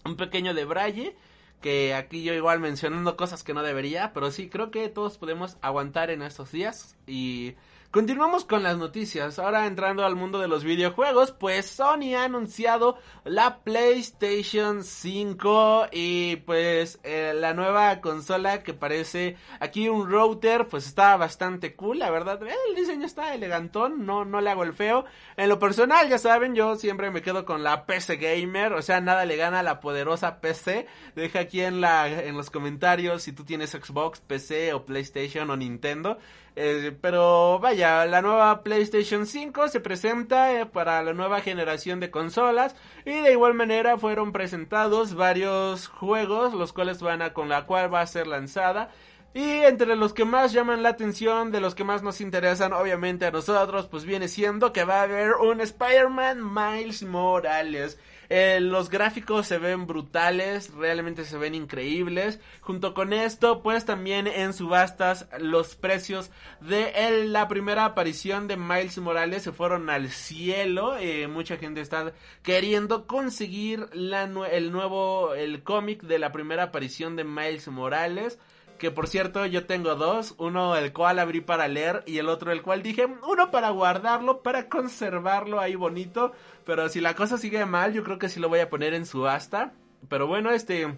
un 0.06 0.16
pequeño 0.16 0.54
de 0.54 0.66
Braille 0.66 1.16
que 1.62 1.94
aquí 1.94 2.24
yo 2.24 2.34
igual 2.34 2.60
mencionando 2.60 3.16
cosas 3.16 3.44
que 3.44 3.54
no 3.54 3.62
debería, 3.62 4.14
pero 4.14 4.32
sí 4.32 4.50
creo 4.50 4.72
que 4.72 4.90
todos 4.90 5.18
podemos 5.18 5.58
aguantar 5.62 6.10
en 6.10 6.24
estos 6.24 6.52
días 6.52 6.98
y 7.06 7.54
Continuamos 7.92 8.46
con 8.46 8.64
las 8.64 8.78
noticias. 8.78 9.38
Ahora 9.38 9.68
entrando 9.68 10.06
al 10.06 10.16
mundo 10.16 10.40
de 10.40 10.48
los 10.48 10.64
videojuegos, 10.64 11.34
pues 11.34 11.66
Sony 11.66 12.16
ha 12.16 12.24
anunciado 12.24 12.98
la 13.26 13.58
PlayStation 13.66 14.86
5 14.86 15.88
y 15.92 16.38
pues 16.38 17.02
eh, 17.04 17.34
la 17.36 17.54
nueva 17.54 18.00
consola 18.00 18.64
que 18.64 18.74
parece 18.74 19.36
aquí 19.60 19.90
un 19.90 20.10
router, 20.10 20.70
pues 20.70 20.88
está 20.88 21.18
bastante 21.18 21.76
cool, 21.76 22.00
la 22.00 22.10
verdad. 22.10 22.40
El 22.42 22.76
diseño 22.78 23.06
está 23.06 23.34
elegantón, 23.36 24.06
no 24.06 24.24
no 24.24 24.40
le 24.40 24.52
hago 24.52 24.64
el 24.64 24.72
feo. 24.72 25.04
En 25.36 25.50
lo 25.50 25.60
personal, 25.60 26.08
ya 26.08 26.18
saben, 26.18 26.56
yo 26.56 26.78
siempre 26.78 27.12
me 27.12 27.22
quedo 27.22 27.44
con 27.44 27.62
la 27.62 27.86
PC 27.86 28.16
gamer, 28.16 28.72
o 28.72 28.82
sea, 28.82 29.02
nada 29.02 29.26
le 29.26 29.36
gana 29.36 29.60
a 29.60 29.64
la 29.64 29.82
poderosa 29.82 30.40
PC. 30.40 30.88
Deja 31.14 31.42
aquí 31.42 31.60
en 31.60 31.82
la 31.82 32.08
en 32.08 32.38
los 32.38 32.52
comentarios 32.52 33.24
si 33.24 33.34
tú 33.34 33.44
tienes 33.44 33.72
Xbox, 33.72 34.22
PC 34.22 34.72
o 34.72 34.86
PlayStation 34.86 35.50
o 35.50 35.58
Nintendo. 35.58 36.20
Eh, 36.56 36.96
pero 37.00 37.60
vaya, 37.60 38.06
la 38.06 38.22
nueva 38.22 38.62
PlayStation 38.62 39.26
5 39.26 39.70
se 39.70 39.80
presenta 39.80 40.60
eh, 40.60 40.66
para 40.66 41.02
la 41.02 41.14
nueva 41.14 41.40
generación 41.40 42.02
de 42.02 42.12
consolas 42.12 42.76
y 43.06 43.12
de 43.12 43.32
igual 43.32 43.54
manera 43.54 43.98
fueron 43.98 44.34
presentados 44.34 45.16
varios 45.16 45.88
juegos 45.88 46.54
los 46.54 46.74
cuales 46.74 47.02
van 47.02 47.22
a 47.22 47.32
con 47.34 47.48
la 47.48 47.66
cual 47.66 47.94
va 47.94 48.02
a 48.02 48.08
ser 48.08 48.28
lanzada. 48.28 48.90
Y 49.34 49.60
entre 49.62 49.96
los 49.96 50.14
que 50.14 50.26
más 50.26 50.52
llaman 50.52 50.84
la 50.84 50.90
atención, 50.90 51.52
de 51.52 51.62
los 51.62 51.74
que 51.74 51.86
más 51.86 52.04
nos 52.04 52.20
interesan, 52.20 52.74
obviamente 52.74 53.26
a 53.26 53.32
nosotros, 53.32 53.88
pues 53.88 54.04
viene 54.04 54.28
siendo 54.28 54.74
que 54.74 54.84
va 54.84 55.00
a 55.00 55.04
haber 55.04 55.36
un 55.36 55.62
Spider-Man 55.62 56.54
Miles 56.54 57.04
Morales. 57.04 57.98
Eh, 58.34 58.62
los 58.62 58.90
gráficos 58.90 59.46
se 59.46 59.58
ven 59.58 59.88
brutales, 59.88 60.74
realmente 60.74 61.26
se 61.26 61.38
ven 61.38 61.54
increíbles. 61.54 62.40
Junto 62.62 62.94
con 62.94 63.12
esto, 63.12 63.62
pues 63.62 63.84
también 63.84 64.26
en 64.26 64.54
subastas 64.54 65.28
los 65.38 65.76
precios 65.76 66.32
de 66.62 67.26
la 67.28 67.50
primera 67.50 67.84
aparición 67.84 68.48
de 68.48 68.56
Miles 68.56 68.98
Morales 69.00 69.44
se 69.44 69.52
fueron 69.52 69.90
al 69.90 70.08
cielo. 70.08 70.96
Eh, 70.98 71.28
mucha 71.28 71.58
gente 71.58 71.82
está 71.82 72.14
queriendo 72.42 73.06
conseguir 73.06 73.90
la 73.92 74.24
el 74.50 74.72
nuevo, 74.72 75.34
el 75.34 75.62
cómic 75.64 76.02
de 76.04 76.18
la 76.18 76.32
primera 76.32 76.64
aparición 76.64 77.18
de 77.18 77.26
Miles 77.26 77.68
Morales. 77.68 78.40
Que 78.82 78.90
por 78.90 79.08
cierto, 79.08 79.46
yo 79.46 79.68
tengo 79.68 79.94
dos. 79.94 80.34
Uno 80.40 80.76
el 80.76 80.92
cual 80.92 81.20
abrí 81.20 81.40
para 81.40 81.68
leer 81.68 82.02
y 82.08 82.18
el 82.18 82.28
otro 82.28 82.52
el 82.52 82.64
cual 82.64 82.82
dije, 82.82 83.06
uno 83.06 83.52
para 83.52 83.70
guardarlo, 83.70 84.42
para 84.42 84.70
conservarlo 84.70 85.60
ahí 85.60 85.76
bonito. 85.76 86.32
Pero 86.66 86.90
si 86.90 87.00
la 87.00 87.14
cosa 87.14 87.38
sigue 87.38 87.64
mal, 87.68 87.94
yo 87.94 88.04
creo 88.04 88.18
que 88.18 88.28
sí 88.28 88.40
lo 88.40 88.50
voy 88.50 88.60
a 88.60 88.72
poner 88.72 88.96
en 88.96 89.06
subasta. 89.06 89.74
Pero 90.10 90.26
bueno, 90.26 90.50
este... 90.50 90.98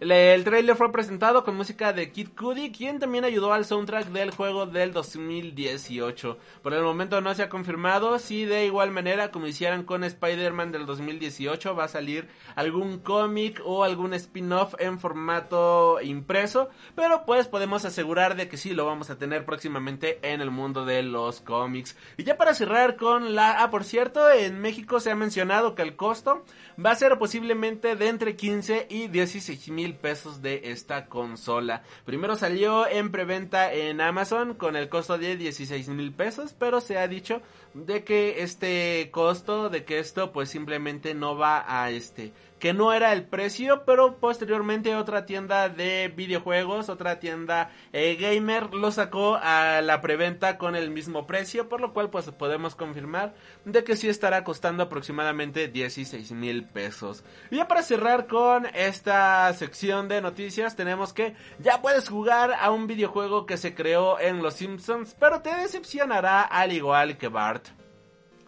El, 0.00 0.44
trailer 0.44 0.76
fue 0.76 0.92
presentado 0.92 1.42
con 1.42 1.56
música 1.56 1.92
de 1.92 2.12
Kid 2.12 2.28
Cudi, 2.38 2.70
quien 2.70 3.00
también 3.00 3.24
ayudó 3.24 3.52
al 3.52 3.64
soundtrack 3.64 4.06
del 4.10 4.30
juego 4.30 4.64
del 4.64 4.92
2018. 4.92 6.38
Por 6.62 6.72
el 6.72 6.84
momento 6.84 7.20
no 7.20 7.34
se 7.34 7.42
ha 7.42 7.48
confirmado 7.48 8.16
si 8.20 8.44
de 8.44 8.64
igual 8.64 8.92
manera 8.92 9.32
como 9.32 9.48
hicieran 9.48 9.82
con 9.82 10.04
Spider-Man 10.04 10.70
del 10.70 10.86
2018 10.86 11.74
va 11.74 11.84
a 11.84 11.88
salir 11.88 12.28
algún 12.54 13.00
cómic 13.00 13.60
o 13.64 13.82
algún 13.82 14.14
spin-off 14.14 14.76
en 14.78 15.00
formato 15.00 16.00
impreso, 16.00 16.68
pero 16.94 17.24
pues 17.26 17.48
podemos 17.48 17.84
asegurar 17.84 18.36
de 18.36 18.48
que 18.48 18.56
sí 18.56 18.74
lo 18.74 18.86
vamos 18.86 19.10
a 19.10 19.18
tener 19.18 19.44
próximamente 19.44 20.20
en 20.22 20.40
el 20.40 20.52
mundo 20.52 20.84
de 20.84 21.02
los 21.02 21.40
cómics. 21.40 21.96
Y 22.16 22.22
ya 22.22 22.36
para 22.36 22.54
cerrar 22.54 22.94
con 22.94 23.34
la... 23.34 23.64
Ah, 23.64 23.70
por 23.72 23.82
cierto, 23.82 24.30
en 24.30 24.60
México 24.60 25.00
se 25.00 25.10
ha 25.10 25.16
mencionado 25.16 25.74
que 25.74 25.82
el 25.82 25.96
costo 25.96 26.44
va 26.84 26.92
a 26.92 26.96
ser 26.96 27.18
posiblemente 27.18 27.96
de 27.96 28.08
entre 28.08 28.36
15 28.36 28.86
y 28.88 29.08
16 29.08 29.68
mil 29.70 29.94
pesos 29.94 30.42
de 30.42 30.62
esta 30.64 31.06
consola. 31.06 31.82
Primero 32.04 32.36
salió 32.36 32.86
en 32.86 33.10
preventa 33.10 33.72
en 33.72 34.00
Amazon 34.00 34.54
con 34.54 34.76
el 34.76 34.88
costo 34.88 35.18
de 35.18 35.36
16 35.36 35.88
mil 35.88 36.12
pesos, 36.12 36.54
pero 36.58 36.80
se 36.80 36.98
ha 36.98 37.08
dicho 37.08 37.42
de 37.74 38.04
que 38.04 38.42
este 38.42 39.10
costo, 39.10 39.70
de 39.70 39.84
que 39.84 39.98
esto 39.98 40.32
pues 40.32 40.50
simplemente 40.50 41.14
no 41.14 41.36
va 41.36 41.64
a 41.66 41.90
este 41.90 42.32
que 42.58 42.72
no 42.72 42.92
era 42.92 43.12
el 43.12 43.24
precio, 43.24 43.84
pero 43.84 44.16
posteriormente 44.16 44.94
otra 44.96 45.26
tienda 45.26 45.68
de 45.68 46.12
videojuegos, 46.14 46.88
otra 46.88 47.20
tienda 47.20 47.70
eh, 47.92 48.16
gamer 48.16 48.74
lo 48.74 48.90
sacó 48.90 49.38
a 49.40 49.80
la 49.82 50.00
preventa 50.00 50.58
con 50.58 50.76
el 50.76 50.90
mismo 50.90 51.26
precio, 51.26 51.68
por 51.68 51.80
lo 51.80 51.92
cual 51.92 52.10
pues 52.10 52.30
podemos 52.30 52.74
confirmar 52.74 53.34
de 53.64 53.84
que 53.84 53.96
sí 53.96 54.08
estará 54.08 54.44
costando 54.44 54.82
aproximadamente 54.82 55.68
16 55.68 56.32
mil 56.32 56.64
pesos. 56.64 57.24
Y 57.50 57.56
ya 57.56 57.68
para 57.68 57.82
cerrar 57.82 58.26
con 58.26 58.66
esta 58.74 59.52
sección 59.54 60.08
de 60.08 60.20
noticias 60.20 60.76
tenemos 60.76 61.12
que 61.12 61.34
ya 61.58 61.80
puedes 61.80 62.08
jugar 62.08 62.52
a 62.58 62.70
un 62.70 62.86
videojuego 62.86 63.46
que 63.46 63.56
se 63.56 63.74
creó 63.74 64.18
en 64.18 64.42
Los 64.42 64.54
Simpsons, 64.54 65.16
pero 65.18 65.40
te 65.40 65.54
decepcionará 65.54 66.42
al 66.42 66.72
igual 66.72 67.16
que 67.16 67.28
Bart. 67.28 67.77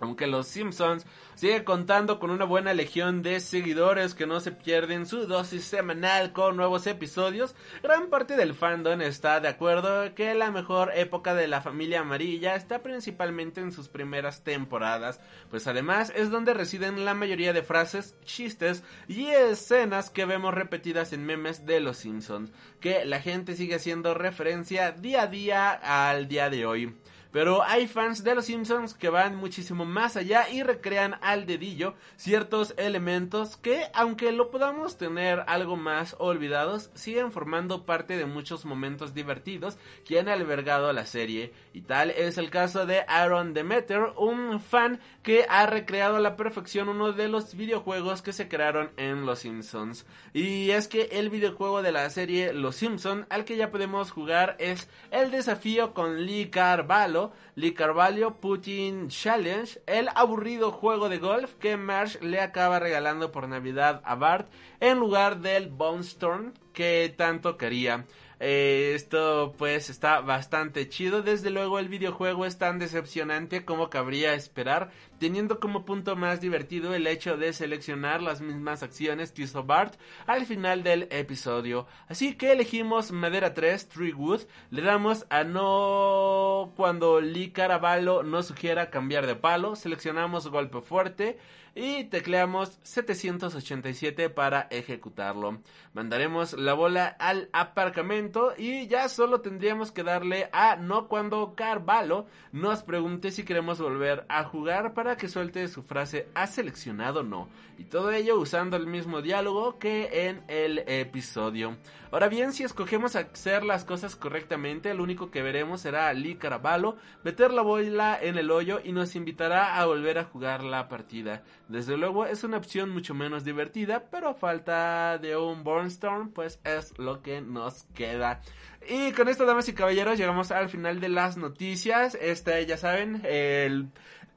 Aunque 0.00 0.26
los 0.26 0.46
Simpsons 0.46 1.06
sigue 1.34 1.64
contando 1.64 2.18
con 2.18 2.30
una 2.30 2.44
buena 2.44 2.74
legión 2.74 3.22
de 3.22 3.40
seguidores 3.40 4.14
que 4.14 4.26
no 4.26 4.40
se 4.40 4.52
pierden 4.52 5.06
su 5.06 5.26
dosis 5.26 5.64
semanal 5.64 6.32
con 6.32 6.56
nuevos 6.56 6.86
episodios, 6.86 7.54
gran 7.82 8.08
parte 8.08 8.36
del 8.36 8.54
fandom 8.54 9.00
está 9.02 9.40
de 9.40 9.48
acuerdo 9.48 10.14
que 10.14 10.34
la 10.34 10.50
mejor 10.50 10.92
época 10.94 11.34
de 11.34 11.48
la 11.48 11.60
familia 11.60 12.00
amarilla 12.00 12.54
está 12.54 12.82
principalmente 12.82 13.60
en 13.60 13.72
sus 13.72 13.88
primeras 13.88 14.42
temporadas, 14.42 15.20
pues 15.50 15.66
además 15.66 16.12
es 16.16 16.30
donde 16.30 16.54
residen 16.54 17.04
la 17.04 17.14
mayoría 17.14 17.52
de 17.52 17.62
frases, 17.62 18.14
chistes 18.24 18.82
y 19.06 19.26
escenas 19.26 20.10
que 20.10 20.24
vemos 20.24 20.54
repetidas 20.54 21.12
en 21.12 21.24
memes 21.24 21.66
de 21.66 21.80
los 21.80 21.98
Simpsons, 21.98 22.50
que 22.80 23.04
la 23.04 23.20
gente 23.20 23.54
sigue 23.54 23.74
haciendo 23.74 24.14
referencia 24.14 24.92
día 24.92 25.22
a 25.22 25.26
día 25.26 25.72
al 25.72 26.28
día 26.28 26.48
de 26.48 26.66
hoy. 26.66 26.94
Pero 27.32 27.62
hay 27.62 27.86
fans 27.86 28.24
de 28.24 28.34
los 28.34 28.46
Simpsons 28.46 28.94
que 28.94 29.08
van 29.08 29.36
muchísimo 29.36 29.84
más 29.84 30.16
allá 30.16 30.48
y 30.50 30.62
recrean 30.62 31.16
al 31.22 31.46
dedillo 31.46 31.94
ciertos 32.16 32.74
elementos 32.76 33.56
que, 33.56 33.84
aunque 33.94 34.32
lo 34.32 34.50
podamos 34.50 34.98
tener 34.98 35.44
algo 35.46 35.76
más 35.76 36.16
olvidados, 36.18 36.90
siguen 36.94 37.30
formando 37.30 37.86
parte 37.86 38.16
de 38.16 38.26
muchos 38.26 38.64
momentos 38.64 39.14
divertidos 39.14 39.78
que 40.04 40.18
han 40.18 40.28
albergado 40.28 40.92
la 40.92 41.06
serie. 41.06 41.52
Y 41.72 41.82
tal 41.82 42.10
es 42.10 42.36
el 42.36 42.50
caso 42.50 42.84
de 42.84 43.04
Aaron 43.06 43.54
Demeter, 43.54 44.12
un 44.16 44.60
fan 44.60 44.98
que 45.22 45.46
ha 45.48 45.66
recreado 45.66 46.16
a 46.16 46.20
la 46.20 46.36
perfección 46.36 46.88
uno 46.88 47.12
de 47.12 47.28
los 47.28 47.54
videojuegos 47.54 48.22
que 48.22 48.32
se 48.32 48.48
crearon 48.48 48.90
en 48.96 49.26
Los 49.26 49.40
Simpsons. 49.40 50.04
Y 50.32 50.70
es 50.70 50.88
que 50.88 51.10
el 51.12 51.30
videojuego 51.30 51.82
de 51.82 51.92
la 51.92 52.08
serie 52.10 52.52
Los 52.52 52.76
Simpsons 52.76 53.26
al 53.30 53.44
que 53.44 53.56
ya 53.56 53.70
podemos 53.70 54.10
jugar 54.10 54.56
es 54.58 54.88
el 55.10 55.30
desafío 55.30 55.94
con 55.94 56.24
Lee 56.24 56.50
Carvalho 56.50 57.19
Lee 57.54 57.74
Carvalho 57.74 58.40
Putin 58.40 59.08
Challenge, 59.08 59.80
el 59.86 60.08
aburrido 60.14 60.72
juego 60.72 61.08
de 61.08 61.18
golf 61.18 61.54
que 61.54 61.76
Marsh 61.76 62.20
le 62.20 62.40
acaba 62.40 62.78
regalando 62.78 63.30
por 63.32 63.48
Navidad 63.48 64.00
a 64.04 64.14
Bart 64.14 64.48
en 64.80 64.98
lugar 64.98 65.40
del 65.40 65.68
Bone 65.68 66.02
Storm 66.02 66.52
que 66.72 67.12
tanto 67.16 67.56
quería. 67.56 68.06
Eh, 68.42 68.92
esto 68.94 69.54
pues 69.58 69.90
está 69.90 70.20
bastante 70.20 70.88
chido. 70.88 71.22
Desde 71.22 71.50
luego 71.50 71.78
el 71.78 71.88
videojuego 71.88 72.46
es 72.46 72.56
tan 72.56 72.78
decepcionante 72.78 73.66
como 73.66 73.90
cabría 73.90 74.32
esperar, 74.34 74.90
teniendo 75.20 75.60
como 75.60 75.84
punto 75.84 76.16
más 76.16 76.40
divertido 76.40 76.94
el 76.94 77.06
hecho 77.06 77.36
de 77.36 77.52
seleccionar 77.52 78.22
las 78.22 78.40
mismas 78.40 78.82
acciones 78.82 79.32
que 79.32 79.42
hizo 79.42 79.64
Bart 79.64 79.94
al 80.26 80.46
final 80.46 80.82
del 80.82 81.08
episodio. 81.10 81.86
Así 82.08 82.34
que 82.34 82.52
elegimos 82.52 83.12
Madera 83.12 83.52
3, 83.52 83.90
Treewood, 83.90 84.40
le 84.70 84.80
damos 84.80 85.26
a 85.28 85.44
no 85.44 86.72
cuando 86.74 87.20
Lee 87.20 87.50
Caraballo 87.50 88.22
nos 88.22 88.46
sugiera 88.46 88.90
cambiar 88.90 89.26
de 89.26 89.36
palo, 89.36 89.76
seleccionamos 89.76 90.48
golpe 90.48 90.80
fuerte 90.80 91.38
y 91.74 92.04
tecleamos 92.04 92.78
787 92.82 94.30
para 94.30 94.62
ejecutarlo. 94.70 95.58
Mandaremos 95.92 96.54
la 96.54 96.74
bola 96.74 97.06
al 97.06 97.48
aparcamiento 97.52 98.54
y 98.56 98.86
ya 98.86 99.08
solo 99.08 99.40
tendríamos 99.40 99.92
que 99.92 100.02
darle 100.02 100.48
a 100.52 100.76
no 100.76 101.08
cuando 101.08 101.54
Carvalho 101.54 102.26
nos 102.52 102.82
pregunte 102.82 103.30
si 103.30 103.44
queremos 103.44 103.80
volver 103.80 104.24
a 104.28 104.44
jugar 104.44 104.94
para 104.94 105.09
que 105.16 105.28
suelte 105.28 105.68
su 105.68 105.82
frase 105.82 106.28
ha 106.34 106.46
seleccionado 106.46 107.22
no. 107.22 107.48
Y 107.78 107.84
todo 107.84 108.10
ello 108.12 108.38
usando 108.38 108.76
el 108.76 108.86
mismo 108.86 109.22
diálogo 109.22 109.78
que 109.78 110.28
en 110.28 110.42
el 110.48 110.78
episodio. 110.86 111.76
Ahora 112.12 112.28
bien, 112.28 112.52
si 112.52 112.64
escogemos 112.64 113.14
hacer 113.14 113.62
las 113.64 113.84
cosas 113.84 114.16
correctamente, 114.16 114.92
lo 114.94 115.02
único 115.04 115.30
que 115.30 115.42
veremos 115.42 115.80
será 115.80 116.08
a 116.08 116.12
Lee 116.12 116.34
Caraballo 116.34 116.96
meter 117.22 117.52
la 117.52 117.62
bola 117.62 118.18
en 118.20 118.36
el 118.36 118.50
hoyo 118.50 118.80
y 118.82 118.92
nos 118.92 119.14
invitará 119.14 119.80
a 119.80 119.86
volver 119.86 120.18
a 120.18 120.24
jugar 120.24 120.64
la 120.64 120.88
partida. 120.88 121.44
Desde 121.68 121.96
luego 121.96 122.26
es 122.26 122.42
una 122.42 122.56
opción 122.56 122.90
mucho 122.90 123.14
menos 123.14 123.44
divertida, 123.44 124.10
pero 124.10 124.28
a 124.28 124.34
falta 124.34 125.18
de 125.18 125.36
un 125.36 125.62
Bornstorm, 125.62 126.32
pues 126.32 126.58
es 126.64 126.98
lo 126.98 127.22
que 127.22 127.40
nos 127.40 127.84
queda. 127.94 128.40
Y 128.88 129.12
con 129.12 129.28
esto, 129.28 129.44
damas 129.44 129.68
y 129.68 129.74
caballeros, 129.74 130.18
llegamos 130.18 130.50
al 130.50 130.68
final 130.68 131.00
de 131.00 131.08
las 131.08 131.36
noticias. 131.36 132.16
Esta, 132.20 132.60
ya 132.62 132.76
saben, 132.76 133.22
el 133.24 133.90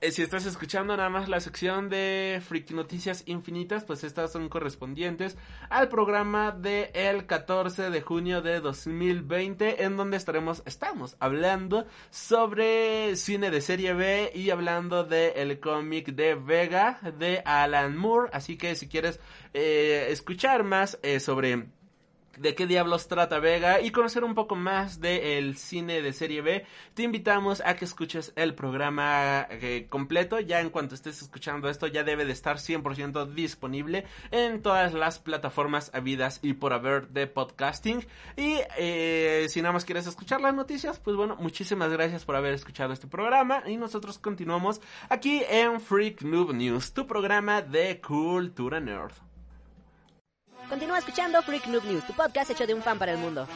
eh, 0.04 0.12
si 0.12 0.22
estás 0.22 0.46
escuchando 0.46 0.98
nada 0.98 1.10
más 1.10 1.30
la 1.30 1.40
sección 1.40 1.88
de 1.88 2.42
Freaky 2.46 2.74
Noticias 2.74 3.24
Infinitas, 3.26 3.86
pues 3.86 4.04
estas 4.04 4.34
son 4.34 4.50
correspondientes 4.50 5.38
al 5.70 5.88
programa 5.88 6.52
de 6.52 6.92
el 6.94 7.26
14 7.26 7.90
de 7.90 8.02
junio 8.02 8.42
de 8.42 8.60
2020, 8.60 9.86
en 9.86 9.96
donde 9.96 10.18
estaremos, 10.18 10.62
estamos 10.66 11.16
hablando 11.22 11.86
sobre 12.10 13.16
cine 13.16 13.50
de 13.50 13.62
serie 13.62 13.94
B 13.94 14.34
y 14.36 14.50
hablando 14.50 15.06
de 15.06 15.58
cómic 15.64 16.08
de 16.08 16.36
Vega 16.36 17.00
de 17.18 17.42
Alan 17.46 17.96
Moore. 17.96 18.30
Así 18.34 18.58
que 18.58 18.76
si 18.76 18.90
quieres 18.90 19.22
eh, 19.54 20.08
escuchar 20.10 20.66
más 20.66 21.00
eh, 21.02 21.22
sobre 21.22 21.70
de 22.38 22.56
qué 22.56 22.68
diablos 22.68 23.08
trata 23.08 23.40
Vega 23.40 23.82
y 23.82 23.92
conocer 23.92 24.24
un 24.24 24.36
poco 24.36 24.56
más 24.56 25.00
del 25.00 25.58
cine 25.58 26.02
de 26.02 26.14
serie 26.14 26.42
B, 26.42 26.66
te 26.94 27.04
invitamos 27.04 27.62
a 27.66 27.76
que 27.76 27.86
escuches 27.86 28.34
el 28.36 28.56
programa 28.56 29.48
eh, 29.50 29.88
completo. 29.90 30.40
Ya 30.40 30.60
en 30.60 30.70
cuanto 30.70 30.96
estés 30.96 31.22
escuchando 31.22 31.70
esto, 31.70 31.88
ya 31.88 32.04
debe 32.04 32.26
de 32.26 32.34
estar 32.34 32.58
100% 32.58 33.34
disponible 33.34 34.06
en 34.32 34.62
todas 34.62 34.94
las 34.94 35.20
plataformas 35.20 35.92
habidas 35.94 36.40
y 36.42 36.54
por 36.54 36.74
haber 36.74 37.10
de 37.10 37.28
podcasting. 37.28 38.06
Y 38.36 38.58
eh, 38.78 39.48
si 39.50 39.62
nada 39.62 39.74
más 39.74 39.86
quieres 39.86 40.08
escuchar 40.08 40.42
las 40.42 40.54
noticias, 40.54 41.00
pues 41.00 41.16
bueno, 41.16 41.36
muchísimas 41.38 41.92
gracias 41.92 42.26
por 42.26 42.36
haber 42.36 42.54
escuchado 42.54 42.94
este 42.94 43.08
programa 43.08 43.64
y 43.66 43.78
nosotros 43.78 44.18
continuamos 44.18 44.82
aquí 45.10 45.44
en 45.50 45.80
Freak 45.80 46.22
Noob 46.22 46.54
News, 46.54 46.94
tu 46.94 47.08
programa 47.08 47.62
de 47.62 48.02
cultura 48.02 48.80
nerd. 48.80 49.33
Continúa 50.70 51.00
escuchando 51.00 51.42
Freak 51.44 51.68
Noob 51.68 51.84
News, 51.86 52.08
tu 52.08 52.14
podcast 52.14 52.52
hecho 52.52 52.66
de 52.66 52.74
un 52.74 52.82
fan 52.82 52.98
para 52.98 53.12
el 53.12 53.18
mundo. 53.18 53.48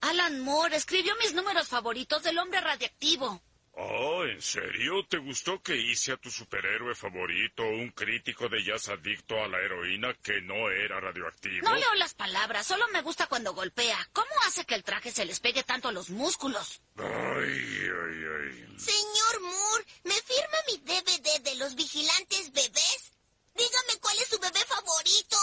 Alan 0.00 0.40
Moore 0.40 0.76
escribió 0.76 1.14
mis 1.16 1.34
números 1.34 1.68
favoritos 1.68 2.22
del 2.22 2.38
hombre 2.38 2.60
radiactivo. 2.60 3.42
Oh, 3.78 4.24
¿en 4.24 4.40
serio? 4.40 5.04
¿Te 5.06 5.18
gustó 5.18 5.60
que 5.60 5.76
hice 5.76 6.12
a 6.12 6.16
tu 6.16 6.30
superhéroe 6.30 6.94
favorito 6.94 7.62
un 7.62 7.90
crítico 7.90 8.48
de 8.48 8.64
jazz 8.64 8.88
adicto 8.88 9.34
a 9.42 9.48
la 9.48 9.58
heroína 9.58 10.14
que 10.22 10.40
no 10.40 10.70
era 10.70 10.98
radioactivo? 10.98 11.68
No 11.68 11.74
leo 11.76 11.94
las 11.96 12.14
palabras, 12.14 12.66
solo 12.66 12.86
me 12.88 13.02
gusta 13.02 13.26
cuando 13.26 13.52
golpea. 13.52 13.98
¿Cómo 14.14 14.30
hace 14.46 14.64
que 14.64 14.76
el 14.76 14.84
traje 14.84 15.10
se 15.10 15.26
les 15.26 15.40
pegue 15.40 15.62
tanto 15.62 15.88
a 15.88 15.92
los 15.92 16.08
músculos? 16.08 16.80
Ay, 16.96 17.04
ay, 17.04 18.24
ay. 18.38 18.78
Señor 18.78 19.40
Moore, 19.42 19.84
¿me 20.04 20.14
firma 20.14 20.58
mi 20.68 20.78
DVD 20.78 21.42
de 21.42 21.56
los 21.56 21.74
vigilantes 21.74 22.52
bebés? 22.52 23.12
Dígame 23.56 24.00
cuál 24.00 24.16
es 24.18 24.28
su 24.28 24.38
bebé 24.38 24.60
favorito. 24.66 25.36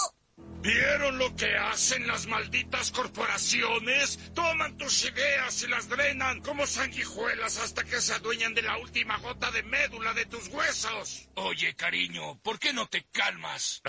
¿Vieron 0.63 1.17
lo 1.17 1.35
que 1.35 1.57
hacen 1.57 2.07
las 2.07 2.25
malditas 2.27 2.91
corporaciones? 2.91 4.17
Toman 4.33 4.77
tus 4.77 5.03
ideas 5.03 5.61
y 5.63 5.67
las 5.67 5.89
drenan 5.89 6.39
como 6.41 6.65
sanguijuelas 6.65 7.57
hasta 7.57 7.83
que 7.83 7.99
se 7.99 8.13
adueñan 8.13 8.53
de 8.53 8.61
la 8.61 8.77
última 8.77 9.17
gota 9.17 9.51
de 9.51 9.61
médula 9.63 10.13
de 10.13 10.25
tus 10.25 10.47
huesos. 10.47 11.27
Oye, 11.35 11.75
cariño, 11.75 12.39
¿por 12.41 12.59
qué 12.59 12.71
no 12.71 12.87
te 12.87 13.03
calmas? 13.11 13.81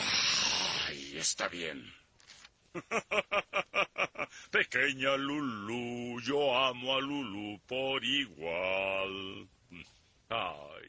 Ay, 0.89 1.17
está 1.17 1.47
bien. 1.47 1.95
Pequeña 4.51 5.17
Lulu, 5.17 6.21
yo 6.23 6.57
amo 6.57 6.97
a 6.97 7.01
Lulu 7.01 7.61
por 7.69 8.05
igual. 8.05 9.49
Ay. 10.29 10.84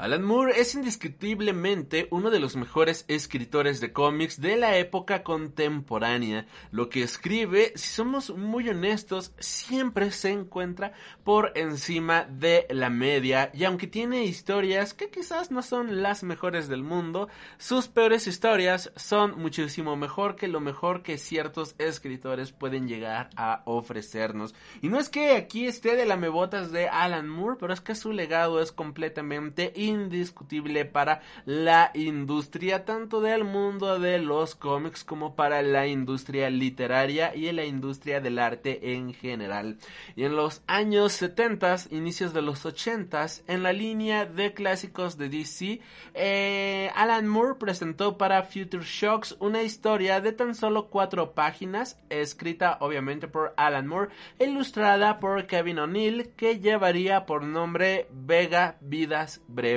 Alan 0.00 0.22
Moore 0.22 0.58
es 0.58 0.74
indiscutiblemente 0.74 2.08
uno 2.10 2.30
de 2.30 2.40
los 2.40 2.56
mejores 2.56 3.04
escritores 3.06 3.82
de 3.82 3.92
cómics 3.92 4.40
de 4.40 4.56
la 4.56 4.78
época 4.78 5.22
contemporánea. 5.22 6.46
Lo 6.70 6.88
que 6.88 7.02
escribe, 7.02 7.74
si 7.74 7.88
somos 7.88 8.30
muy 8.34 8.66
honestos, 8.70 9.34
siempre 9.38 10.10
se 10.10 10.30
encuentra 10.30 10.94
por 11.22 11.52
encima 11.54 12.24
de 12.24 12.66
la 12.70 12.88
media 12.88 13.50
y 13.52 13.64
aunque 13.64 13.88
tiene 13.88 14.24
historias 14.24 14.94
que 14.94 15.10
quizás 15.10 15.50
no 15.50 15.60
son 15.60 16.02
las 16.02 16.22
mejores 16.22 16.66
del 16.68 16.82
mundo, 16.82 17.28
sus 17.58 17.86
peores 17.86 18.26
historias 18.26 18.90
son 18.96 19.38
muchísimo 19.38 19.96
mejor 19.96 20.34
que 20.34 20.48
lo 20.48 20.60
mejor 20.60 21.02
que 21.02 21.18
ciertos 21.18 21.74
escritores 21.76 22.52
pueden 22.52 22.88
llegar 22.88 23.28
a 23.36 23.60
ofrecernos. 23.66 24.54
Y 24.80 24.88
no 24.88 24.98
es 24.98 25.10
que 25.10 25.32
aquí 25.32 25.66
esté 25.66 25.94
de 25.94 26.06
la 26.06 26.16
mebotas 26.16 26.72
de 26.72 26.88
Alan 26.88 27.28
Moore, 27.28 27.58
pero 27.60 27.74
es 27.74 27.82
que 27.82 27.94
su 27.94 28.12
legado 28.12 28.62
es 28.62 28.72
completamente 28.72 29.74
indiscutible 29.90 30.84
para 30.84 31.20
la 31.44 31.90
industria 31.94 32.84
tanto 32.84 33.20
del 33.20 33.44
mundo 33.44 33.98
de 33.98 34.18
los 34.18 34.54
cómics 34.54 35.04
como 35.04 35.34
para 35.34 35.62
la 35.62 35.86
industria 35.86 36.50
literaria 36.50 37.34
y 37.34 37.48
en 37.48 37.56
la 37.56 37.64
industria 37.64 38.20
del 38.20 38.38
arte 38.38 38.94
en 38.94 39.12
general. 39.14 39.78
Y 40.16 40.24
en 40.24 40.36
los 40.36 40.62
años 40.66 41.12
70, 41.12 41.76
inicios 41.90 42.32
de 42.32 42.42
los 42.42 42.64
80, 42.64 43.26
en 43.46 43.62
la 43.62 43.72
línea 43.72 44.24
de 44.24 44.54
clásicos 44.54 45.18
de 45.18 45.28
DC, 45.28 45.80
eh, 46.14 46.90
Alan 46.94 47.28
Moore 47.28 47.56
presentó 47.58 48.16
para 48.16 48.42
Future 48.42 48.84
Shocks 48.84 49.36
una 49.40 49.62
historia 49.62 50.20
de 50.20 50.32
tan 50.32 50.54
solo 50.54 50.88
cuatro 50.88 51.32
páginas, 51.32 51.98
escrita 52.08 52.78
obviamente 52.80 53.28
por 53.28 53.54
Alan 53.56 53.86
Moore, 53.86 54.10
e 54.38 54.46
ilustrada 54.46 55.18
por 55.20 55.46
Kevin 55.46 55.80
O'Neill, 55.80 56.30
que 56.36 56.58
llevaría 56.58 57.26
por 57.26 57.42
nombre 57.44 58.06
Vega 58.10 58.76
Vidas 58.80 59.40
Breves 59.48 59.69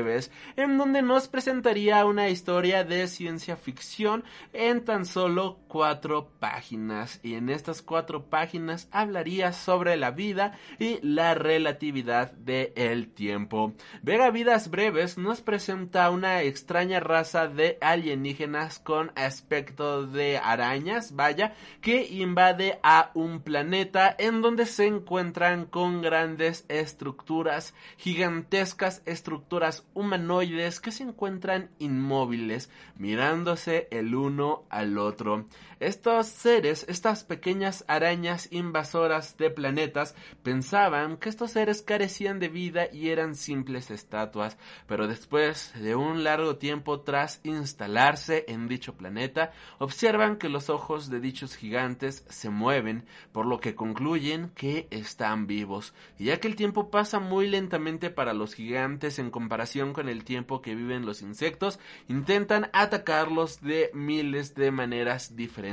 en 0.55 0.77
donde 0.77 1.01
nos 1.01 1.27
presentaría 1.27 2.05
una 2.05 2.29
historia 2.29 2.83
de 2.83 3.07
ciencia 3.07 3.55
ficción 3.55 4.23
en 4.51 4.83
tan 4.83 5.05
solo 5.05 5.59
cuatro 5.67 6.31
páginas. 6.39 7.19
Y 7.23 7.35
en 7.35 7.49
estas 7.49 7.81
cuatro 7.81 8.25
páginas 8.25 8.87
hablaría 8.91 9.53
sobre 9.53 9.95
la 9.97 10.11
vida 10.11 10.57
y 10.79 10.99
la 11.01 11.35
relatividad 11.35 12.31
del 12.31 13.09
tiempo. 13.09 13.73
Vega 14.01 14.31
Vidas 14.31 14.69
Breves 14.69 15.17
nos 15.17 15.41
presenta 15.41 16.09
una 16.09 16.41
extraña 16.41 16.99
raza 16.99 17.47
de 17.47 17.77
alienígenas 17.81 18.79
con 18.79 19.11
aspecto 19.15 20.07
de 20.07 20.37
arañas, 20.37 21.15
vaya, 21.15 21.53
que 21.81 22.05
invade 22.05 22.79
a 22.83 23.11
un 23.13 23.41
planeta 23.41 24.15
en 24.17 24.41
donde 24.41 24.65
se 24.65 24.87
encuentran 24.87 25.65
con 25.65 26.01
grandes 26.01 26.65
estructuras, 26.69 27.73
gigantescas 27.97 29.01
estructuras 29.05 29.85
humanoides 29.93 30.79
que 30.79 30.91
se 30.91 31.03
encuentran 31.03 31.69
inmóviles, 31.79 32.69
mirándose 32.97 33.87
el 33.91 34.15
uno 34.15 34.63
al 34.69 34.97
otro. 34.97 35.45
Estos 35.83 36.27
seres, 36.27 36.85
estas 36.87 37.25
pequeñas 37.25 37.83
arañas 37.89 38.47
invasoras 38.53 39.35
de 39.35 39.49
planetas, 39.49 40.15
pensaban 40.41 41.17
que 41.17 41.27
estos 41.27 41.51
seres 41.51 41.81
carecían 41.81 42.39
de 42.39 42.47
vida 42.47 42.87
y 42.89 43.09
eran 43.09 43.35
simples 43.35 43.91
estatuas, 43.91 44.57
pero 44.87 45.09
después 45.09 45.73
de 45.75 45.97
un 45.97 46.23
largo 46.23 46.55
tiempo 46.55 47.01
tras 47.01 47.41
instalarse 47.43 48.45
en 48.47 48.69
dicho 48.69 48.95
planeta, 48.95 49.51
observan 49.77 50.37
que 50.37 50.47
los 50.47 50.69
ojos 50.69 51.09
de 51.09 51.19
dichos 51.19 51.57
gigantes 51.57 52.23
se 52.29 52.49
mueven, 52.49 53.05
por 53.33 53.45
lo 53.45 53.59
que 53.59 53.75
concluyen 53.75 54.51
que 54.55 54.87
están 54.89 55.47
vivos. 55.47 55.93
Y 56.17 56.25
ya 56.25 56.39
que 56.39 56.47
el 56.47 56.55
tiempo 56.55 56.91
pasa 56.91 57.19
muy 57.19 57.49
lentamente 57.49 58.09
para 58.09 58.31
los 58.31 58.53
gigantes 58.53 59.19
en 59.19 59.31
comparación 59.31 59.91
con 59.91 60.07
el 60.07 60.23
tiempo 60.23 60.61
que 60.61 60.75
viven 60.75 61.05
los 61.05 61.21
insectos, 61.21 61.77
intentan 62.07 62.69
atacarlos 62.71 63.59
de 63.59 63.91
miles 63.93 64.55
de 64.55 64.71
maneras 64.71 65.35
diferentes 65.35 65.72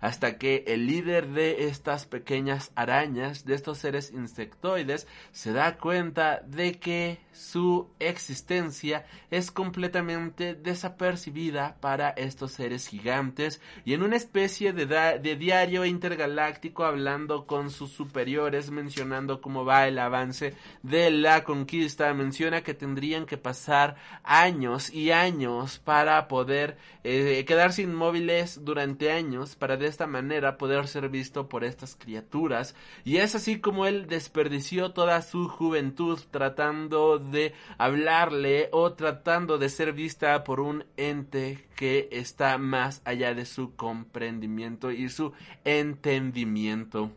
hasta 0.00 0.38
que 0.38 0.64
el 0.66 0.86
líder 0.86 1.28
de 1.28 1.68
estas 1.68 2.06
pequeñas 2.06 2.72
arañas, 2.74 3.44
de 3.44 3.54
estos 3.54 3.78
seres 3.78 4.12
insectoides, 4.12 5.06
se 5.32 5.52
da 5.52 5.76
cuenta 5.76 6.40
de 6.46 6.78
que 6.78 7.18
su 7.32 7.88
existencia 7.98 9.06
es 9.30 9.50
completamente 9.50 10.54
desapercibida 10.54 11.76
para 11.80 12.10
estos 12.10 12.52
seres 12.52 12.86
gigantes. 12.86 13.60
Y 13.84 13.94
en 13.94 14.02
una 14.02 14.16
especie 14.16 14.72
de, 14.72 14.86
de 14.86 15.36
diario 15.36 15.84
intergaláctico 15.84 16.84
hablando 16.84 17.46
con 17.46 17.70
sus 17.70 17.90
superiores 17.90 18.70
mencionando 18.70 19.40
cómo 19.40 19.64
va 19.64 19.86
el 19.86 19.98
avance 19.98 20.54
de 20.82 21.10
la 21.10 21.44
conquista 21.44 22.12
menciona 22.14 22.62
que 22.62 22.74
tendrían 22.74 23.26
que 23.26 23.36
pasar 23.36 23.96
años 24.22 24.92
y 24.92 25.10
años 25.10 25.78
para 25.78 26.28
poder 26.28 26.76
eh, 27.04 27.44
quedarse 27.46 27.82
inmóviles 27.82 28.64
durante 28.64 29.12
años 29.12 29.17
para 29.58 29.76
de 29.76 29.86
esta 29.86 30.06
manera 30.06 30.58
poder 30.58 30.86
ser 30.86 31.08
visto 31.08 31.48
por 31.48 31.64
estas 31.64 31.96
criaturas 31.96 32.76
y 33.04 33.16
es 33.16 33.34
así 33.34 33.60
como 33.60 33.86
él 33.86 34.06
desperdició 34.06 34.92
toda 34.92 35.20
su 35.22 35.48
juventud 35.48 36.20
tratando 36.30 37.18
de 37.18 37.52
hablarle 37.78 38.68
o 38.70 38.92
tratando 38.92 39.58
de 39.58 39.68
ser 39.68 39.92
vista 39.92 40.44
por 40.44 40.60
un 40.60 40.84
ente 40.96 41.66
que 41.74 42.08
está 42.12 42.58
más 42.58 43.02
allá 43.04 43.34
de 43.34 43.44
su 43.44 43.74
comprendimiento 43.74 44.92
y 44.92 45.08
su 45.08 45.32
entendimiento. 45.64 47.10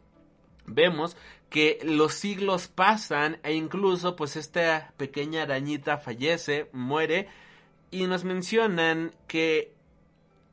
Vemos 0.65 1.15
que 1.49 1.79
los 1.83 2.13
siglos 2.13 2.67
pasan 2.67 3.37
e 3.43 3.53
incluso 3.53 4.15
pues 4.15 4.37
esta 4.37 4.93
pequeña 4.97 5.43
arañita 5.43 5.97
fallece, 5.97 6.69
muere 6.71 7.27
y 7.91 8.07
nos 8.07 8.23
mencionan 8.23 9.11
que 9.27 9.73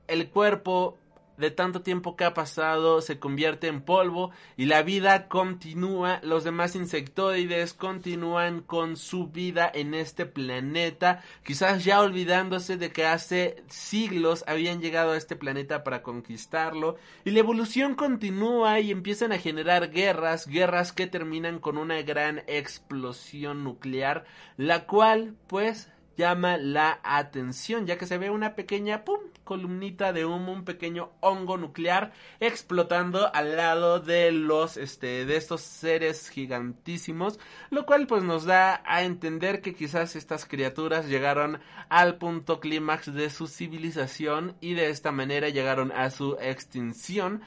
el 0.09 0.31
cuerpo 0.31 0.99
de 1.39 1.51
tanto 1.51 1.83
tiempo 1.83 2.17
que 2.17 2.25
ha 2.25 2.35
pasado 2.35 3.01
se 3.01 3.19
convierte 3.19 3.69
en 3.69 3.81
polvo 3.81 4.31
y 4.57 4.67
la 4.67 4.83
vida 4.83 5.29
continúa, 5.29 6.21
los 6.23 6.45
demás 6.45 6.75
insectoides 6.77 7.75
continúan 7.75 8.61
con 8.61 8.97
su 8.97 9.29
vida 9.29 9.71
en 9.73 9.95
este 9.95 10.27
planeta, 10.27 11.23
quizás 11.45 11.85
ya 11.85 12.01
olvidándose 12.01 12.77
de 12.77 12.91
que 12.91 13.07
hace 13.07 13.63
siglos 13.69 14.45
habían 14.47 14.81
llegado 14.81 15.13
a 15.13 15.17
este 15.17 15.37
planeta 15.37 15.85
para 15.85 16.03
conquistarlo 16.03 16.97
y 17.25 17.31
la 17.31 17.41
evolución 17.41 17.95
continúa 17.95 18.81
y 18.81 18.91
empiezan 18.91 19.33
a 19.33 19.39
generar 19.39 19.91
guerras, 19.91 20.47
guerras 20.47 20.93
que 20.93 21.07
terminan 21.07 21.59
con 21.59 21.79
una 21.79 22.03
gran 22.03 22.43
explosión 22.47 23.65
nuclear, 23.65 24.25
la 24.57 24.87
cual 24.87 25.37
pues 25.47 25.91
llama 26.19 26.57
la 26.57 26.99
atención 27.05 27.87
ya 27.87 27.97
que 27.97 28.07
se 28.07 28.19
ve 28.19 28.29
una 28.29 28.57
pequeña 28.57 29.05
pum 29.05 29.21
columnita 29.45 30.13
de 30.13 30.27
humo, 30.27 30.53
un 30.53 30.65
pequeño 30.65 31.13
hongo 31.21 31.57
nuclear 31.57 32.13
explotando 32.41 33.33
al 33.33 33.57
lado 33.57 34.01
de 34.01 34.33
los 34.33 34.77
este 34.77 35.25
de 35.25 35.37
estos 35.37 35.61
seres 35.63 36.29
gigantísimos, 36.29 37.39
lo 37.71 37.87
cual 37.87 38.09
pues 38.09 38.25
nos 38.25 38.45
da 38.45 38.83
a 38.85 39.05
entender 39.05 39.63
que 39.63 39.75
quizás 39.75 40.17
estas 40.17 40.45
criaturas 40.45 41.07
llegaron 41.07 41.61
al 41.89 42.17
punto 42.19 42.59
clímax 42.59 43.15
de 43.15 43.31
su 43.31 43.47
civilización 43.47 44.57
y 44.61 44.75
de 44.75 44.91
esta 44.91 45.13
manera 45.13 45.49
llegaron 45.49 45.93
a 45.93 46.11
su 46.11 46.37
extinción 46.41 47.43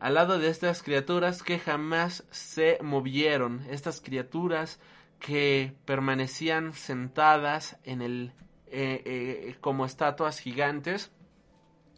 al 0.00 0.14
lado 0.14 0.38
de 0.38 0.48
estas 0.48 0.82
criaturas 0.82 1.42
que 1.42 1.58
jamás 1.58 2.24
se 2.30 2.78
movieron, 2.82 3.64
estas 3.70 4.00
criaturas 4.00 4.80
que 5.20 5.74
permanecían 5.84 6.72
sentadas 6.72 7.78
en 7.84 8.02
el 8.02 8.32
eh, 8.66 9.02
eh, 9.04 9.56
como 9.60 9.84
estatuas 9.84 10.40
gigantes 10.40 11.12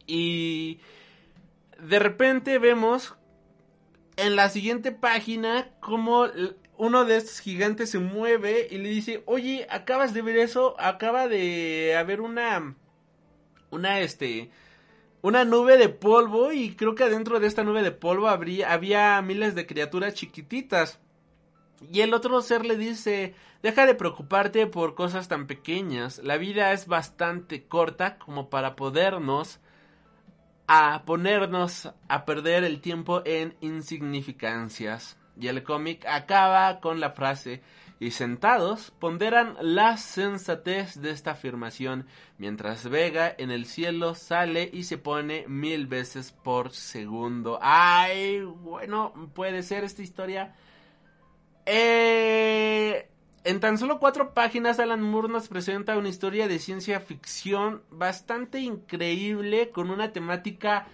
y 0.07 0.81
de 1.79 1.99
repente 1.99 2.59
vemos 2.59 3.15
en 4.17 4.37
la 4.37 4.49
siguiente 4.49 4.93
página 4.93 5.71
como 5.81 6.27
uno 6.77 7.05
de 7.05 7.17
estos 7.17 7.41
gigantes 7.41 7.91
se 7.91 7.99
mueve 7.99 8.67
y 8.71 8.79
le 8.79 8.89
dice, 8.89 9.23
oye, 9.27 9.67
acabas 9.71 10.15
de 10.15 10.23
ver 10.23 10.37
eso, 10.37 10.75
acaba 10.81 11.29
de 11.29 11.97
haber 11.97 12.21
una, 12.21 12.75
una, 13.71 14.01
este, 14.01 14.51
una 15.21 15.45
nube 15.45 15.77
de 15.77 15.89
polvo 15.89 16.53
y 16.53 16.75
creo 16.75 16.95
que 16.95 17.05
adentro 17.05 17.41
de 17.41 17.47
esta 17.47 17.65
nube 17.65 17.83
de 17.83 17.93
polvo 17.93 18.29
habría, 18.29 18.73
había 18.73 19.21
miles 19.23 19.55
de 19.55 19.67
criaturas 19.67 20.15
chiquititas. 20.15 20.99
Y 21.91 22.01
el 22.01 22.15
otro 22.15 22.41
ser 22.43 22.65
le 22.65 22.77
dice, 22.77 23.35
deja 23.63 23.87
de 23.87 23.95
preocuparte 23.95 24.67
por 24.67 24.95
cosas 24.95 25.29
tan 25.29 25.47
pequeñas, 25.47 26.19
la 26.19 26.37
vida 26.37 26.73
es 26.73 26.87
bastante 26.87 27.65
corta 27.65 28.19
como 28.19 28.51
para 28.51 28.77
podernos 28.77 29.61
a 30.69 31.03
ponernos 31.05 31.93
a 32.09 32.25
perder 32.25 32.65
el 32.65 32.81
tiempo 32.81 33.23
en 33.25 33.57
insignificancias. 33.61 35.19
Y 35.39 35.49
el 35.49 35.63
cómic 35.65 36.07
acaba 36.07 36.81
con 36.81 37.01
la 37.01 37.11
frase, 37.11 37.63
y 38.03 38.11
sentados 38.11 38.91
ponderan 38.99 39.57
la 39.61 39.97
sensatez 39.97 41.01
de 41.01 41.11
esta 41.11 41.33
afirmación, 41.33 42.07
mientras 42.37 42.89
Vega 42.89 43.33
en 43.39 43.53
el 43.53 43.65
cielo 43.65 44.17
sale 44.17 44.69
y 44.73 44.83
se 44.83 44.99
pone 44.99 45.45
mil 45.47 45.87
veces 45.87 46.33
por 46.33 46.73
segundo. 46.73 47.61
Ay, 47.63 48.41
bueno, 48.41 49.13
puede 49.35 49.63
ser 49.63 49.85
esta 49.85 50.03
historia. 50.03 50.53
Eh, 51.67 53.09
en 53.45 53.61
tan 53.61 53.79
solo 53.79 53.99
cuatro 53.99 54.35
páginas, 54.35 54.79
Alan 54.79 55.03
Moore 55.03 55.29
nos 55.29 55.49
presenta 55.49 55.97
una 55.97 56.09
historia 56.09 56.49
de 56.49 56.59
ciencia 56.59 57.01
ficción 57.01 57.83
bastante 57.91 58.61
increíble, 58.61 59.71
con 59.71 59.91
una 59.91 60.13
temática 60.13 60.87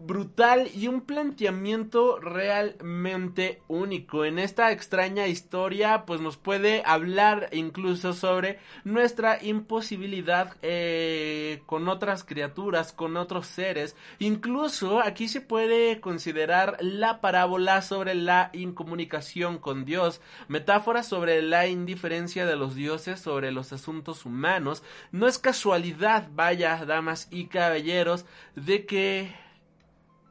brutal 0.00 0.68
y 0.74 0.88
un 0.88 1.02
planteamiento 1.02 2.18
realmente 2.18 3.60
único. 3.68 4.24
En 4.24 4.38
esta 4.38 4.72
extraña 4.72 5.26
historia, 5.26 6.04
pues 6.06 6.20
nos 6.20 6.36
puede 6.36 6.82
hablar 6.84 7.48
incluso 7.52 8.12
sobre 8.12 8.58
nuestra 8.84 9.42
imposibilidad 9.42 10.56
eh, 10.62 11.62
con 11.66 11.88
otras 11.88 12.24
criaturas, 12.24 12.92
con 12.92 13.16
otros 13.16 13.46
seres. 13.46 13.96
Incluso 14.18 15.00
aquí 15.00 15.28
se 15.28 15.40
puede 15.40 16.00
considerar 16.00 16.76
la 16.80 17.20
parábola 17.20 17.82
sobre 17.82 18.14
la 18.14 18.50
incomunicación 18.52 19.58
con 19.58 19.84
Dios, 19.84 20.20
metáforas 20.48 21.06
sobre 21.06 21.42
la 21.42 21.66
indiferencia 21.66 22.46
de 22.46 22.56
los 22.56 22.74
dioses 22.74 23.20
sobre 23.20 23.52
los 23.52 23.72
asuntos 23.72 24.24
humanos. 24.24 24.82
No 25.12 25.26
es 25.26 25.38
casualidad, 25.38 26.28
vaya, 26.32 26.84
damas 26.84 27.28
y 27.30 27.46
caballeros, 27.46 28.24
de 28.54 28.86
que 28.86 29.45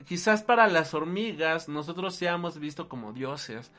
quizás 0.06 0.44
para 0.44 0.68
las 0.68 0.94
hormigas 0.94 1.68
nosotros 1.68 2.16
seamos 2.16 2.60
vistos 2.60 2.88
como 2.88 3.14
dioses. 3.14 3.72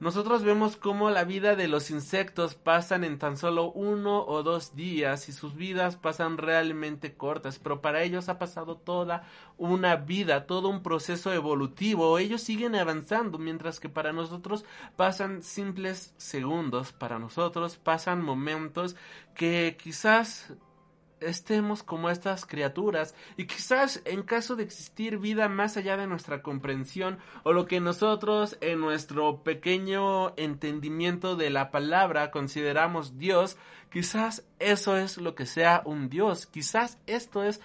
Nosotros 0.00 0.42
vemos 0.42 0.76
cómo 0.76 1.08
la 1.08 1.24
vida 1.24 1.54
de 1.54 1.68
los 1.68 1.90
insectos 1.90 2.56
pasan 2.56 3.04
en 3.04 3.18
tan 3.18 3.36
solo 3.36 3.70
uno 3.70 4.24
o 4.26 4.42
dos 4.42 4.74
días 4.74 5.28
y 5.28 5.32
sus 5.32 5.54
vidas 5.54 5.96
pasan 5.96 6.36
realmente 6.36 7.14
cortas, 7.14 7.60
pero 7.60 7.80
para 7.80 8.02
ellos 8.02 8.28
ha 8.28 8.38
pasado 8.38 8.76
toda 8.76 9.22
una 9.56 9.94
vida, 9.94 10.46
todo 10.46 10.68
un 10.68 10.82
proceso 10.82 11.32
evolutivo. 11.32 12.18
Ellos 12.18 12.42
siguen 12.42 12.74
avanzando, 12.74 13.38
mientras 13.38 13.78
que 13.78 13.88
para 13.88 14.12
nosotros 14.12 14.64
pasan 14.96 15.42
simples 15.42 16.12
segundos, 16.16 16.92
para 16.92 17.20
nosotros 17.20 17.76
pasan 17.76 18.20
momentos 18.20 18.96
que 19.34 19.76
quizás 19.80 20.52
estemos 21.24 21.82
como 21.82 22.10
estas 22.10 22.46
criaturas 22.46 23.14
y 23.36 23.46
quizás 23.46 24.02
en 24.04 24.22
caso 24.22 24.56
de 24.56 24.64
existir 24.64 25.18
vida 25.18 25.48
más 25.48 25.76
allá 25.76 25.96
de 25.96 26.06
nuestra 26.06 26.42
comprensión 26.42 27.18
o 27.42 27.52
lo 27.52 27.66
que 27.66 27.80
nosotros 27.80 28.56
en 28.60 28.80
nuestro 28.80 29.42
pequeño 29.42 30.36
entendimiento 30.36 31.36
de 31.36 31.50
la 31.50 31.70
palabra 31.70 32.30
consideramos 32.30 33.18
Dios, 33.18 33.56
quizás 33.90 34.44
eso 34.58 34.96
es 34.96 35.18
lo 35.18 35.34
que 35.34 35.46
sea 35.46 35.82
un 35.84 36.08
Dios, 36.08 36.46
quizás 36.46 36.98
esto 37.06 37.42
es 37.42 37.60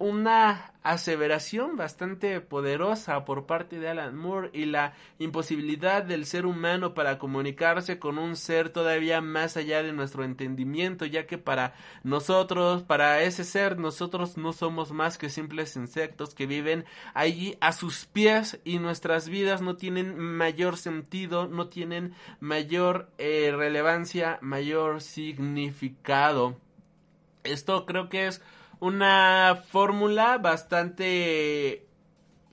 una 0.00 0.72
aseveración 0.82 1.76
bastante 1.76 2.40
poderosa 2.40 3.26
por 3.26 3.44
parte 3.44 3.78
de 3.78 3.90
Alan 3.90 4.16
Moore 4.16 4.48
y 4.54 4.64
la 4.64 4.94
imposibilidad 5.18 6.02
del 6.02 6.24
ser 6.24 6.46
humano 6.46 6.94
para 6.94 7.18
comunicarse 7.18 7.98
con 7.98 8.16
un 8.16 8.34
ser 8.34 8.70
todavía 8.70 9.20
más 9.20 9.58
allá 9.58 9.82
de 9.82 9.92
nuestro 9.92 10.24
entendimiento, 10.24 11.04
ya 11.04 11.26
que 11.26 11.36
para 11.36 11.74
nosotros, 12.02 12.82
para 12.82 13.20
ese 13.20 13.44
ser, 13.44 13.78
nosotros 13.78 14.38
no 14.38 14.54
somos 14.54 14.90
más 14.90 15.18
que 15.18 15.28
simples 15.28 15.76
insectos 15.76 16.34
que 16.34 16.46
viven 16.46 16.86
allí 17.12 17.58
a 17.60 17.72
sus 17.72 18.06
pies 18.06 18.58
y 18.64 18.78
nuestras 18.78 19.28
vidas 19.28 19.60
no 19.60 19.76
tienen 19.76 20.18
mayor 20.18 20.78
sentido, 20.78 21.46
no 21.46 21.68
tienen 21.68 22.14
mayor 22.40 23.10
eh, 23.18 23.52
relevancia, 23.54 24.38
mayor 24.40 25.02
significado. 25.02 26.56
Esto 27.44 27.84
creo 27.84 28.08
que 28.08 28.28
es 28.28 28.42
una 28.80 29.62
fórmula 29.68 30.38
bastante 30.38 31.86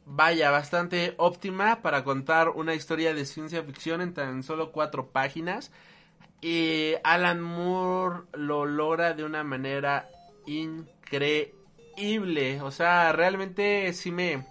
vaya, 0.06 0.52
bastante 0.52 1.16
óptima 1.18 1.82
para 1.82 2.04
contar 2.04 2.50
una 2.50 2.76
historia 2.76 3.14
de 3.14 3.26
ciencia 3.26 3.62
ficción 3.64 4.02
en 4.02 4.14
tan 4.14 4.44
solo 4.44 4.72
cuatro 4.72 5.08
páginas. 5.12 5.72
Y 6.42 6.94
Alan 7.04 7.42
Moore 7.42 8.24
lo 8.34 8.66
logra 8.66 9.14
de 9.14 9.24
una 9.24 9.44
manera 9.44 10.08
increíble. 10.46 11.52
O 12.62 12.72
sea, 12.72 13.12
realmente 13.12 13.92
sí 13.94 14.12
me... 14.12 14.46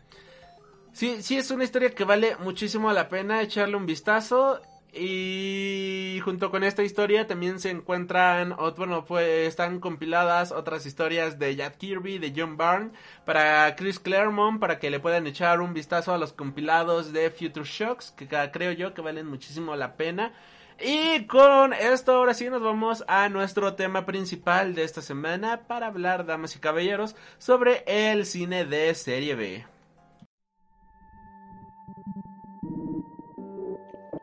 Sí, 0.93 1.23
sí 1.23 1.37
es 1.37 1.51
una 1.51 1.65
historia 1.65 1.91
que 1.91 2.05
vale 2.05 2.37
muchísimo 2.37 2.93
la 2.93 3.09
pena 3.09 3.43
echarle 3.43 3.77
un 3.77 3.87
vistazo. 3.87 4.61
Y 4.99 6.21
junto 6.25 6.51
con 6.51 6.65
esta 6.65 6.83
historia 6.83 7.27
también 7.27 7.61
se 7.61 7.71
encuentran, 7.71 8.57
bueno, 8.77 9.05
pues 9.05 9.47
están 9.47 9.79
compiladas 9.79 10.53
otras 10.53 10.87
historias 10.87 11.39
de 11.39 11.55
Jack 11.55 11.77
Kirby, 11.77 12.19
de 12.19 12.33
John 12.35 12.57
Byrne, 12.57 12.93
para 13.27 13.77
Chris 13.77 13.99
Claremont, 13.99 14.59
para 14.59 14.79
que 14.79 14.91
le 14.91 14.99
puedan 14.99 15.27
echar 15.27 15.61
un 15.61 15.75
vistazo 15.75 16.15
a 16.15 16.19
los 16.19 16.33
compilados 16.33 17.13
de 17.13 17.31
Future 17.31 17.67
Shocks, 17.67 18.13
que 18.13 18.27
creo 18.27 18.73
yo 18.73 18.95
que 18.95 19.03
valen 19.03 19.27
muchísimo 19.27 19.77
la 19.77 19.97
pena. 19.97 20.33
Y 20.81 21.27
con 21.27 21.73
esto 21.75 22.13
ahora 22.15 22.35
sí 22.35 22.49
nos 22.49 22.63
vamos 22.63 23.05
a 23.09 23.29
nuestro 23.29 23.75
tema 23.75 24.07
principal 24.07 24.75
de 24.75 24.85
esta 24.85 25.03
semana 25.03 25.67
para 25.67 25.89
hablar, 25.89 26.25
damas 26.25 26.57
y 26.57 26.59
caballeros, 26.59 27.17
sobre 27.39 27.85
el 27.87 28.25
cine 28.25 28.65
de 28.65 28.95
serie 28.95 29.35
B. 29.35 29.76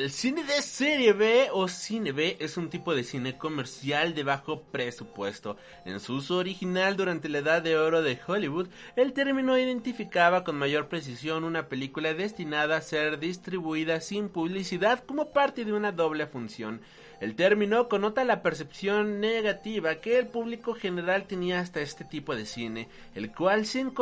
El 0.00 0.10
cine 0.10 0.44
de 0.44 0.62
serie 0.62 1.12
B 1.12 1.50
o 1.52 1.68
cine 1.68 2.12
B 2.12 2.38
es 2.40 2.56
un 2.56 2.70
tipo 2.70 2.94
de 2.94 3.04
cine 3.04 3.36
comercial 3.36 4.14
de 4.14 4.24
bajo 4.24 4.62
presupuesto. 4.62 5.58
En 5.84 6.00
su 6.00 6.14
uso 6.14 6.38
original 6.38 6.96
durante 6.96 7.28
la 7.28 7.40
edad 7.40 7.60
de 7.60 7.76
oro 7.76 8.00
de 8.00 8.18
Hollywood, 8.26 8.68
el 8.96 9.12
término 9.12 9.58
identificaba 9.58 10.42
con 10.42 10.56
mayor 10.56 10.88
precisión 10.88 11.44
una 11.44 11.68
película 11.68 12.14
destinada 12.14 12.78
a 12.78 12.80
ser 12.80 13.18
distribuida 13.18 14.00
sin 14.00 14.30
publicidad 14.30 15.04
como 15.04 15.32
parte 15.32 15.66
de 15.66 15.74
una 15.74 15.92
doble 15.92 16.26
función 16.26 16.80
El 17.20 17.34
término 17.34 17.86
connota 17.90 18.24
la 18.24 18.40
percepción 18.40 19.20
negativa 19.20 19.96
que 19.96 20.18
el 20.18 20.26
público 20.26 20.72
general 20.72 21.24
tenía 21.24 21.60
hasta 21.60 21.82
este 21.82 22.02
tipo 22.02 22.34
de 22.34 22.46
cine, 22.46 22.88
el 23.14 23.30
cual 23.30 23.66
se, 23.66 23.92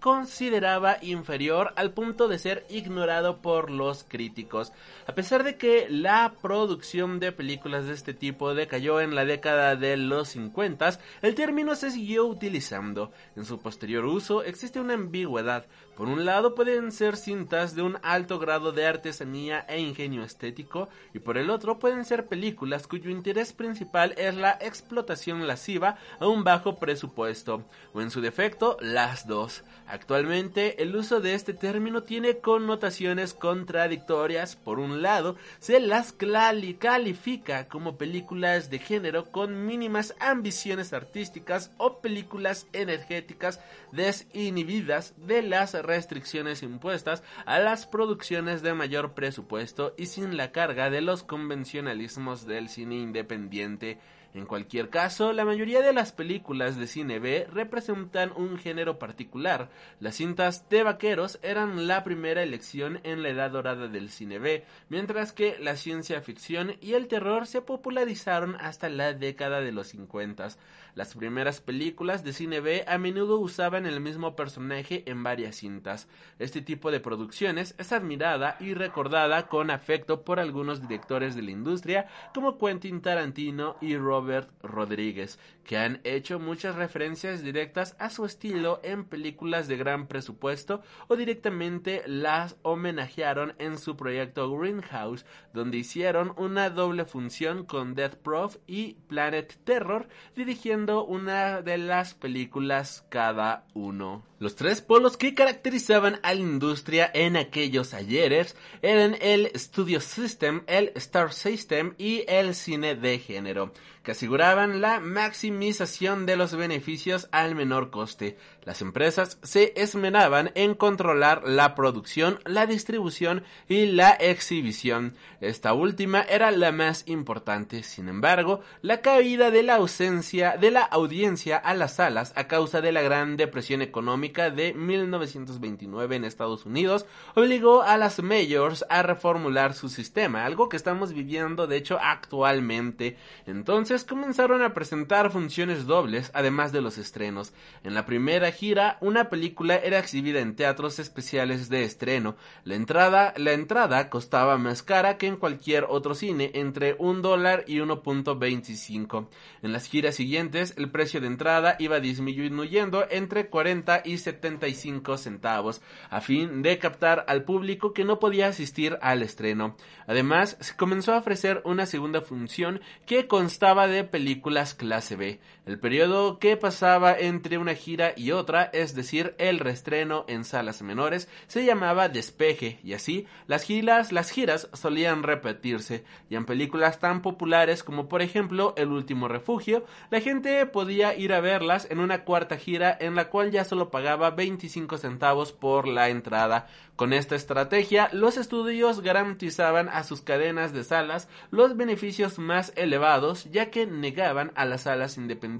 consideraba 0.00 0.96
inferior 1.02 1.74
al 1.76 1.90
punto 1.92 2.26
de 2.26 2.38
ser 2.38 2.64
ignorado 2.70 3.42
por 3.42 3.70
los 3.70 4.04
críticos. 4.04 4.72
A 5.06 5.14
pesar 5.14 5.44
de 5.44 5.56
que 5.56 5.88
la 5.90 6.32
producción 6.40 7.20
de 7.20 7.32
películas 7.32 7.84
de 7.84 7.92
este 7.92 8.14
tipo 8.14 8.54
decayó 8.54 9.02
en 9.02 9.14
la 9.14 9.26
década 9.26 9.76
de 9.76 9.98
los 9.98 10.28
50, 10.30 10.98
el 11.20 11.34
término 11.34 11.74
se 11.74 11.90
siguió 11.90 12.24
utilizando. 12.24 13.12
En 13.36 13.44
su 13.44 13.58
posterior 13.58 14.06
uso 14.06 14.42
existe 14.42 14.80
una 14.80 14.94
ambigüedad. 14.94 15.66
Por 15.96 16.08
un 16.08 16.24
lado 16.24 16.56
pueden 16.56 16.90
ser 16.90 17.16
cintas 17.16 17.76
de 17.76 17.82
un 17.82 17.98
alto 18.02 18.40
grado 18.40 18.72
de 18.72 18.84
artesanía 18.84 19.64
e 19.68 19.78
ingenio 19.78 20.24
estético 20.24 20.88
y 21.12 21.20
por 21.20 21.38
el 21.38 21.50
otro 21.50 21.78
pueden 21.78 22.04
ser 22.04 22.26
películas 22.26 22.88
cuyo 22.88 23.10
interés 23.10 23.52
principal 23.52 24.12
es 24.16 24.34
la 24.34 24.58
explotación 24.60 25.46
lasciva 25.46 25.96
a 26.18 26.26
un 26.26 26.42
bajo 26.42 26.80
presupuesto 26.80 27.64
o 27.92 28.00
en 28.00 28.10
su 28.10 28.20
defecto 28.20 28.76
las 28.80 29.28
dos. 29.28 29.62
Actualmente 29.86 30.82
el 30.82 30.96
uso 30.96 31.20
de 31.20 31.34
este 31.34 31.54
término 31.54 32.02
tiene 32.02 32.38
connotaciones 32.38 33.32
contradictorias. 33.32 34.56
Por 34.56 34.80
un 34.80 35.00
lado 35.00 35.36
se 35.60 35.78
las 35.78 36.12
califica 36.12 37.68
como 37.68 37.96
películas 37.96 38.68
de 38.68 38.80
género 38.80 39.30
con 39.30 39.64
mínimas 39.64 40.16
ambiciones 40.18 40.92
artísticas 40.92 41.70
o 41.76 42.00
películas 42.00 42.66
energéticas 42.72 43.60
desinhibidas 43.94 45.14
de 45.16 45.42
las 45.42 45.74
restricciones 45.74 46.62
impuestas 46.62 47.22
a 47.46 47.58
las 47.58 47.86
producciones 47.86 48.62
de 48.62 48.74
mayor 48.74 49.14
presupuesto 49.14 49.94
y 49.96 50.06
sin 50.06 50.36
la 50.36 50.52
carga 50.52 50.90
de 50.90 51.00
los 51.00 51.22
convencionalismos 51.22 52.46
del 52.46 52.68
cine 52.68 52.96
independiente 52.96 53.98
en 54.34 54.46
cualquier 54.46 54.90
caso, 54.90 55.32
la 55.32 55.44
mayoría 55.44 55.80
de 55.80 55.92
las 55.92 56.10
películas 56.10 56.76
de 56.76 56.88
cine 56.88 57.20
B 57.20 57.46
representan 57.52 58.32
un 58.34 58.58
género 58.58 58.98
particular. 58.98 59.70
Las 60.00 60.16
cintas 60.16 60.68
de 60.68 60.82
vaqueros 60.82 61.38
eran 61.42 61.86
la 61.86 62.02
primera 62.02 62.42
elección 62.42 62.98
en 63.04 63.22
la 63.22 63.28
edad 63.28 63.52
dorada 63.52 63.86
del 63.86 64.10
cine 64.10 64.40
B, 64.40 64.64
mientras 64.88 65.32
que 65.32 65.56
la 65.60 65.76
ciencia 65.76 66.20
ficción 66.20 66.74
y 66.80 66.94
el 66.94 67.06
terror 67.06 67.46
se 67.46 67.60
popularizaron 67.60 68.56
hasta 68.56 68.88
la 68.88 69.12
década 69.12 69.60
de 69.60 69.70
los 69.70 69.86
50. 69.88 70.48
Las 70.94 71.14
primeras 71.14 71.60
películas 71.60 72.22
de 72.22 72.32
cine 72.32 72.60
B 72.60 72.84
a 72.86 72.98
menudo 72.98 73.40
usaban 73.40 73.84
el 73.84 74.00
mismo 74.00 74.36
personaje 74.36 75.02
en 75.06 75.24
varias 75.24 75.56
cintas. 75.56 76.06
Este 76.38 76.62
tipo 76.62 76.92
de 76.92 77.00
producciones 77.00 77.74
es 77.78 77.90
admirada 77.90 78.56
y 78.60 78.74
recordada 78.74 79.48
con 79.48 79.72
afecto 79.72 80.24
por 80.24 80.38
algunos 80.38 80.80
directores 80.80 81.34
de 81.34 81.42
la 81.42 81.50
industria 81.50 82.06
como 82.32 82.58
Quentin 82.58 83.00
Tarantino 83.00 83.76
y 83.80 83.96
Robert 83.96 84.48
Rodríguez, 84.62 85.40
que 85.64 85.78
han 85.78 86.00
hecho 86.04 86.38
muchas 86.38 86.76
referencias 86.76 87.42
directas 87.42 87.96
a 87.98 88.08
su 88.08 88.24
estilo 88.24 88.78
en 88.84 89.04
películas 89.04 89.66
de 89.66 89.76
gran 89.76 90.06
presupuesto 90.06 90.82
o 91.08 91.16
directamente 91.16 92.02
las 92.06 92.56
homenajearon 92.62 93.54
en 93.58 93.78
su 93.78 93.96
proyecto 93.96 94.56
Greenhouse, 94.56 95.26
donde 95.52 95.78
hicieron 95.78 96.34
una 96.36 96.70
doble 96.70 97.04
función 97.04 97.64
con 97.64 97.96
Death 97.96 98.14
Prof 98.14 98.58
y 98.68 98.94
Planet 99.08 99.58
Terror, 99.64 100.06
dirigiendo 100.36 100.83
una 100.90 101.62
de 101.62 101.78
las 101.78 102.14
películas 102.14 103.04
cada 103.08 103.64
uno. 103.74 104.22
Los 104.38 104.56
tres 104.56 104.82
polos 104.82 105.16
que 105.16 105.34
caracterizaban 105.34 106.20
a 106.22 106.34
la 106.34 106.40
industria 106.40 107.10
en 107.14 107.36
aquellos 107.36 107.94
ayeres 107.94 108.56
eran 108.82 109.16
el 109.20 109.50
Studio 109.54 110.00
System, 110.00 110.62
el 110.66 110.92
Star 110.96 111.32
System 111.32 111.94
y 111.96 112.24
el 112.28 112.54
cine 112.54 112.94
de 112.94 113.18
género, 113.18 113.72
que 114.04 114.12
aseguraban 114.12 114.82
la 114.82 115.00
maximización 115.00 116.26
de 116.26 116.36
los 116.36 116.54
beneficios 116.54 117.26
al 117.32 117.54
menor 117.54 117.90
coste. 117.90 118.36
Las 118.64 118.82
empresas 118.82 119.38
se 119.42 119.72
esmeraban 119.76 120.52
en 120.54 120.74
controlar 120.74 121.42
la 121.44 121.74
producción, 121.74 122.38
la 122.44 122.66
distribución 122.66 123.44
y 123.68 123.86
la 123.86 124.10
exhibición. 124.10 125.16
Esta 125.40 125.72
última 125.72 126.22
era 126.22 126.50
la 126.50 126.70
más 126.70 127.04
importante. 127.06 127.82
Sin 127.82 128.08
embargo, 128.08 128.60
la 128.82 129.00
caída 129.00 129.50
de 129.50 129.62
la 129.62 129.76
ausencia 129.76 130.56
de 130.58 130.70
la 130.70 130.82
audiencia 130.82 131.56
a 131.56 131.74
las 131.74 131.96
salas 131.96 132.32
a 132.36 132.46
causa 132.46 132.80
de 132.80 132.92
la 132.92 133.02
gran 133.02 133.36
depresión 133.36 133.82
económica 133.82 134.50
de 134.50 134.74
1929 134.74 136.16
en 136.16 136.24
Estados 136.24 136.66
Unidos 136.66 137.06
obligó 137.34 137.82
a 137.82 137.96
las 137.96 138.22
majors 138.22 138.84
a 138.90 139.02
reformular 139.02 139.74
su 139.74 139.88
sistema, 139.88 140.44
algo 140.44 140.68
que 140.68 140.76
estamos 140.76 141.12
viviendo 141.12 141.66
de 141.66 141.76
hecho 141.76 141.98
actualmente. 142.00 143.16
Entonces 143.46 143.93
comenzaron 144.02 144.62
a 144.62 144.74
presentar 144.74 145.30
funciones 145.30 145.86
dobles 145.86 146.32
además 146.34 146.72
de 146.72 146.80
los 146.80 146.98
estrenos. 146.98 147.52
En 147.84 147.94
la 147.94 148.06
primera 148.06 148.50
gira, 148.50 148.98
una 149.00 149.30
película 149.30 149.76
era 149.76 150.00
exhibida 150.00 150.40
en 150.40 150.56
teatros 150.56 150.98
especiales 150.98 151.68
de 151.68 151.84
estreno. 151.84 152.34
La 152.64 152.74
entrada, 152.74 153.32
la 153.36 153.52
entrada 153.52 154.10
costaba 154.10 154.58
más 154.58 154.82
cara 154.82 155.16
que 155.16 155.28
en 155.28 155.36
cualquier 155.36 155.86
otro 155.88 156.16
cine, 156.16 156.50
entre 156.54 156.96
un 156.98 157.22
dólar 157.22 157.64
y 157.68 157.76
1.25. 157.76 159.28
En 159.62 159.72
las 159.72 159.86
giras 159.86 160.16
siguientes, 160.16 160.74
el 160.76 160.90
precio 160.90 161.20
de 161.20 161.28
entrada 161.28 161.76
iba 161.78 162.00
disminuyendo 162.00 163.06
entre 163.10 163.48
40 163.48 164.02
y 164.04 164.18
75 164.18 165.18
centavos, 165.18 165.82
a 166.10 166.20
fin 166.20 166.62
de 166.62 166.78
captar 166.78 167.24
al 167.28 167.44
público 167.44 167.92
que 167.92 168.04
no 168.04 168.18
podía 168.18 168.48
asistir 168.48 168.98
al 169.02 169.22
estreno. 169.22 169.76
Además, 170.06 170.56
se 170.60 170.74
comenzó 170.74 171.12
a 171.12 171.18
ofrecer 171.18 171.62
una 171.64 171.86
segunda 171.86 172.22
función 172.22 172.80
que 173.06 173.26
constaba 173.26 173.83
de 173.86 174.04
películas 174.04 174.74
clase 174.74 175.16
B. 175.16 175.40
El 175.66 175.78
periodo 175.78 176.38
que 176.38 176.58
pasaba 176.58 177.18
entre 177.18 177.56
una 177.56 177.74
gira 177.74 178.12
y 178.18 178.32
otra, 178.32 178.64
es 178.64 178.94
decir, 178.94 179.34
el 179.38 179.58
reestreno 179.58 180.26
en 180.28 180.44
salas 180.44 180.82
menores, 180.82 181.26
se 181.46 181.64
llamaba 181.64 182.10
despeje, 182.10 182.78
y 182.84 182.92
así 182.92 183.26
las 183.46 183.62
giras, 183.62 184.12
las 184.12 184.30
giras 184.30 184.68
solían 184.74 185.22
repetirse, 185.22 186.04
y 186.28 186.36
en 186.36 186.44
películas 186.44 187.00
tan 187.00 187.22
populares 187.22 187.82
como 187.82 188.10
por 188.10 188.20
ejemplo 188.20 188.74
El 188.76 188.88
último 188.88 189.26
refugio, 189.26 189.86
la 190.10 190.20
gente 190.20 190.66
podía 190.66 191.16
ir 191.16 191.32
a 191.32 191.40
verlas 191.40 191.86
en 191.90 191.98
una 191.98 192.24
cuarta 192.24 192.58
gira 192.58 192.94
en 193.00 193.14
la 193.14 193.30
cual 193.30 193.50
ya 193.50 193.64
solo 193.64 193.90
pagaba 193.90 194.32
25 194.32 194.98
centavos 194.98 195.52
por 195.52 195.88
la 195.88 196.10
entrada. 196.10 196.66
Con 196.94 197.12
esta 197.14 197.36
estrategia, 197.36 198.10
los 198.12 198.36
estudios 198.36 199.00
garantizaban 199.00 199.88
a 199.88 200.04
sus 200.04 200.20
cadenas 200.20 200.74
de 200.74 200.84
salas 200.84 201.26
los 201.50 201.74
beneficios 201.76 202.38
más 202.38 202.72
elevados, 202.76 203.50
ya 203.50 203.70
que 203.70 203.86
negaban 203.86 204.52
a 204.54 204.66
las 204.66 204.82
salas 204.82 205.16
independientes 205.16 205.53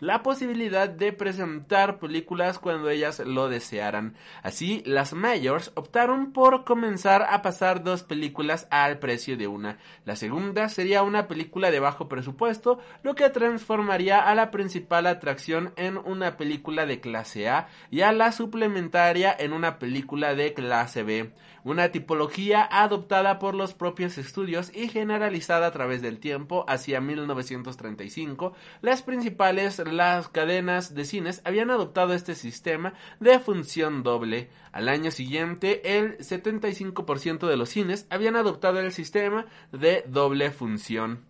la 0.00 0.22
posibilidad 0.22 0.88
de 0.88 1.12
presentar 1.12 1.98
películas 1.98 2.58
cuando 2.58 2.90
ellas 2.90 3.20
lo 3.20 3.48
desearan. 3.48 4.14
Así, 4.42 4.82
las 4.86 5.12
mayors 5.12 5.72
optaron 5.74 6.32
por 6.32 6.64
comenzar 6.64 7.26
a 7.28 7.42
pasar 7.42 7.82
dos 7.82 8.02
películas 8.02 8.66
al 8.70 8.98
precio 8.98 9.36
de 9.36 9.46
una. 9.46 9.78
La 10.04 10.16
segunda 10.16 10.68
sería 10.68 11.02
una 11.02 11.28
película 11.28 11.70
de 11.70 11.80
bajo 11.80 12.08
presupuesto, 12.08 12.78
lo 13.02 13.14
que 13.14 13.30
transformaría 13.30 14.18
a 14.18 14.34
la 14.34 14.50
principal 14.50 15.06
atracción 15.06 15.72
en 15.76 15.98
una 15.98 16.36
película 16.36 16.86
de 16.86 17.00
clase 17.00 17.48
A 17.48 17.68
y 17.90 18.02
a 18.02 18.12
la 18.12 18.32
suplementaria 18.32 19.34
en 19.38 19.52
una 19.52 19.78
película 19.78 20.34
de 20.34 20.54
clase 20.54 21.02
B, 21.02 21.32
una 21.64 21.90
tipología 21.90 22.62
adoptada 22.70 23.38
por 23.38 23.54
los 23.54 23.74
propios 23.74 24.18
estudios 24.18 24.74
y 24.74 24.88
generalizada 24.88 25.66
a 25.66 25.72
través 25.72 26.02
del 26.02 26.18
tiempo 26.18 26.64
hacia 26.68 27.00
1935. 27.00 28.52
Las 28.80 29.02
principales 29.02 29.78
las 29.78 30.28
cadenas 30.28 30.94
de 30.94 31.04
cines 31.04 31.42
habían 31.44 31.70
adoptado 31.70 32.14
este 32.14 32.34
sistema 32.34 32.94
de 33.20 33.38
función 33.38 34.02
doble. 34.02 34.50
Al 34.72 34.88
año 34.88 35.10
siguiente, 35.10 35.98
el 35.98 36.18
75% 36.18 37.46
de 37.46 37.56
los 37.56 37.70
cines 37.70 38.06
habían 38.10 38.36
adoptado 38.36 38.80
el 38.80 38.92
sistema 38.92 39.46
de 39.72 40.04
doble 40.06 40.50
función. 40.50 41.26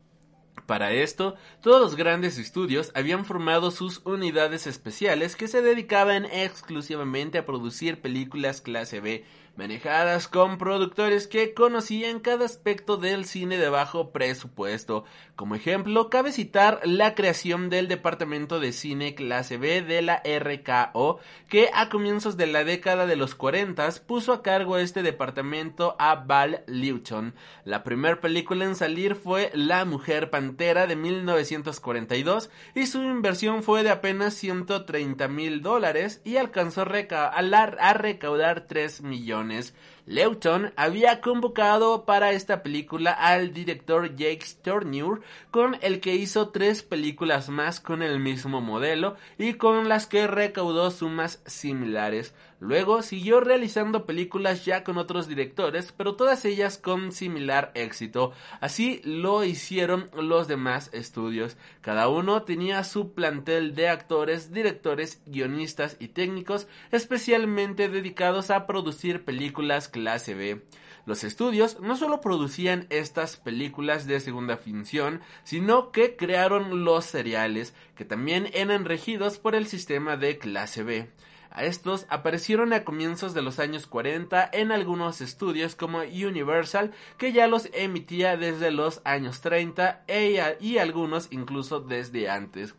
Para 0.67 0.93
esto, 0.93 1.37
todos 1.63 1.81
los 1.81 1.97
grandes 1.97 2.37
estudios 2.37 2.93
habían 2.95 3.25
formado 3.25 3.71
sus 3.71 4.03
unidades 4.05 4.67
especiales 4.67 5.35
que 5.35 5.49
se 5.49 5.63
dedicaban 5.63 6.27
exclusivamente 6.27 7.39
a 7.39 7.47
producir 7.47 8.03
películas 8.03 8.61
clase 8.61 9.01
B 9.01 9.25
manejadas 9.59 10.29
con 10.29 10.57
productores 10.57 11.27
que 11.27 11.53
conocían 11.53 12.21
cada 12.21 12.45
aspecto 12.45 12.97
del 12.97 13.25
cine 13.25 13.59
de 13.59 13.69
bajo 13.69 14.13
presupuesto. 14.13 15.05
Como 15.35 15.57
ejemplo, 15.57 16.11
cabe 16.11 16.31
citar 16.31 16.81
la 16.85 17.17
creación 17.17 17.69
del 17.69 17.89
Departamento 17.89 18.61
de 18.61 18.73
Cine 18.73 19.17
Clase 19.17 19.57
B 19.57 19.83
de 19.83 20.01
la 20.01 20.23
RKO, 20.25 21.19
que 21.49 21.71
a 21.75 21.89
comienzos 21.89 22.37
de 22.37 22.47
la 22.47 22.63
década 22.63 23.07
de 23.07 23.17
los 23.17 23.35
40 23.35 23.89
puso 24.07 24.33
a 24.33 24.43
cargo 24.45 24.79
este 24.79 25.03
departamento 25.03 25.97
a 25.99 26.15
Val 26.15 26.63
Lewton. 26.69 27.35
La 27.65 27.83
primera 27.83 28.21
película 28.21 28.65
en 28.65 28.77
salir 28.77 29.17
fue 29.17 29.51
La 29.55 29.85
Mujer 29.85 30.31
Pantera 30.31 30.87
de 30.87 30.95
1942 30.95 32.49
y 32.77 32.87
su 32.87 33.03
inversión 33.03 33.65
fue 33.65 33.83
de 33.83 33.91
apenas 33.91 34.35
130 34.35 35.27
mil 35.27 35.63
dólares 35.63 36.21
y 36.25 36.37
alcanzó 36.37 36.83
a 36.83 37.95
recaudar 37.95 38.67
3 38.69 39.03
millones 39.03 39.48
Lewton 40.07 40.73
había 40.77 41.21
convocado 41.21 42.05
para 42.05 42.33
esta 42.33 42.63
película 42.63 43.13
al 43.13 43.53
director 43.53 44.17
Jake 44.17 44.47
Tourneur, 44.63 45.21
con 45.51 45.77
el 45.83 46.01
que 46.01 46.15
hizo 46.15 46.49
tres 46.49 46.83
películas 46.83 47.49
más 47.49 47.81
con 47.81 48.03
el 48.03 48.19
mismo 48.19 48.61
modelo 48.61 49.17
y 49.37 49.55
con 49.55 49.89
las 49.89 50.07
que 50.07 50.27
recaudó 50.27 50.91
sumas 50.91 51.43
similares. 51.47 52.35
Luego 52.61 53.03
siguió 53.03 53.41
realizando 53.41 54.05
películas 54.05 54.65
ya 54.65 54.83
con 54.83 54.99
otros 54.99 55.29
directores, 55.29 55.93
pero 55.93 56.17
todas 56.17 56.45
ellas 56.45 56.77
con 56.77 57.13
similar 57.13 57.71
éxito. 57.75 58.33
Así 58.61 59.01
lo 59.05 59.45
hicieron 59.45 60.11
los 60.13 60.49
demás 60.49 60.91
estudios. 60.93 61.57
Cada 61.81 62.09
uno 62.09 62.43
tenía 62.43 62.83
su 62.83 63.15
plantel 63.15 63.77
de 63.77 63.89
actores, 63.89 64.53
directores, 64.53 65.23
guionistas 65.27 65.97
y 66.01 66.09
técnicos 66.09 66.67
especialmente 66.91 67.89
dedicados 67.89 68.51
a 68.51 68.67
producir 68.67 69.25
películas 69.25 69.89
clase 69.89 70.35
B. 70.35 70.63
Los 71.07 71.25
estudios 71.25 71.81
no 71.81 71.97
solo 71.97 72.21
producían 72.21 72.87
estas 72.91 73.37
películas 73.37 74.07
de 74.07 74.21
segunda 74.21 74.57
función, 74.57 75.23
sino 75.43 75.91
que 75.91 76.17
crearon 76.17 76.85
los 76.85 77.07
seriales, 77.07 77.73
que 77.95 78.05
también 78.05 78.51
eran 78.53 78.85
regidos 78.85 79.39
por 79.39 79.55
el 79.55 79.67
sistema 79.69 80.17
de 80.17 80.39
clase 80.39 80.83
B. 80.83 81.09
Estos 81.63 82.07
aparecieron 82.09 82.73
a 82.73 82.85
comienzos 82.85 83.35
de 83.35 83.43
los 83.43 83.59
años 83.59 83.87
40 83.87 84.49
en 84.53 84.73
algunos 84.73 85.21
estudios 85.21 85.75
como 85.75 86.01
Universal, 86.01 86.93
que 87.17 87.33
ya 87.33 87.47
los 87.47 87.69
emitía 87.73 88.37
desde 88.37 88.71
los 88.71 89.01
años 89.05 89.41
30 89.41 90.05
e 90.07 90.57
y 90.61 90.79
algunos 90.79 91.29
incluso 91.31 91.81
desde 91.81 92.31
antes. 92.31 92.75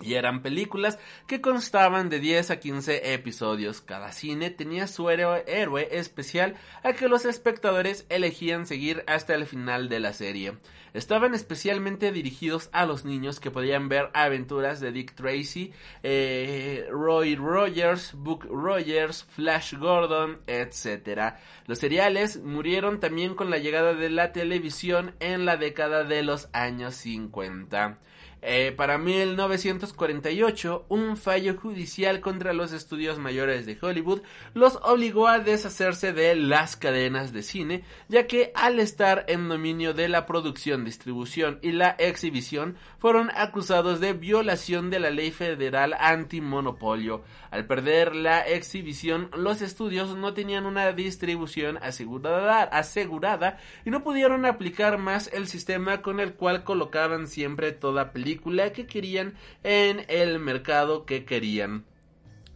Y 0.00 0.14
eran 0.14 0.42
películas 0.42 0.98
que 1.26 1.40
constaban 1.40 2.08
de 2.08 2.20
10 2.20 2.52
a 2.52 2.60
15 2.60 3.14
episodios. 3.14 3.80
Cada 3.80 4.12
cine 4.12 4.50
tenía 4.50 4.86
su 4.86 5.10
héroe, 5.10 5.88
especial 5.90 6.54
a 6.84 6.92
que 6.92 7.08
los 7.08 7.24
espectadores 7.24 8.06
elegían 8.08 8.66
seguir 8.66 9.02
hasta 9.08 9.34
el 9.34 9.44
final 9.46 9.88
de 9.88 9.98
la 9.98 10.12
serie. 10.12 10.54
Estaban 10.94 11.34
especialmente 11.34 12.12
dirigidos 12.12 12.70
a 12.72 12.86
los 12.86 13.04
niños 13.04 13.40
que 13.40 13.50
podían 13.50 13.88
ver 13.88 14.10
aventuras 14.14 14.80
de 14.80 14.92
Dick 14.92 15.14
Tracy, 15.14 15.72
eh, 16.04 16.86
Roy 16.90 17.34
Rogers, 17.34 18.14
Book 18.14 18.44
Rogers, 18.44 19.24
Flash 19.24 19.74
Gordon, 19.74 20.38
etc. 20.46 21.34
Los 21.66 21.80
seriales 21.80 22.40
murieron 22.42 23.00
también 23.00 23.34
con 23.34 23.50
la 23.50 23.58
llegada 23.58 23.94
de 23.94 24.10
la 24.10 24.32
televisión 24.32 25.14
en 25.18 25.44
la 25.44 25.56
década 25.56 26.04
de 26.04 26.22
los 26.22 26.48
años 26.52 26.94
50. 26.94 27.98
Eh, 28.40 28.72
para 28.76 28.98
1948, 28.98 30.86
un 30.88 31.16
fallo 31.16 31.56
judicial 31.56 32.20
contra 32.20 32.52
los 32.52 32.72
estudios 32.72 33.18
mayores 33.18 33.66
de 33.66 33.76
Hollywood 33.80 34.22
los 34.54 34.78
obligó 34.84 35.26
a 35.26 35.40
deshacerse 35.40 36.12
de 36.12 36.36
las 36.36 36.76
cadenas 36.76 37.32
de 37.32 37.42
cine, 37.42 37.82
ya 38.08 38.28
que 38.28 38.52
al 38.54 38.78
estar 38.78 39.24
en 39.26 39.48
dominio 39.48 39.92
de 39.92 40.08
la 40.08 40.24
producción, 40.24 40.84
distribución 40.84 41.58
y 41.62 41.72
la 41.72 41.96
exhibición, 41.98 42.76
fueron 42.98 43.30
acusados 43.34 43.98
de 43.98 44.12
violación 44.12 44.90
de 44.90 45.00
la 45.00 45.10
ley 45.10 45.32
federal 45.32 45.94
antimonopolio. 45.98 47.24
Al 47.50 47.66
perder 47.66 48.14
la 48.14 48.40
exhibición, 48.42 49.30
los 49.36 49.62
estudios 49.62 50.14
no 50.16 50.32
tenían 50.32 50.64
una 50.64 50.92
distribución 50.92 51.78
asegurada, 51.82 52.62
asegurada 52.62 53.58
y 53.84 53.90
no 53.90 54.04
pudieron 54.04 54.46
aplicar 54.46 54.98
más 54.98 55.28
el 55.32 55.48
sistema 55.48 56.02
con 56.02 56.20
el 56.20 56.34
cual 56.34 56.62
colocaban 56.62 57.26
siempre 57.26 57.72
toda 57.72 58.12
película 58.12 58.27
que 58.72 58.86
querían 58.86 59.34
en 59.62 60.04
el 60.08 60.38
mercado 60.38 61.06
que 61.06 61.24
querían. 61.24 61.84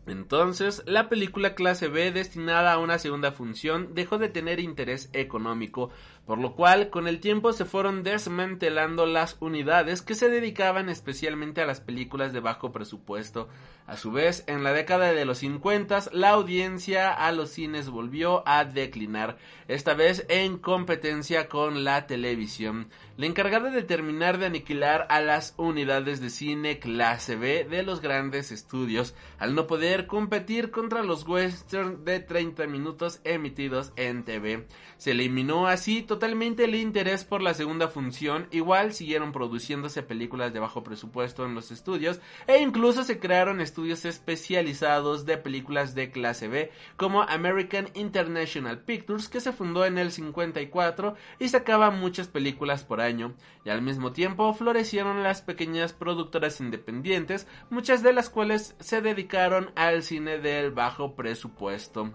Entonces, 0.07 0.83
la 0.87 1.09
película 1.09 1.55
clase 1.55 1.87
B 1.87 2.11
destinada 2.11 2.73
a 2.73 2.79
una 2.79 2.99
segunda 2.99 3.31
función 3.31 3.95
dejó 3.95 4.19
de 4.19 4.29
tener 4.29 4.59
interés 4.59 5.09
económico, 5.13 5.91
por 6.27 6.39
lo 6.39 6.55
cual 6.55 6.91
con 6.91 7.09
el 7.09 7.21
tiempo 7.21 7.53
se 7.53 7.65
fueron 7.65 8.03
desmantelando 8.03 9.07
las 9.07 9.37
unidades 9.41 10.03
que 10.03 10.15
se 10.15 10.29
dedicaban 10.29 10.89
especialmente 10.89 11.61
a 11.61 11.67
las 11.67 11.81
películas 11.81 12.33
de 12.33 12.41
bajo 12.41 12.73
presupuesto. 12.73 13.49
A 13.87 13.97
su 13.97 14.13
vez, 14.13 14.45
en 14.47 14.63
la 14.63 14.73
década 14.73 15.13
de 15.13 15.25
los 15.25 15.39
50 15.39 15.83
la 16.13 16.31
audiencia 16.31 17.13
a 17.13 17.33
los 17.33 17.51
cines 17.51 17.91
volvió 17.91 18.47
a 18.47 18.65
declinar, 18.65 19.37
esta 19.67 19.95
vez 19.95 20.25
en 20.29 20.59
competencia 20.59 21.49
con 21.49 21.83
la 21.83 22.07
televisión. 22.07 22.89
La 23.17 23.27
encargada 23.27 23.71
de 23.71 23.83
terminar 23.83 24.39
de 24.39 24.47
aniquilar 24.47 25.07
a 25.11 25.21
las 25.21 25.55
unidades 25.57 26.21
de 26.21 26.31
cine 26.31 26.79
clase 26.79 27.37
B 27.37 27.65
de 27.69 27.83
los 27.83 28.01
grandes 28.01 28.53
estudios, 28.53 29.15
al 29.39 29.55
no 29.55 29.67
poder 29.67 30.07
competir 30.07 30.71
contra 30.71 31.03
los 31.03 31.27
western 31.27 32.05
de 32.05 32.21
30 32.21 32.67
minutos 32.69 33.21
emitidos 33.25 33.93
en 33.97 34.25
TV. 34.25 34.67
Se 34.97 35.11
eliminó 35.11 35.67
así 35.67 36.03
totalmente 36.13 36.65
el 36.65 36.75
interés 36.75 37.25
por 37.25 37.41
la 37.41 37.55
segunda 37.55 37.89
función, 37.89 38.47
igual 38.51 38.93
siguieron 38.93 39.33
produciéndose 39.33 40.03
películas 40.03 40.53
de 40.53 40.61
bajo 40.61 40.83
presupuesto 40.85 41.47
en 41.47 41.55
los 41.55 41.71
estudios 41.71 42.21
e 42.47 42.59
incluso 42.59 43.03
se 43.03 43.19
crearon 43.19 43.63
estudios 43.63 44.05
especializados 44.05 45.25
de 45.25 45.39
películas 45.39 45.95
de 45.95 46.11
clase 46.11 46.49
B 46.49 46.71
como 46.99 47.23
American 47.23 47.89
International 47.95 48.79
Pictures 48.81 49.31
que 49.31 49.41
se 49.41 49.53
fundó 49.53 49.87
en 49.87 49.97
el 49.97 50.13
54 50.13 51.15
y 51.39 51.49
sacaba 51.49 51.91
muchas 51.91 52.29
películas 52.29 52.85
por 52.85 53.01
año 53.01 53.33
y 53.65 53.71
al 53.71 53.81
mismo 53.81 54.13
tiempo 54.13 54.53
florecieron 54.53 55.23
las 55.23 55.41
pequeñas 55.41 55.95
productoras 55.95 56.61
independientes 56.61 57.47
muchas 57.71 58.03
de 58.03 58.13
las 58.13 58.29
cuales 58.29 58.77
se 58.81 59.01
dedicaron 59.01 59.71
al 59.77 60.03
cine 60.03 60.37
del 60.37 60.73
bajo 60.73 61.15
presupuesto. 61.15 62.13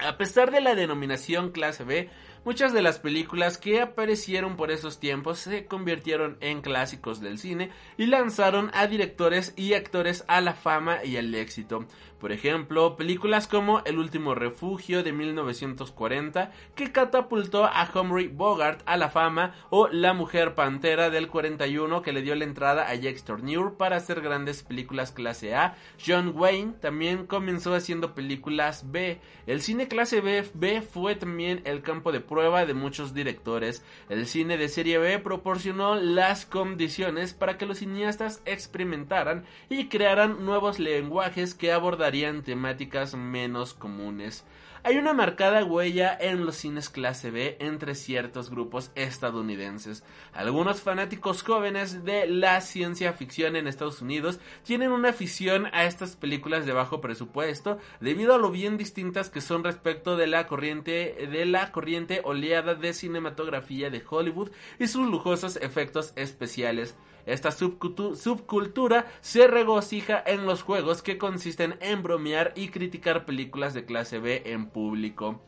A 0.00 0.16
pesar 0.16 0.52
de 0.52 0.60
la 0.60 0.76
denominación 0.76 1.50
clase 1.50 1.82
B, 1.82 2.08
Muchas 2.48 2.72
de 2.72 2.80
las 2.80 2.98
películas 2.98 3.58
que 3.58 3.82
aparecieron 3.82 4.56
por 4.56 4.70
esos 4.70 4.98
tiempos 4.98 5.38
se 5.38 5.66
convirtieron 5.66 6.38
en 6.40 6.62
clásicos 6.62 7.20
del 7.20 7.36
cine 7.36 7.70
y 7.98 8.06
lanzaron 8.06 8.70
a 8.72 8.86
directores 8.86 9.52
y 9.54 9.74
actores 9.74 10.24
a 10.28 10.40
la 10.40 10.54
fama 10.54 11.04
y 11.04 11.18
al 11.18 11.34
éxito. 11.34 11.84
Por 12.18 12.32
ejemplo, 12.32 12.96
películas 12.96 13.46
como 13.46 13.80
El 13.84 13.98
último 13.98 14.34
refugio 14.34 15.04
de 15.04 15.12
1940 15.12 16.50
que 16.74 16.90
catapultó 16.90 17.64
a 17.64 17.88
Humphrey 17.94 18.26
Bogart 18.26 18.82
a 18.86 18.96
la 18.96 19.08
fama 19.08 19.54
o 19.70 19.88
La 19.88 20.14
mujer 20.14 20.54
pantera 20.54 21.10
del 21.10 21.28
41 21.28 22.02
que 22.02 22.12
le 22.12 22.22
dio 22.22 22.34
la 22.34 22.44
entrada 22.44 22.88
a 22.88 22.94
Jack 22.96 23.22
Tourneur 23.22 23.76
para 23.76 23.96
hacer 23.96 24.20
grandes 24.20 24.64
películas 24.64 25.12
clase 25.12 25.54
A. 25.54 25.76
John 26.04 26.32
Wayne 26.34 26.74
también 26.80 27.26
comenzó 27.26 27.74
haciendo 27.74 28.14
películas 28.14 28.90
B. 28.90 29.20
El 29.46 29.62
cine 29.62 29.86
clase 29.86 30.20
B, 30.20 30.44
B 30.54 30.82
fue 30.82 31.14
también 31.14 31.62
el 31.64 31.82
campo 31.82 32.10
de 32.10 32.20
prueba 32.20 32.66
de 32.66 32.74
muchos 32.74 33.14
directores. 33.14 33.84
El 34.08 34.26
cine 34.26 34.58
de 34.58 34.68
serie 34.68 34.98
B 34.98 35.18
proporcionó 35.20 35.94
las 35.94 36.46
condiciones 36.46 37.32
para 37.32 37.58
que 37.58 37.66
los 37.66 37.78
cineastas 37.78 38.42
experimentaran 38.44 39.44
y 39.68 39.86
crearan 39.86 40.44
nuevos 40.44 40.78
lenguajes 40.78 41.54
que 41.54 41.72
abordarían 42.08 42.42
temáticas 42.42 43.14
menos 43.14 43.74
comunes. 43.74 44.46
Hay 44.82 44.96
una 44.96 45.12
marcada 45.12 45.62
huella 45.62 46.16
en 46.18 46.46
los 46.46 46.56
cines 46.56 46.88
clase 46.88 47.30
B 47.30 47.58
entre 47.60 47.94
ciertos 47.94 48.48
grupos 48.48 48.90
estadounidenses. 48.94 50.04
Algunos 50.32 50.80
fanáticos 50.80 51.42
jóvenes 51.42 52.04
de 52.04 52.26
la 52.26 52.62
ciencia 52.62 53.12
ficción 53.12 53.56
en 53.56 53.66
Estados 53.66 54.00
Unidos 54.00 54.40
tienen 54.62 54.90
una 54.92 55.10
afición 55.10 55.66
a 55.72 55.84
estas 55.84 56.16
películas 56.16 56.64
de 56.64 56.72
bajo 56.72 57.02
presupuesto 57.02 57.76
debido 58.00 58.34
a 58.34 58.38
lo 58.38 58.50
bien 58.50 58.78
distintas 58.78 59.28
que 59.28 59.42
son 59.42 59.64
respecto 59.64 60.16
de 60.16 60.28
la 60.28 60.46
corriente 60.46 61.28
de 61.30 61.44
la 61.44 61.72
corriente 61.72 62.22
oleada 62.24 62.74
de 62.74 62.94
cinematografía 62.94 63.90
de 63.90 64.02
Hollywood 64.08 64.50
y 64.78 64.86
sus 64.86 65.06
lujosos 65.06 65.56
efectos 65.56 66.14
especiales. 66.16 66.96
Esta 67.28 67.50
subcultura 67.52 69.06
se 69.20 69.46
regocija 69.48 70.22
en 70.26 70.46
los 70.46 70.62
juegos 70.62 71.02
que 71.02 71.18
consisten 71.18 71.76
en 71.80 72.02
bromear 72.02 72.54
y 72.56 72.68
criticar 72.68 73.26
películas 73.26 73.74
de 73.74 73.84
clase 73.84 74.18
B 74.18 74.44
en 74.46 74.70
público. 74.70 75.42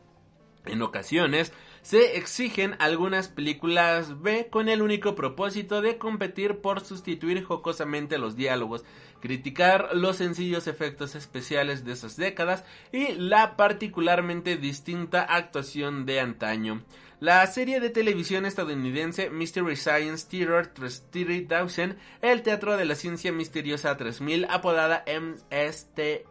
En 0.65 0.83
ocasiones 0.83 1.51
se 1.81 2.17
exigen 2.17 2.75
algunas 2.77 3.29
películas 3.29 4.21
B 4.21 4.47
con 4.51 4.69
el 4.69 4.83
único 4.83 5.15
propósito 5.15 5.81
de 5.81 5.97
competir 5.97 6.61
por 6.61 6.81
sustituir 6.81 7.43
jocosamente 7.43 8.19
los 8.19 8.35
diálogos, 8.35 8.85
criticar 9.19 9.89
los 9.95 10.17
sencillos 10.17 10.67
efectos 10.67 11.15
especiales 11.15 11.83
de 11.83 11.93
esas 11.93 12.15
décadas 12.15 12.63
y 12.91 13.13
la 13.13 13.57
particularmente 13.57 14.55
distinta 14.55 15.23
actuación 15.23 16.05
de 16.05 16.19
antaño. 16.19 16.83
La 17.21 17.45
serie 17.45 17.79
de 17.79 17.91
televisión 17.91 18.47
estadounidense 18.47 19.29
Mystery 19.29 19.75
Science 19.75 20.25
Theater 20.27 20.73
3000, 20.73 21.95
el 22.23 22.41
Teatro 22.41 22.77
de 22.77 22.85
la 22.85 22.95
Ciencia 22.95 23.31
Misteriosa 23.31 23.95
3000, 23.95 24.47
apodada 24.49 25.05
MSTK, 25.05 26.25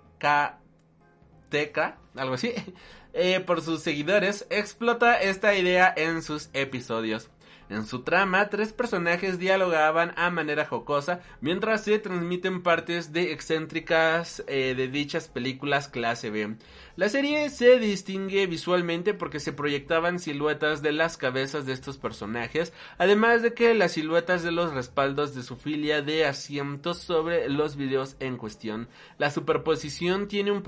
algo 2.17 2.35
así, 2.35 2.55
eh, 3.13 3.39
por 3.39 3.63
sus 3.63 3.83
seguidores, 3.83 4.49
explota 4.51 5.21
esta 5.21 5.55
idea 5.55 5.95
en 5.97 6.23
sus 6.23 6.51
episodios. 6.55 7.31
En 7.71 7.87
su 7.87 8.03
trama, 8.03 8.49
tres 8.49 8.73
personajes 8.73 9.39
dialogaban 9.39 10.13
a 10.17 10.29
manera 10.31 10.67
jocosa 10.67 11.21
mientras 11.41 11.85
se 11.85 12.01
transmiten 12.01 12.65
partes 12.65 13.13
de 13.13 13.31
excéntricas 13.31 14.43
eh, 14.49 14.75
de 14.77 14.89
dichas 14.89 15.29
películas 15.29 15.87
clase 15.87 16.31
B. 16.31 16.57
La 16.97 17.09
serie 17.09 17.49
se 17.51 17.79
distingue 17.79 18.47
visualmente 18.47 19.15
porque 19.15 19.39
se 19.39 19.53
proyectaban 19.53 20.19
siluetas 20.19 20.83
de 20.83 20.93
las 20.93 21.17
cabezas 21.17 21.65
de 21.65 21.73
estos 21.73 21.99
personajes, 21.99 22.73
además 22.99 23.43
de 23.43 23.55
que 23.55 23.75
las 23.75 23.93
siluetas 23.93 24.43
de 24.43 24.51
los 24.51 24.75
respaldos 24.75 25.35
de 25.35 25.45
su 25.45 25.57
filia 25.57 26.03
de 26.03 26.27
asientos 26.27 26.99
sobre 26.99 27.49
los 27.49 27.77
videos 27.77 28.17
en 28.19 28.37
cuestión. 28.37 28.89
La 29.19 29.31
superposición 29.31 30.27
tiene 30.27 30.51
un 30.51 30.65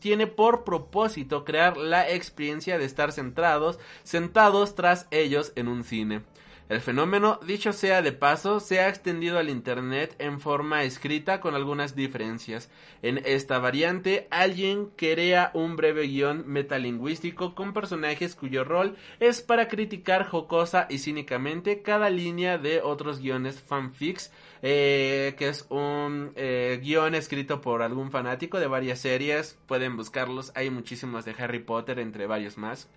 tiene 0.00 0.26
por 0.26 0.64
propósito 0.64 1.44
crear 1.44 1.76
la 1.76 2.10
experiencia 2.10 2.76
de 2.76 2.84
estar 2.84 3.12
centrados, 3.12 3.78
sentados 4.02 4.74
tras 4.74 5.06
ellos 5.10 5.52
en 5.54 5.68
un 5.68 5.84
cine. 5.84 6.22
El 6.68 6.80
fenómeno, 6.80 7.38
dicho 7.46 7.72
sea 7.72 8.02
de 8.02 8.10
paso, 8.10 8.58
se 8.58 8.80
ha 8.80 8.88
extendido 8.88 9.38
al 9.38 9.50
Internet 9.50 10.16
en 10.18 10.40
forma 10.40 10.82
escrita 10.82 11.40
con 11.40 11.54
algunas 11.54 11.94
diferencias. 11.94 12.70
En 13.02 13.18
esta 13.24 13.60
variante, 13.60 14.26
alguien 14.30 14.90
crea 14.96 15.52
un 15.54 15.76
breve 15.76 16.08
guion 16.08 16.42
metalingüístico 16.48 17.54
con 17.54 17.72
personajes 17.72 18.34
cuyo 18.34 18.64
rol 18.64 18.96
es 19.20 19.42
para 19.42 19.68
criticar 19.68 20.26
jocosa 20.26 20.88
y 20.90 20.98
cínicamente 20.98 21.82
cada 21.82 22.10
línea 22.10 22.58
de 22.58 22.82
otros 22.82 23.20
guiones 23.20 23.60
fanfics, 23.60 24.32
eh, 24.62 25.36
que 25.38 25.48
es 25.48 25.66
un 25.68 26.32
eh, 26.34 26.80
guion 26.82 27.14
escrito 27.14 27.60
por 27.60 27.80
algún 27.80 28.10
fanático 28.10 28.58
de 28.58 28.66
varias 28.66 28.98
series. 28.98 29.56
Pueden 29.68 29.96
buscarlos, 29.96 30.50
hay 30.56 30.70
muchísimos 30.70 31.24
de 31.24 31.36
Harry 31.38 31.60
Potter, 31.60 32.00
entre 32.00 32.26
varios 32.26 32.58
más. 32.58 32.88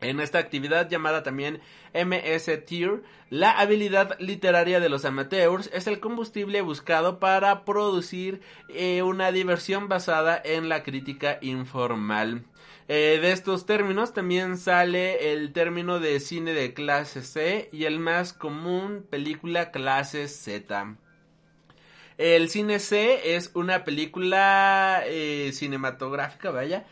En 0.00 0.20
esta 0.20 0.38
actividad 0.38 0.88
llamada 0.88 1.24
también 1.24 1.60
MS 1.92 2.64
Tier, 2.66 3.02
la 3.30 3.50
habilidad 3.50 4.16
literaria 4.20 4.78
de 4.78 4.88
los 4.88 5.04
amateurs 5.04 5.68
es 5.72 5.88
el 5.88 5.98
combustible 5.98 6.60
buscado 6.62 7.18
para 7.18 7.64
producir 7.64 8.40
eh, 8.68 9.02
una 9.02 9.32
diversión 9.32 9.88
basada 9.88 10.40
en 10.44 10.68
la 10.68 10.84
crítica 10.84 11.38
informal. 11.40 12.44
Eh, 12.86 13.18
de 13.20 13.32
estos 13.32 13.66
términos 13.66 14.14
también 14.14 14.56
sale 14.56 15.32
el 15.32 15.52
término 15.52 15.98
de 15.98 16.20
cine 16.20 16.54
de 16.54 16.72
clase 16.72 17.22
C 17.22 17.68
y 17.72 17.84
el 17.84 17.98
más 17.98 18.32
común 18.32 19.04
película 19.10 19.72
clase 19.72 20.28
Z. 20.28 20.96
El 22.18 22.48
cine 22.48 22.78
C 22.78 23.36
es 23.36 23.50
una 23.54 23.84
película 23.84 25.02
eh, 25.06 25.50
cinematográfica, 25.52 26.50
vaya, 26.50 26.86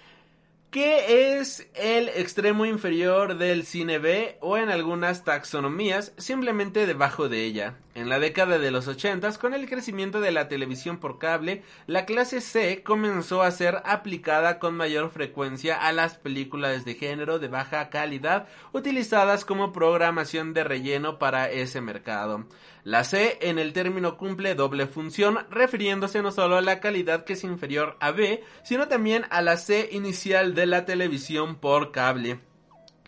que 0.77 1.39
es 1.39 1.67
el 1.75 2.11
extremo 2.11 2.67
inferior 2.67 3.39
del 3.39 3.65
cine 3.65 3.99
B 3.99 4.37
o 4.43 4.59
en 4.59 4.69
algunas 4.69 5.25
taxonomías 5.25 6.13
simplemente 6.19 6.87
debajo 6.87 7.31
de 7.31 7.45
ella. 7.45 7.79
En 7.97 8.11
la 8.11 8.19
década 8.19 8.59
de 8.59 8.71
los 8.71 8.89
80, 8.89 9.39
con 9.39 9.55
el 9.55 9.71
crecimiento 9.71 10.21
de 10.21 10.31
la 10.31 10.49
televisión 10.49 10.99
por 10.99 11.19
cable, 11.19 11.63
la 11.87 12.05
clase 12.05 12.43
C 12.43 12.83
comenzó 12.83 13.41
a 13.41 13.51
ser 13.51 13.81
aplicada 13.87 14.59
con 14.59 14.77
mayor 14.77 15.09
frecuencia 15.09 15.77
a 15.77 15.93
las 15.93 16.19
películas 16.19 16.85
de 16.85 16.93
género 16.93 17.39
de 17.39 17.49
baja 17.49 17.89
calidad 17.89 18.49
utilizadas 18.75 19.47
como 19.47 19.73
programación 19.73 20.53
de 20.53 20.65
relleno 20.65 21.19
para 21.19 21.51
ese 21.51 21.81
mercado. 21.81 22.45
La 22.85 23.03
C 23.03 23.39
en 23.41 23.59
el 23.59 23.73
término 23.73 24.19
cumple 24.19 24.55
doble 24.55 24.87
función, 24.87 25.47
refiriéndose 25.51 26.21
no 26.21 26.33
solo 26.33 26.59
a 26.59 26.61
la 26.61 26.81
calidad 26.81 27.25
que 27.25 27.33
es 27.33 27.45
inferior 27.45 27.97
a 28.01 28.11
B, 28.11 28.45
sino 28.63 28.89
también 28.89 29.25
a 29.31 29.41
la 29.41 29.57
C 29.57 29.89
inicial 29.91 30.55
de 30.55 30.67
la 30.67 30.85
televisión 30.85 31.57
por 31.57 31.93
cable. 31.93 32.41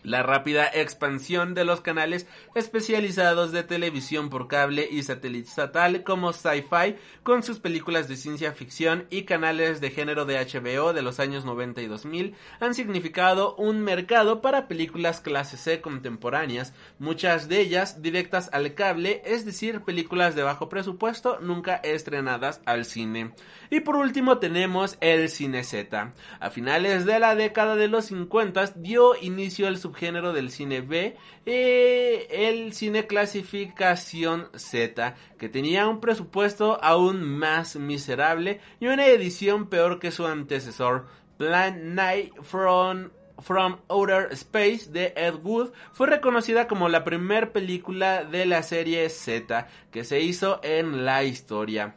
La 0.03 0.23
rápida 0.23 0.65
expansión 0.73 1.53
de 1.53 1.65
los 1.65 1.81
canales 1.81 2.27
especializados 2.55 3.51
de 3.51 3.63
televisión 3.63 4.29
por 4.29 4.47
cable 4.47 4.87
y 4.89 5.03
satélite 5.03 5.49
estatal 5.49 6.03
como 6.03 6.33
Sci-Fi 6.33 6.95
con 7.23 7.43
sus 7.43 7.59
películas 7.59 8.07
de 8.07 8.15
ciencia 8.15 8.53
ficción 8.53 9.05
y 9.09 9.23
canales 9.23 9.81
de 9.81 9.91
género 9.91 10.25
de 10.25 10.37
HBO 10.37 10.93
de 10.93 11.01
los 11.01 11.19
años 11.19 11.45
90 11.45 11.81
y 11.81 11.87
2000 11.87 12.35
han 12.59 12.73
significado 12.73 13.55
un 13.55 13.81
mercado 13.81 14.41
para 14.41 14.67
películas 14.67 15.21
clase 15.21 15.57
C 15.57 15.81
contemporáneas, 15.81 16.73
muchas 16.97 17.47
de 17.47 17.59
ellas 17.59 18.01
directas 18.01 18.49
al 18.53 18.73
cable, 18.73 19.21
es 19.25 19.45
decir, 19.45 19.81
películas 19.81 20.35
de 20.35 20.43
bajo 20.43 20.69
presupuesto 20.69 21.39
nunca 21.41 21.75
estrenadas 21.75 22.61
al 22.65 22.85
cine. 22.85 23.33
Y 23.69 23.81
por 23.81 23.95
último 23.95 24.39
tenemos 24.39 24.97
el 25.01 25.29
cine 25.29 25.63
Z. 25.63 26.13
A 26.39 26.49
finales 26.49 27.05
de 27.05 27.19
la 27.19 27.35
década 27.35 27.75
de 27.75 27.87
los 27.87 28.05
50 28.05 28.73
dio 28.75 29.15
inicio 29.21 29.67
el 29.67 29.77
subgénero 29.89 30.33
del 30.33 30.51
cine 30.51 30.81
B, 30.81 31.15
eh, 31.45 32.27
el 32.29 32.73
cine 32.73 33.07
clasificación 33.07 34.49
Z, 34.55 35.15
que 35.37 35.49
tenía 35.49 35.87
un 35.87 35.99
presupuesto 35.99 36.83
aún 36.83 37.23
más 37.23 37.75
miserable 37.75 38.59
y 38.79 38.87
una 38.87 39.07
edición 39.07 39.67
peor 39.67 39.99
que 39.99 40.11
su 40.11 40.27
antecesor. 40.27 41.07
Plan 41.37 41.95
Night 41.95 42.33
from 42.41 43.09
From 43.41 43.77
Outer 43.87 44.27
Space 44.33 44.91
de 44.91 45.13
Ed 45.15 45.35
Wood 45.41 45.71
fue 45.93 46.07
reconocida 46.07 46.67
como 46.67 46.89
la 46.89 47.05
primera 47.05 47.53
película 47.53 48.25
de 48.25 48.45
la 48.45 48.63
serie 48.63 49.07
Z 49.07 49.67
que 49.91 50.03
se 50.03 50.19
hizo 50.19 50.59
en 50.61 51.05
la 51.05 51.23
historia. 51.23 51.95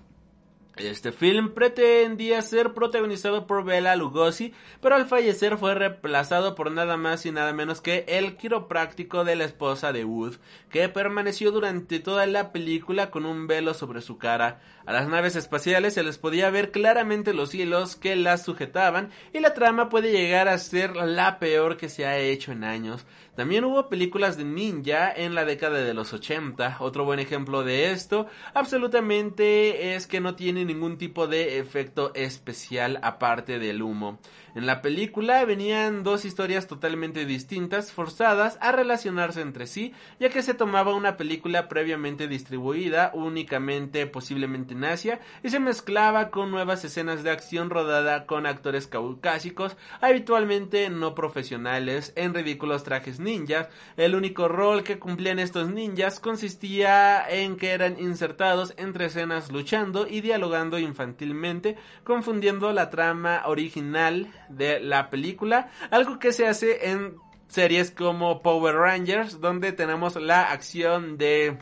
Este 0.76 1.12
film 1.12 1.52
pretendía 1.52 2.40
ser 2.40 2.72
protagonizado 2.72 3.46
por 3.46 3.62
Bela 3.62 3.94
Lugosi, 3.94 4.54
pero 4.80 4.94
al 4.94 5.06
fallecer 5.06 5.58
fue 5.58 5.74
reemplazado 5.74 6.54
por 6.54 6.72
nada 6.72 6.96
más 6.96 7.26
y 7.26 7.30
nada 7.30 7.52
menos 7.52 7.82
que 7.82 8.06
el 8.08 8.38
quiropráctico 8.38 9.24
de 9.24 9.36
la 9.36 9.44
esposa 9.44 9.92
de 9.92 10.06
Wood, 10.06 10.36
que 10.70 10.88
permaneció 10.88 11.50
durante 11.50 12.00
toda 12.00 12.24
la 12.24 12.52
película 12.52 13.10
con 13.10 13.26
un 13.26 13.46
velo 13.46 13.74
sobre 13.74 14.00
su 14.00 14.16
cara. 14.16 14.62
A 14.84 14.92
las 14.92 15.08
naves 15.08 15.36
espaciales 15.36 15.94
se 15.94 16.02
les 16.02 16.18
podía 16.18 16.50
ver 16.50 16.72
claramente 16.72 17.34
los 17.34 17.54
hilos 17.54 17.96
que 17.96 18.16
las 18.16 18.44
sujetaban 18.44 19.10
y 19.32 19.40
la 19.40 19.54
trama 19.54 19.88
puede 19.88 20.10
llegar 20.10 20.48
a 20.48 20.58
ser 20.58 20.96
la 20.96 21.38
peor 21.38 21.76
que 21.76 21.88
se 21.88 22.06
ha 22.06 22.18
hecho 22.18 22.52
en 22.52 22.64
años. 22.64 23.06
También 23.36 23.64
hubo 23.64 23.88
películas 23.88 24.36
de 24.36 24.44
ninja 24.44 25.10
en 25.10 25.34
la 25.34 25.44
década 25.44 25.78
de 25.78 25.94
los 25.94 26.12
80. 26.12 26.76
Otro 26.80 27.04
buen 27.04 27.18
ejemplo 27.18 27.64
de 27.64 27.92
esto 27.92 28.26
absolutamente 28.54 29.94
es 29.94 30.06
que 30.06 30.20
no 30.20 30.34
tiene 30.34 30.64
ningún 30.64 30.98
tipo 30.98 31.26
de 31.26 31.58
efecto 31.58 32.12
especial 32.14 32.98
aparte 33.02 33.58
del 33.58 33.82
humo. 33.82 34.18
En 34.54 34.66
la 34.66 34.82
película 34.82 35.42
venían 35.46 36.02
dos 36.02 36.26
historias 36.26 36.66
totalmente 36.66 37.24
distintas, 37.24 37.90
forzadas 37.90 38.58
a 38.60 38.70
relacionarse 38.70 39.40
entre 39.40 39.66
sí, 39.66 39.94
ya 40.20 40.28
que 40.28 40.42
se 40.42 40.52
tomaba 40.52 40.94
una 40.94 41.16
película 41.16 41.68
previamente 41.68 42.28
distribuida 42.28 43.12
únicamente 43.14 44.06
posiblemente 44.06 44.74
en 44.74 44.84
Asia 44.84 45.20
y 45.42 45.48
se 45.48 45.58
mezclaba 45.58 46.28
con 46.28 46.50
nuevas 46.50 46.84
escenas 46.84 47.22
de 47.22 47.30
acción 47.30 47.70
rodada 47.70 48.26
con 48.26 48.44
actores 48.44 48.86
caucásicos, 48.86 49.78
habitualmente 50.02 50.90
no 50.90 51.14
profesionales, 51.14 52.12
en 52.14 52.34
ridículos 52.34 52.84
trajes 52.84 53.20
ninjas. 53.20 53.68
El 53.96 54.14
único 54.14 54.48
rol 54.48 54.82
que 54.82 54.98
cumplían 54.98 55.38
estos 55.38 55.70
ninjas 55.70 56.20
consistía 56.20 57.26
en 57.26 57.56
que 57.56 57.70
eran 57.70 57.98
insertados 57.98 58.74
entre 58.76 59.06
escenas 59.06 59.50
luchando 59.50 60.06
y 60.06 60.20
dialogando 60.20 60.78
infantilmente, 60.78 61.78
confundiendo 62.04 62.70
la 62.72 62.90
trama 62.90 63.44
original 63.46 64.28
de 64.56 64.80
la 64.80 65.10
película, 65.10 65.70
algo 65.90 66.18
que 66.18 66.32
se 66.32 66.46
hace 66.46 66.90
en 66.90 67.16
series 67.48 67.90
como 67.90 68.42
Power 68.42 68.76
Rangers, 68.76 69.40
donde 69.40 69.72
tenemos 69.72 70.16
la 70.16 70.50
acción 70.50 71.18
de 71.18 71.58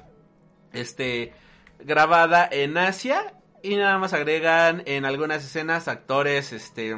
este 0.72 1.32
grabada 1.80 2.48
en 2.50 2.78
Asia 2.78 3.34
y 3.62 3.76
nada 3.76 3.98
más 3.98 4.12
agregan 4.12 4.82
en 4.86 5.04
algunas 5.04 5.44
escenas 5.44 5.88
actores 5.88 6.52
este 6.52 6.94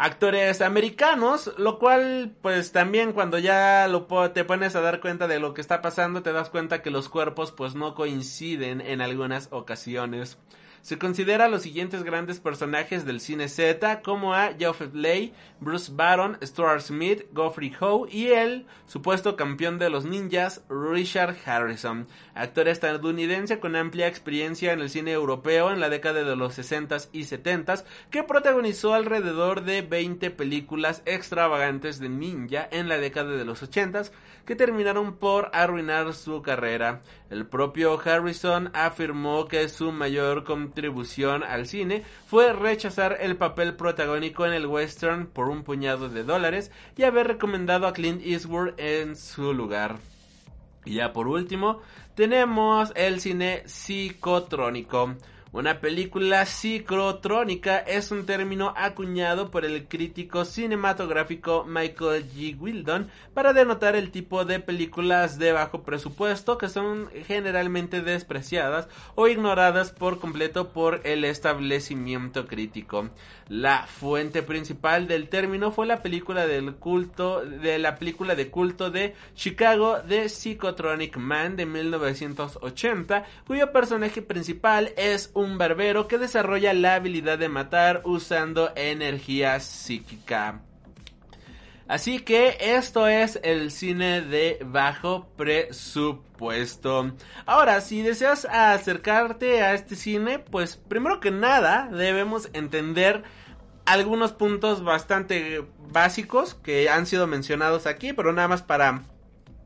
actores 0.00 0.62
americanos, 0.62 1.52
lo 1.58 1.78
cual 1.78 2.34
pues 2.40 2.72
también 2.72 3.12
cuando 3.12 3.38
ya 3.38 3.86
lo 3.86 4.06
te 4.32 4.44
pones 4.44 4.74
a 4.74 4.80
dar 4.80 5.00
cuenta 5.00 5.28
de 5.28 5.38
lo 5.38 5.52
que 5.52 5.60
está 5.60 5.82
pasando, 5.82 6.22
te 6.22 6.32
das 6.32 6.48
cuenta 6.48 6.80
que 6.80 6.90
los 6.90 7.10
cuerpos 7.10 7.52
pues 7.52 7.74
no 7.74 7.94
coinciden 7.94 8.80
en 8.80 9.02
algunas 9.02 9.48
ocasiones. 9.50 10.38
Se 10.82 10.98
considera 10.98 11.44
a 11.44 11.48
los 11.48 11.62
siguientes 11.62 12.02
grandes 12.02 12.40
personajes 12.40 13.04
del 13.04 13.20
cine 13.20 13.48
Z 13.48 14.00
como 14.02 14.34
a 14.34 14.54
Geoffrey 14.58 14.90
Lay, 14.94 15.34
Bruce 15.60 15.92
Baron, 15.94 16.38
Stuart 16.42 16.80
Smith, 16.80 17.26
Geoffrey 17.34 17.72
Howe 17.78 18.08
y 18.10 18.28
el 18.28 18.66
supuesto 18.86 19.36
campeón 19.36 19.78
de 19.78 19.90
los 19.90 20.06
ninjas 20.06 20.62
Richard 20.68 21.36
Harrison, 21.44 22.06
actor 22.34 22.68
estadounidense 22.68 23.60
con 23.60 23.76
amplia 23.76 24.06
experiencia 24.06 24.72
en 24.72 24.80
el 24.80 24.88
cine 24.90 25.12
europeo 25.12 25.70
en 25.70 25.80
la 25.80 25.90
década 25.90 26.24
de 26.24 26.36
los 26.36 26.58
60s 26.58 27.08
y 27.12 27.24
70s 27.24 27.84
que 28.10 28.22
protagonizó 28.22 28.94
alrededor 28.94 29.64
de 29.64 29.82
20 29.82 30.30
películas 30.30 31.02
extravagantes 31.04 31.98
de 31.98 32.08
ninja 32.08 32.66
en 32.70 32.88
la 32.88 32.98
década 32.98 33.32
de 33.32 33.44
los 33.44 33.62
80s 33.62 34.12
que 34.44 34.56
terminaron 34.56 35.16
por 35.16 35.50
arruinar 35.52 36.12
su 36.14 36.42
carrera. 36.42 37.02
El 37.28 37.46
propio 37.46 38.00
Harrison 38.04 38.70
afirmó 38.74 39.46
que 39.46 39.68
su 39.68 39.92
mayor 39.92 40.44
contribución 40.70 41.42
al 41.42 41.66
cine 41.66 42.04
fue 42.28 42.52
rechazar 42.52 43.18
el 43.20 43.36
papel 43.36 43.74
protagónico 43.74 44.46
en 44.46 44.52
el 44.52 44.66
western 44.66 45.26
por 45.26 45.48
un 45.48 45.64
puñado 45.64 46.08
de 46.08 46.22
dólares 46.22 46.70
y 46.96 47.02
haber 47.02 47.26
recomendado 47.26 47.88
a 47.88 47.92
Clint 47.92 48.22
Eastwood 48.24 48.78
en 48.78 49.16
su 49.16 49.52
lugar. 49.52 49.98
Y 50.84 50.94
ya 50.94 51.12
por 51.12 51.26
último, 51.26 51.80
tenemos 52.14 52.92
el 52.94 53.20
cine 53.20 53.64
psicotrónico. 53.66 55.16
Una 55.52 55.80
película 55.80 56.46
psicotrónica 56.46 57.78
es 57.78 58.12
un 58.12 58.24
término 58.24 58.72
acuñado 58.76 59.50
por 59.50 59.64
el 59.64 59.88
crítico 59.88 60.44
cinematográfico 60.44 61.64
Michael 61.64 62.24
G. 62.30 62.56
Wildon 62.56 63.10
para 63.34 63.52
denotar 63.52 63.96
el 63.96 64.12
tipo 64.12 64.44
de 64.44 64.60
películas 64.60 65.40
de 65.40 65.50
bajo 65.50 65.82
presupuesto 65.82 66.56
que 66.56 66.68
son 66.68 67.10
generalmente 67.26 68.00
despreciadas 68.00 68.86
o 69.16 69.26
ignoradas 69.26 69.90
por 69.90 70.20
completo 70.20 70.68
por 70.68 71.00
el 71.02 71.24
establecimiento 71.24 72.46
crítico. 72.46 73.10
La 73.48 73.88
fuente 73.88 74.44
principal 74.44 75.08
del 75.08 75.28
término 75.28 75.72
fue 75.72 75.84
la 75.84 76.00
película 76.00 76.46
del 76.46 76.76
culto 76.76 77.44
de 77.44 77.80
la 77.80 77.96
película 77.96 78.36
de 78.36 78.48
culto 78.48 78.92
de 78.92 79.16
Chicago 79.34 79.96
The 80.06 80.28
Psychotronic 80.28 81.16
Man 81.16 81.56
de 81.56 81.66
1980, 81.66 83.24
cuyo 83.48 83.72
personaje 83.72 84.22
principal 84.22 84.92
es 84.96 85.32
un 85.40 85.58
barbero 85.58 86.06
que 86.06 86.18
desarrolla 86.18 86.72
la 86.72 86.94
habilidad 86.94 87.38
de 87.38 87.48
matar 87.48 88.02
usando 88.04 88.72
energía 88.76 89.58
psíquica. 89.60 90.62
Así 91.88 92.20
que 92.20 92.56
esto 92.60 93.08
es 93.08 93.40
el 93.42 93.72
cine 93.72 94.20
de 94.20 94.58
bajo 94.64 95.26
presupuesto. 95.36 97.16
Ahora, 97.46 97.80
si 97.80 98.02
deseas 98.02 98.44
acercarte 98.44 99.62
a 99.62 99.74
este 99.74 99.96
cine, 99.96 100.38
pues 100.38 100.76
primero 100.76 101.18
que 101.18 101.32
nada 101.32 101.88
debemos 101.90 102.48
entender 102.52 103.24
algunos 103.86 104.32
puntos 104.32 104.84
bastante 104.84 105.64
básicos 105.88 106.54
que 106.54 106.88
han 106.88 107.06
sido 107.06 107.26
mencionados 107.26 107.86
aquí, 107.86 108.12
pero 108.12 108.32
nada 108.32 108.46
más 108.46 108.62
para 108.62 109.02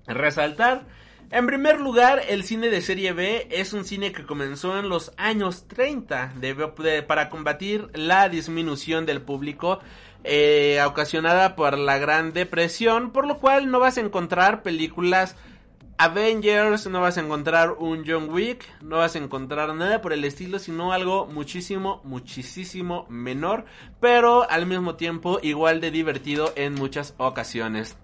resaltar. 0.06 0.86
En 1.30 1.46
primer 1.46 1.80
lugar, 1.80 2.22
el 2.28 2.44
cine 2.44 2.68
de 2.68 2.80
serie 2.80 3.12
B 3.12 3.48
es 3.50 3.72
un 3.72 3.84
cine 3.84 4.12
que 4.12 4.24
comenzó 4.24 4.78
en 4.78 4.88
los 4.88 5.12
años 5.16 5.66
30 5.66 6.34
para 7.06 7.28
combatir 7.28 7.88
la 7.94 8.28
disminución 8.28 9.04
del 9.06 9.20
público 9.20 9.80
eh, 10.22 10.80
ocasionada 10.86 11.56
por 11.56 11.76
la 11.76 11.98
Gran 11.98 12.32
Depresión, 12.32 13.10
por 13.10 13.26
lo 13.26 13.38
cual 13.38 13.70
no 13.70 13.80
vas 13.80 13.98
a 13.98 14.00
encontrar 14.00 14.62
películas 14.62 15.36
Avengers, 15.98 16.86
no 16.88 17.00
vas 17.00 17.18
a 17.18 17.20
encontrar 17.20 17.72
un 17.72 18.04
John 18.06 18.28
Wick, 18.30 18.64
no 18.82 18.96
vas 18.98 19.14
a 19.14 19.18
encontrar 19.18 19.74
nada 19.74 20.00
por 20.00 20.12
el 20.12 20.24
estilo, 20.24 20.58
sino 20.58 20.92
algo 20.92 21.26
muchísimo, 21.26 22.00
muchísimo 22.04 23.06
menor, 23.08 23.64
pero 24.00 24.48
al 24.50 24.66
mismo 24.66 24.96
tiempo 24.96 25.38
igual 25.42 25.80
de 25.80 25.90
divertido 25.90 26.52
en 26.56 26.74
muchas 26.74 27.14
ocasiones. 27.18 27.96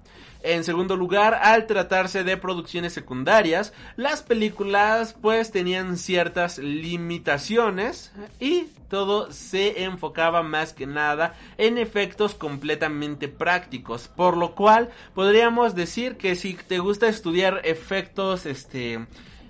En 0.43 0.65
segundo 0.65 0.97
lugar, 0.97 1.35
al 1.43 1.67
tratarse 1.67 2.25
de 2.25 2.37
producciones 2.39 2.95
secundarias, 2.95 3.75
las 3.97 4.23
películas 4.23 5.15
pues 5.21 5.51
tenían 5.51 5.99
ciertas 5.99 6.59
limitaciones 6.59 8.13
y 8.39 8.69
todo 8.89 9.33
se 9.33 9.85
enfocaba 9.85 10.43
más 10.43 10.73
que 10.73 10.87
nada 10.87 11.35
en 11.59 11.77
efectos 11.77 12.35
completamente 12.35 13.29
prácticos, 13.29 14.09
por 14.09 14.37
lo 14.37 14.55
cual 14.55 14.91
podríamos 15.15 15.75
decir 15.75 16.17
que 16.17 16.35
si 16.35 16.55
te 16.55 16.79
gusta 16.79 17.09
estudiar 17.09 17.61
efectos 17.65 18.47
este 18.47 19.07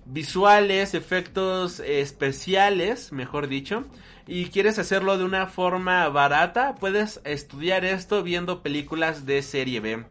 visuales, 0.06 0.94
efectos 0.94 1.78
especiales, 1.78 3.12
mejor 3.12 3.46
dicho, 3.46 3.84
y 4.26 4.46
quieres 4.46 4.78
hacerlo 4.78 5.18
de 5.18 5.24
una 5.24 5.46
forma 5.46 6.08
barata, 6.08 6.74
puedes 6.74 7.20
estudiar 7.24 7.84
esto 7.84 8.22
viendo 8.22 8.62
películas 8.62 9.24
de 9.24 9.42
serie 9.42 9.80
B. 9.80 10.04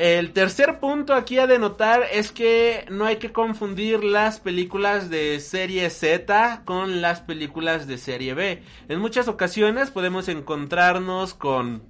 El 0.00 0.32
tercer 0.32 0.80
punto 0.80 1.12
aquí 1.12 1.36
a 1.36 1.46
denotar 1.46 2.04
es 2.10 2.32
que 2.32 2.86
no 2.88 3.04
hay 3.04 3.16
que 3.16 3.32
confundir 3.32 4.02
las 4.02 4.40
películas 4.40 5.10
de 5.10 5.38
serie 5.40 5.90
Z 5.90 6.62
con 6.64 7.02
las 7.02 7.20
películas 7.20 7.86
de 7.86 7.98
serie 7.98 8.32
B. 8.32 8.62
En 8.88 8.98
muchas 8.98 9.28
ocasiones 9.28 9.90
podemos 9.90 10.28
encontrarnos 10.28 11.34
con 11.34 11.82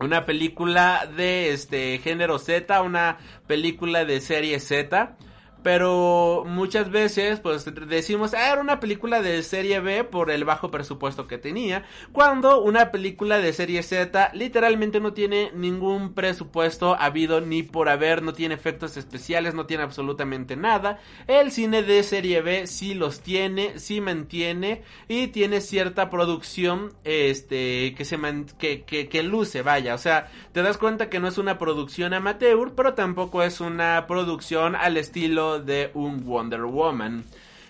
una 0.00 0.24
película 0.24 1.06
de 1.14 1.50
este 1.50 1.98
género 1.98 2.38
Z, 2.38 2.80
una 2.80 3.18
película 3.46 4.06
de 4.06 4.22
serie 4.22 4.58
Z 4.58 5.18
pero 5.62 6.44
muchas 6.46 6.90
veces 6.90 7.40
pues 7.40 7.64
decimos 7.86 8.34
ah, 8.34 8.52
era 8.52 8.60
una 8.60 8.80
película 8.80 9.22
de 9.22 9.42
serie 9.42 9.80
B 9.80 10.04
por 10.04 10.30
el 10.30 10.44
bajo 10.44 10.70
presupuesto 10.70 11.26
que 11.26 11.38
tenía 11.38 11.84
cuando 12.12 12.60
una 12.60 12.90
película 12.90 13.38
de 13.38 13.52
serie 13.52 13.82
Z 13.82 14.30
literalmente 14.34 15.00
no 15.00 15.12
tiene 15.12 15.50
ningún 15.54 16.14
presupuesto 16.14 16.96
habido 16.98 17.40
ni 17.40 17.62
por 17.62 17.88
haber 17.88 18.22
no 18.22 18.32
tiene 18.32 18.54
efectos 18.54 18.96
especiales 18.96 19.54
no 19.54 19.66
tiene 19.66 19.82
absolutamente 19.82 20.56
nada. 20.56 21.00
El 21.26 21.50
cine 21.50 21.82
de 21.82 22.02
serie 22.02 22.42
B 22.42 22.66
sí 22.66 22.94
los 22.94 23.20
tiene 23.20 23.78
sí 23.78 24.00
mantiene 24.00 24.82
y 25.08 25.28
tiene 25.28 25.60
cierta 25.60 26.10
producción 26.10 26.92
este 27.04 27.94
que 27.94 28.04
se 28.04 28.18
que, 28.58 28.82
que, 28.84 29.08
que 29.08 29.22
luce 29.22 29.62
vaya. 29.62 29.94
O 29.94 29.98
sea 29.98 30.30
te 30.52 30.62
das 30.62 30.78
cuenta 30.78 31.08
que 31.08 31.20
no 31.20 31.28
es 31.28 31.38
una 31.38 31.58
producción 31.58 32.14
amateur 32.14 32.72
pero 32.74 32.94
tampoco 32.94 33.42
es 33.42 33.60
una 33.60 34.06
producción 34.06 34.76
al 34.76 34.96
estilo 34.96 35.51
de 35.58 35.90
un 35.94 36.24
Wonder 36.24 36.64
Woman. 36.64 37.24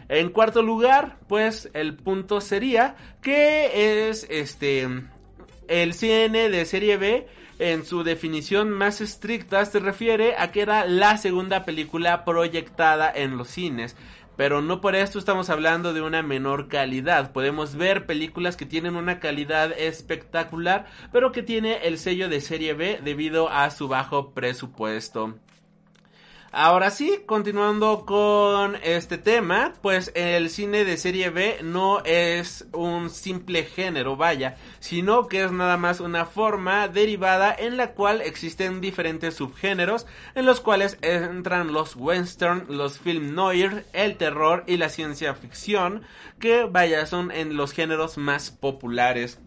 En 0.08 0.30
cuarto 0.30 0.62
lugar, 0.62 1.18
pues 1.28 1.70
el 1.74 1.94
punto 1.96 2.40
sería 2.40 2.96
que 3.22 4.08
es 4.08 4.26
este 4.28 4.88
el 5.68 5.94
cine 5.94 6.50
de 6.50 6.64
serie 6.66 6.96
B 6.96 7.26
en 7.62 7.84
su 7.84 8.02
definición 8.02 8.70
más 8.70 9.00
estricta 9.00 9.64
se 9.64 9.78
refiere 9.78 10.34
a 10.36 10.50
que 10.50 10.62
era 10.62 10.84
la 10.84 11.16
segunda 11.16 11.64
película 11.64 12.24
proyectada 12.24 13.08
en 13.14 13.36
los 13.38 13.46
cines. 13.48 13.96
Pero 14.36 14.62
no 14.62 14.80
por 14.80 14.96
esto 14.96 15.20
estamos 15.20 15.48
hablando 15.48 15.92
de 15.92 16.00
una 16.00 16.22
menor 16.22 16.66
calidad. 16.66 17.30
Podemos 17.30 17.76
ver 17.76 18.04
películas 18.04 18.56
que 18.56 18.66
tienen 18.66 18.96
una 18.96 19.20
calidad 19.20 19.70
espectacular, 19.78 20.86
pero 21.12 21.30
que 21.30 21.44
tiene 21.44 21.86
el 21.86 21.98
sello 21.98 22.28
de 22.28 22.40
serie 22.40 22.74
B 22.74 22.98
debido 23.04 23.48
a 23.48 23.70
su 23.70 23.86
bajo 23.86 24.32
presupuesto. 24.32 25.34
Ahora 26.54 26.90
sí, 26.90 27.22
continuando 27.24 28.04
con 28.04 28.76
este 28.82 29.16
tema, 29.16 29.72
pues 29.80 30.12
el 30.14 30.50
cine 30.50 30.84
de 30.84 30.98
serie 30.98 31.30
B 31.30 31.60
no 31.62 32.04
es 32.04 32.66
un 32.74 33.08
simple 33.08 33.64
género, 33.64 34.18
vaya, 34.18 34.58
sino 34.78 35.28
que 35.28 35.44
es 35.44 35.50
nada 35.50 35.78
más 35.78 36.00
una 36.00 36.26
forma 36.26 36.88
derivada 36.88 37.56
en 37.58 37.78
la 37.78 37.94
cual 37.94 38.20
existen 38.20 38.82
diferentes 38.82 39.36
subgéneros, 39.36 40.06
en 40.34 40.44
los 40.44 40.60
cuales 40.60 40.98
entran 41.00 41.72
los 41.72 41.96
western, 41.96 42.66
los 42.68 42.98
film 42.98 43.34
noir, 43.34 43.86
el 43.94 44.18
terror 44.18 44.64
y 44.66 44.76
la 44.76 44.90
ciencia 44.90 45.34
ficción, 45.34 46.02
que 46.38 46.64
vaya, 46.64 47.06
son 47.06 47.30
en 47.30 47.56
los 47.56 47.72
géneros 47.72 48.18
más 48.18 48.50
populares. 48.50 49.40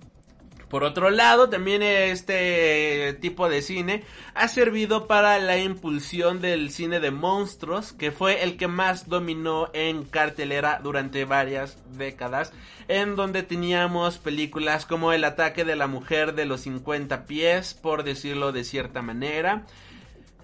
Por 0.70 0.84
otro 0.84 1.10
lado, 1.10 1.50
también 1.50 1.84
este 1.84 3.14
tipo 3.22 3.50
de 3.50 3.62
cine 3.62 4.04
ha 4.34 4.48
servido 4.48 5.08
para 5.08 5.38
la 5.40 5.58
impulsión 5.58 6.42
del 6.42 6.72
cine 6.72 7.00
de 7.00 7.12
monstruos, 7.12 7.94
que 7.94 8.12
fue 8.12 8.44
el 8.44 8.58
que 8.58 8.68
más 8.68 9.08
dominó 9.08 9.70
en 9.74 10.04
cartelera 10.04 10.80
durante 10.84 11.24
varias 11.26 11.78
décadas, 11.98 12.52
en 12.88 13.16
donde 13.16 13.44
teníamos 13.44 14.18
películas 14.18 14.86
como 14.86 15.14
El 15.14 15.24
ataque 15.24 15.66
de 15.66 15.76
la 15.76 15.88
mujer 15.88 16.34
de 16.34 16.46
los 16.46 16.62
50 16.62 17.26
pies, 17.26 17.74
por 17.74 18.04
decirlo 18.04 18.52
de 18.52 18.64
cierta 18.64 19.02
manera, 19.02 19.66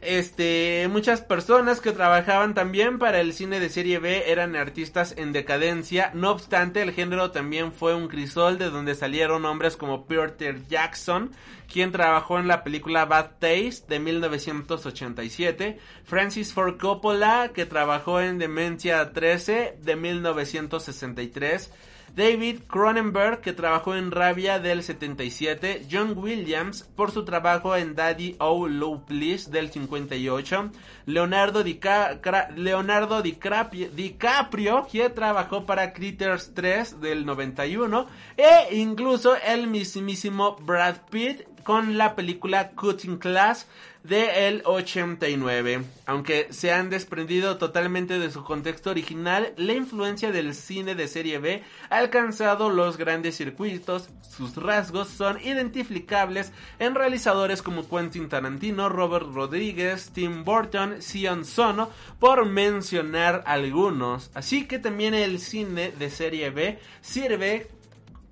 este, 0.02 0.88
muchas 0.90 1.22
personas 1.22 1.80
que 1.80 1.92
trabajaban 1.92 2.56
también 2.56 2.98
para 2.98 3.22
el 3.22 3.34
cine 3.34 3.60
de 3.60 3.70
serie 3.70 4.00
B 4.00 4.32
eran 4.32 4.56
artistas 4.56 5.14
en 5.16 5.32
decadencia. 5.32 6.12
No 6.16 6.32
obstante, 6.32 6.82
el 6.82 6.92
género 6.92 7.30
también 7.30 7.72
fue 7.72 7.94
un 7.94 8.08
crisol 8.08 8.58
de 8.58 8.72
donde 8.72 8.96
salieron 8.96 9.46
hombres 9.46 9.78
como 9.78 10.08
Peter 10.08 10.68
Jackson, 10.68 11.32
quien 11.72 11.92
trabajó 11.92 12.40
en 12.40 12.48
la 12.48 12.64
película 12.64 13.06
Bad 13.06 13.34
Taste 13.40 13.84
de 13.88 14.00
1987, 14.00 15.80
Francis 16.04 16.52
Ford 16.52 16.80
Coppola, 16.80 17.52
que 17.54 17.68
trabajó 17.68 18.20
en 18.20 18.40
Demencia 18.40 19.14
13 19.14 19.78
de 19.82 19.96
1963, 19.96 21.72
David 22.16 22.62
Cronenberg, 22.68 23.42
que 23.42 23.54
trabajó 23.54 23.96
en 23.96 24.12
Rabia 24.12 24.60
del 24.60 24.84
77, 24.84 25.88
John 25.90 26.18
Williams 26.18 26.84
por 26.96 27.12
su 27.12 27.24
trabajo 27.24 27.76
en 27.76 27.96
Daddy 27.96 28.36
Oh 28.40 28.68
Low 28.68 29.06
Please 29.06 29.50
del 29.50 29.72
58, 29.72 30.72
Leonardo, 31.06 31.64
DiCaprio, 31.64 33.90
DiCaprio, 33.92 34.88
que 34.92 35.10
trabajó 35.10 35.66
para 35.66 35.94
Critters 35.94 36.54
3 36.54 37.00
del 37.00 37.26
91, 37.26 38.08
e 38.36 38.76
incluso 38.76 39.36
el 39.38 39.68
mismísimo 39.68 40.58
Brad 40.58 40.98
Pitt, 41.10 41.44
con 41.64 41.98
la 41.98 42.16
película 42.16 42.72
Cutting 42.72 43.18
Class 43.18 43.68
de 44.04 44.48
el 44.48 44.64
89. 44.66 45.84
Aunque 46.06 46.48
se 46.52 46.74
han 46.74 46.90
desprendido 46.90 47.58
totalmente 47.58 48.20
de 48.20 48.32
su 48.32 48.44
contexto 48.44 48.90
original, 48.90 49.54
la 49.58 49.74
influencia 49.74 50.32
del 50.32 50.56
cine 50.56 50.96
de 50.96 51.08
serie 51.08 51.40
B 51.40 51.64
ha 51.90 51.98
alcanzado 51.98 52.70
los 52.70 52.98
grandes 52.98 53.38
circuitos. 53.38 54.10
Sus 54.22 54.56
rasgos 54.56 55.10
son 55.10 55.40
identificables 55.42 56.52
en 56.80 56.96
realizadores 56.96 57.62
como 57.62 57.88
Quentin 57.88 58.30
Tarantino, 58.30 58.90
Robert 58.90 59.28
Rodríguez, 59.32 60.12
Tim 60.14 60.44
Burton, 60.44 61.02
Sion 61.02 61.46
Sono, 61.46 61.90
por 62.20 62.46
mencionar 62.46 63.44
algunos. 63.46 64.32
Así 64.34 64.66
que 64.66 64.80
también 64.80 65.14
el 65.14 65.40
cine 65.40 65.92
de 65.92 66.10
serie 66.10 66.50
B 66.50 66.80
sirve 67.02 67.68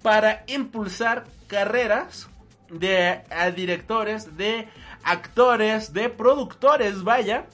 para 0.01 0.43
impulsar 0.47 1.25
carreras 1.47 2.29
de 2.69 3.21
directores, 3.55 4.37
de 4.37 4.67
actores, 5.03 5.93
de 5.93 6.09
productores, 6.09 7.03
vaya, 7.03 7.45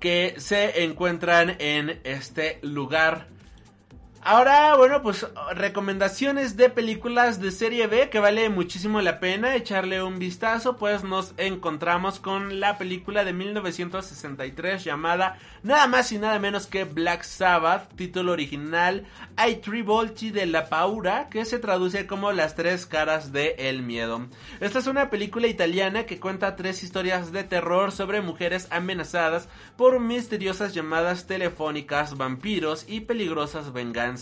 que 0.00 0.34
se 0.38 0.84
encuentran 0.84 1.56
en 1.58 2.00
este 2.04 2.58
lugar. 2.62 3.33
Ahora, 4.26 4.74
bueno, 4.76 5.02
pues 5.02 5.26
recomendaciones 5.54 6.56
de 6.56 6.70
películas 6.70 7.42
de 7.42 7.50
serie 7.50 7.88
B 7.88 8.08
que 8.08 8.20
vale 8.20 8.48
muchísimo 8.48 9.02
la 9.02 9.20
pena 9.20 9.54
echarle 9.54 10.02
un 10.02 10.18
vistazo, 10.18 10.78
pues 10.78 11.04
nos 11.04 11.34
encontramos 11.36 12.20
con 12.20 12.58
la 12.58 12.78
película 12.78 13.22
de 13.22 13.34
1963 13.34 14.82
llamada 14.82 15.36
nada 15.62 15.86
más 15.88 16.10
y 16.10 16.16
nada 16.16 16.38
menos 16.38 16.66
que 16.66 16.84
Black 16.84 17.22
Sabbath, 17.22 17.94
título 17.96 18.32
original 18.32 19.04
I 19.36 19.56
Trivolti 19.56 20.30
de 20.30 20.46
la 20.46 20.70
Paura, 20.70 21.28
que 21.28 21.44
se 21.44 21.58
traduce 21.58 22.06
como 22.06 22.32
Las 22.32 22.54
tres 22.54 22.86
caras 22.86 23.30
de 23.30 23.54
el 23.58 23.82
miedo. 23.82 24.26
Esta 24.58 24.78
es 24.78 24.86
una 24.86 25.10
película 25.10 25.48
italiana 25.48 26.06
que 26.06 26.18
cuenta 26.18 26.56
tres 26.56 26.82
historias 26.82 27.30
de 27.30 27.44
terror 27.44 27.92
sobre 27.92 28.22
mujeres 28.22 28.68
amenazadas 28.70 29.50
por 29.76 30.00
misteriosas 30.00 30.72
llamadas 30.72 31.26
telefónicas, 31.26 32.16
vampiros 32.16 32.86
y 32.88 33.00
peligrosas 33.00 33.74
venganzas. 33.74 34.13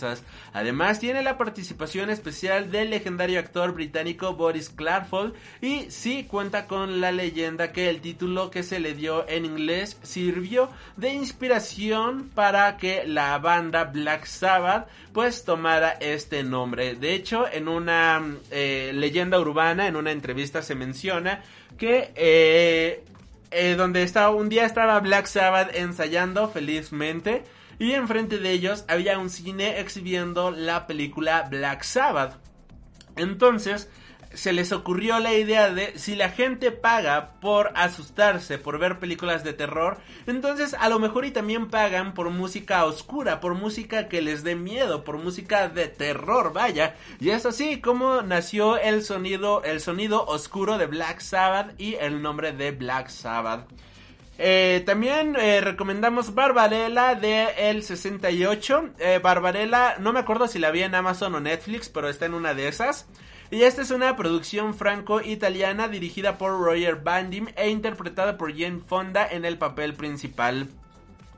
Además 0.53 0.99
tiene 0.99 1.21
la 1.21 1.37
participación 1.37 2.09
especial 2.09 2.71
del 2.71 2.89
legendario 2.89 3.39
actor 3.39 3.73
británico 3.73 4.33
Boris 4.33 4.69
Clarford 4.69 5.33
y 5.61 5.91
sí 5.91 6.23
cuenta 6.23 6.67
con 6.67 7.01
la 7.01 7.11
leyenda 7.11 7.71
que 7.71 7.89
el 7.89 8.01
título 8.01 8.49
que 8.49 8.63
se 8.63 8.79
le 8.79 8.93
dio 8.93 9.27
en 9.29 9.45
inglés 9.45 9.97
sirvió 10.01 10.69
de 10.97 11.13
inspiración 11.13 12.29
para 12.33 12.77
que 12.77 13.05
la 13.05 13.37
banda 13.37 13.85
Black 13.85 14.25
Sabbath 14.25 14.87
pues 15.13 15.45
tomara 15.45 15.91
este 15.91 16.43
nombre. 16.43 16.95
De 16.95 17.13
hecho 17.13 17.45
en 17.51 17.67
una 17.67 18.21
eh, 18.51 18.91
leyenda 18.93 19.39
urbana, 19.39 19.87
en 19.87 19.95
una 19.95 20.11
entrevista 20.11 20.61
se 20.61 20.75
menciona 20.75 21.43
que 21.77 22.11
eh, 22.15 23.03
eh, 23.53 23.75
donde 23.75 24.03
estaba 24.03 24.29
un 24.29 24.49
día 24.49 24.65
estaba 24.65 24.99
Black 24.99 25.27
Sabbath 25.27 25.75
ensayando 25.75 26.49
felizmente 26.49 27.43
y 27.79 27.91
enfrente 27.93 28.37
de 28.37 28.51
ellos 28.51 28.85
había 28.87 29.17
un 29.17 29.29
cine 29.29 29.79
exhibiendo 29.79 30.51
la 30.51 30.87
película 30.87 31.47
Black 31.49 31.83
Sabbath. 31.83 32.37
Entonces 33.15 33.89
se 34.33 34.53
les 34.53 34.71
ocurrió 34.71 35.19
la 35.19 35.33
idea 35.33 35.69
de 35.69 35.97
si 35.97 36.15
la 36.15 36.29
gente 36.29 36.71
paga 36.71 37.33
por 37.39 37.71
asustarse, 37.75 38.57
por 38.57 38.79
ver 38.79 38.99
películas 38.99 39.43
de 39.43 39.53
terror, 39.53 39.97
entonces 40.27 40.73
a 40.73 40.89
lo 40.89 40.99
mejor 40.99 41.25
y 41.25 41.31
también 41.31 41.69
pagan 41.69 42.13
por 42.13 42.29
música 42.29 42.85
oscura, 42.85 43.39
por 43.39 43.53
música 43.55 44.09
que 44.09 44.21
les 44.21 44.43
dé 44.43 44.55
miedo, 44.55 45.03
por 45.03 45.17
música 45.17 45.69
de 45.69 45.87
terror, 45.87 46.53
vaya. 46.53 46.95
Y 47.19 47.29
es 47.29 47.45
así 47.45 47.79
como 47.79 48.21
nació 48.21 48.77
el 48.77 49.03
sonido, 49.03 49.63
el 49.63 49.79
sonido 49.79 50.25
oscuro 50.25 50.77
de 50.77 50.87
Black 50.87 51.19
Sabbath 51.19 51.79
y 51.79 51.95
el 51.95 52.21
nombre 52.21 52.51
de 52.51 52.71
Black 52.71 53.09
Sabbath. 53.09 53.67
Eh, 54.37 54.81
también 54.85 55.35
eh, 55.35 55.61
recomendamos 55.61 56.33
Barbarella 56.33 57.15
de 57.15 57.69
el 57.69 57.83
68. 57.83 58.89
Eh, 58.97 59.19
Barbarella, 59.21 59.97
no 59.99 60.11
me 60.11 60.19
acuerdo 60.19 60.47
si 60.47 60.59
la 60.59 60.71
vi 60.71 60.81
en 60.81 60.95
Amazon 60.95 61.35
o 61.35 61.39
Netflix, 61.39 61.89
pero 61.89 62.09
está 62.09 62.25
en 62.25 62.33
una 62.33 62.53
de 62.53 62.67
esas. 62.67 63.07
Y 63.53 63.65
esta 63.65 63.83
es 63.83 63.91
una 63.91 64.15
producción 64.15 64.73
franco-italiana 64.73 65.87
dirigida 65.87 66.39
por 66.39 66.59
Roger 66.59 66.95
Bandim 66.95 67.49
e 67.55 67.69
interpretada 67.69 68.35
por 68.35 68.51
Jane 68.57 68.79
Fonda 68.79 69.27
en 69.29 69.45
el 69.45 69.59
papel 69.59 69.93
principal. 69.93 70.69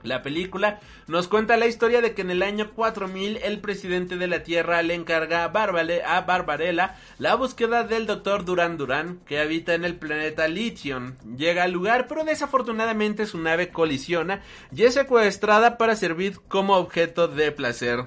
La 0.02 0.22
película 0.22 0.80
nos 1.08 1.28
cuenta 1.28 1.58
la 1.58 1.68
historia 1.68 2.00
de 2.00 2.14
que 2.14 2.22
en 2.22 2.30
el 2.30 2.42
año 2.42 2.72
4000 2.72 3.40
el 3.44 3.60
presidente 3.60 4.16
de 4.16 4.28
la 4.28 4.44
Tierra 4.44 4.82
le 4.82 4.94
encarga 4.94 5.44
a, 5.44 5.48
a 5.48 6.22
Barbarella 6.22 6.96
la 7.20 7.36
búsqueda 7.36 7.84
del 7.84 8.06
doctor 8.06 8.46
Duran 8.46 8.78
Duran 8.78 9.20
que 9.28 9.42
habita 9.42 9.74
en 9.74 9.84
el 9.84 9.98
planeta 9.98 10.48
Lithium. 10.48 11.16
Llega 11.36 11.64
al 11.64 11.74
lugar 11.74 12.08
pero 12.08 12.24
desafortunadamente 12.24 13.26
su 13.26 13.40
nave 13.40 13.72
colisiona 13.72 14.42
y 14.74 14.84
es 14.84 14.94
secuestrada 14.94 15.78
para 15.78 15.98
servir 15.98 16.40
como 16.48 16.78
objeto 16.78 17.28
de 17.28 17.52
placer. 17.52 18.06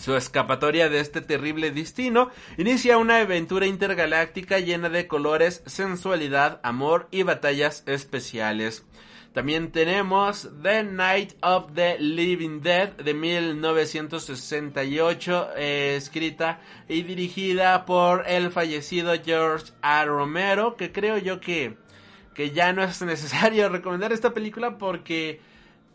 Su 0.00 0.16
escapatoria 0.16 0.88
de 0.88 0.98
este 1.00 1.20
terrible 1.20 1.70
destino 1.72 2.30
inicia 2.56 2.96
una 2.96 3.18
aventura 3.18 3.66
intergaláctica 3.66 4.58
llena 4.58 4.88
de 4.88 5.06
colores, 5.06 5.62
sensualidad, 5.66 6.58
amor 6.62 7.06
y 7.10 7.22
batallas 7.22 7.84
especiales. 7.86 8.86
También 9.34 9.72
tenemos 9.72 10.48
The 10.62 10.84
Night 10.84 11.34
of 11.42 11.74
the 11.74 11.98
Living 11.98 12.62
Dead 12.62 12.92
de 12.92 13.12
1968, 13.12 15.50
eh, 15.58 15.96
escrita 15.98 16.62
y 16.88 17.02
dirigida 17.02 17.84
por 17.84 18.26
el 18.26 18.50
fallecido 18.50 19.12
George 19.22 19.74
A. 19.82 20.06
Romero, 20.06 20.76
que 20.76 20.92
creo 20.92 21.18
yo 21.18 21.40
que, 21.40 21.76
que 22.32 22.52
ya 22.52 22.72
no 22.72 22.82
es 22.82 23.02
necesario 23.02 23.68
recomendar 23.72 24.14
esta 24.14 24.32
película 24.32 24.78
porque 24.78 25.42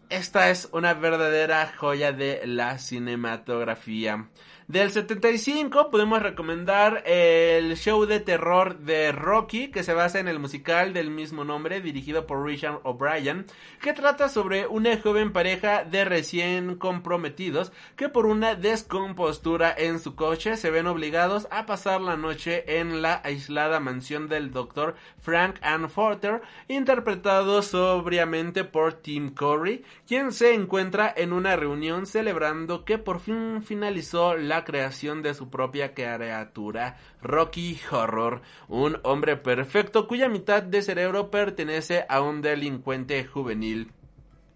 esta 0.10 0.50
es 0.50 0.70
una 0.72 0.94
verdadera 0.94 1.74
joya 1.78 2.12
de 2.12 2.42
la 2.46 2.78
cinematografía. 2.78 4.30
Del 4.68 4.90
75 4.90 5.92
podemos 5.92 6.24
recomendar 6.24 7.04
el 7.06 7.78
show 7.78 8.08
de 8.08 8.20
terror 8.20 8.80
de 8.80 9.12
Rocky 9.12 9.68
que 9.68 9.84
se 9.84 9.94
basa 9.94 10.20
en 10.20 10.28
el 10.28 10.40
musical 10.40 10.92
del 10.92 11.12
mismo 11.12 11.44
nombre 11.44 11.82
dirigido 11.82 12.26
por 12.26 12.44
Richard 12.44 12.80
O'Brien 12.82 13.46
que 13.80 13.94
trata 13.94 14.28
sobre 14.28 14.66
una 14.66 15.00
joven 15.00 15.34
pareja 15.34 15.84
de 15.84 16.04
recién 16.04 16.78
comprometidos 16.78 17.72
que 17.96 18.10
por 18.10 18.26
una 18.26 18.56
descompostura 18.56 19.72
en 19.78 20.00
su 20.00 20.16
coche 20.16 20.58
se 20.58 20.72
ven 20.72 20.88
obligados 20.88 21.48
a 21.52 21.68
pasar 21.68 22.02
la 22.02 22.18
noche 22.18 22.80
en 22.80 23.04
la 23.04 23.22
aislada 23.24 23.80
mansión 23.80 24.28
del 24.30 24.50
doctor 24.50 24.96
Frank 25.20 25.58
Ann 25.62 25.92
Forter 25.92 26.42
interpretado 26.68 27.62
sobriamente 27.62 28.64
por 28.64 28.94
Tim 28.94 29.36
Curry 29.36 29.86
quien 30.08 30.32
se 30.32 30.56
encuentra 30.56 31.14
en 31.16 31.34
una 31.34 31.56
reunión 31.56 32.08
celebrando 32.08 32.84
que 32.84 32.98
por 32.98 33.20
fin 33.20 33.62
finalizó 33.62 34.36
la 34.36 34.55
creación 34.64 35.22
de 35.22 35.34
su 35.34 35.50
propia 35.50 35.94
criatura, 35.94 36.98
Rocky 37.22 37.80
Horror, 37.92 38.42
un 38.68 39.00
hombre 39.04 39.38
perfecto 39.38 40.08
cuya 40.08 40.30
mitad 40.30 40.64
de 40.64 40.82
cerebro 40.82 41.30
pertenece 41.30 42.06
a 42.08 42.22
un 42.22 42.42
delincuente 42.42 43.26
juvenil. 43.26 43.92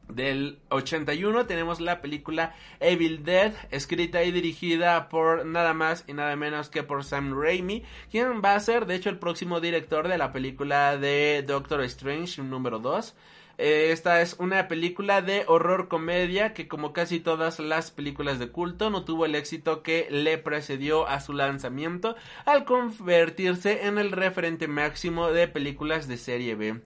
Del 0.09 0.57
81 0.69 1.45
tenemos 1.45 1.80
la 1.80 2.01
película 2.01 2.55
Evil 2.80 3.23
Dead, 3.23 3.53
escrita 3.69 4.23
y 4.23 4.31
dirigida 4.31 5.07
por 5.07 5.45
nada 5.45 5.76
más 5.76 6.03
y 6.07 6.13
nada 6.13 6.35
menos 6.35 6.69
que 6.69 6.81
por 6.81 7.03
Sam 7.03 7.39
Raimi, 7.39 7.84
quien 8.09 8.41
va 8.43 8.55
a 8.55 8.59
ser 8.59 8.88
de 8.88 8.95
hecho 8.95 9.11
el 9.11 9.19
próximo 9.19 9.59
director 9.61 10.07
de 10.07 10.17
la 10.17 10.31
película 10.31 10.97
de 10.97 11.43
Doctor 11.45 11.81
Strange 11.84 12.41
número 12.41 12.80
2. 12.80 13.15
Eh, 13.61 13.91
esta 13.91 14.22
es 14.22 14.38
una 14.40 14.69
película 14.69 15.22
de 15.22 15.44
horror 15.45 15.90
comedia 15.90 16.53
que 16.53 16.69
como 16.69 16.94
casi 16.94 17.19
todas 17.19 17.60
las 17.60 17.91
películas 17.91 18.40
de 18.40 18.48
culto 18.48 18.90
no 18.90 19.03
tuvo 19.03 19.26
el 19.26 19.36
éxito 19.36 19.84
que 19.84 20.07
le 20.10 20.38
precedió 20.38 21.06
a 21.10 21.19
su 21.19 21.34
lanzamiento 21.34 22.15
al 22.45 22.64
convertirse 22.64 23.86
en 23.86 23.98
el 23.98 24.14
referente 24.14 24.69
máximo 24.69 25.34
de 25.34 25.49
películas 25.49 26.07
de 26.07 26.15
serie 26.15 26.56
B. 26.56 26.80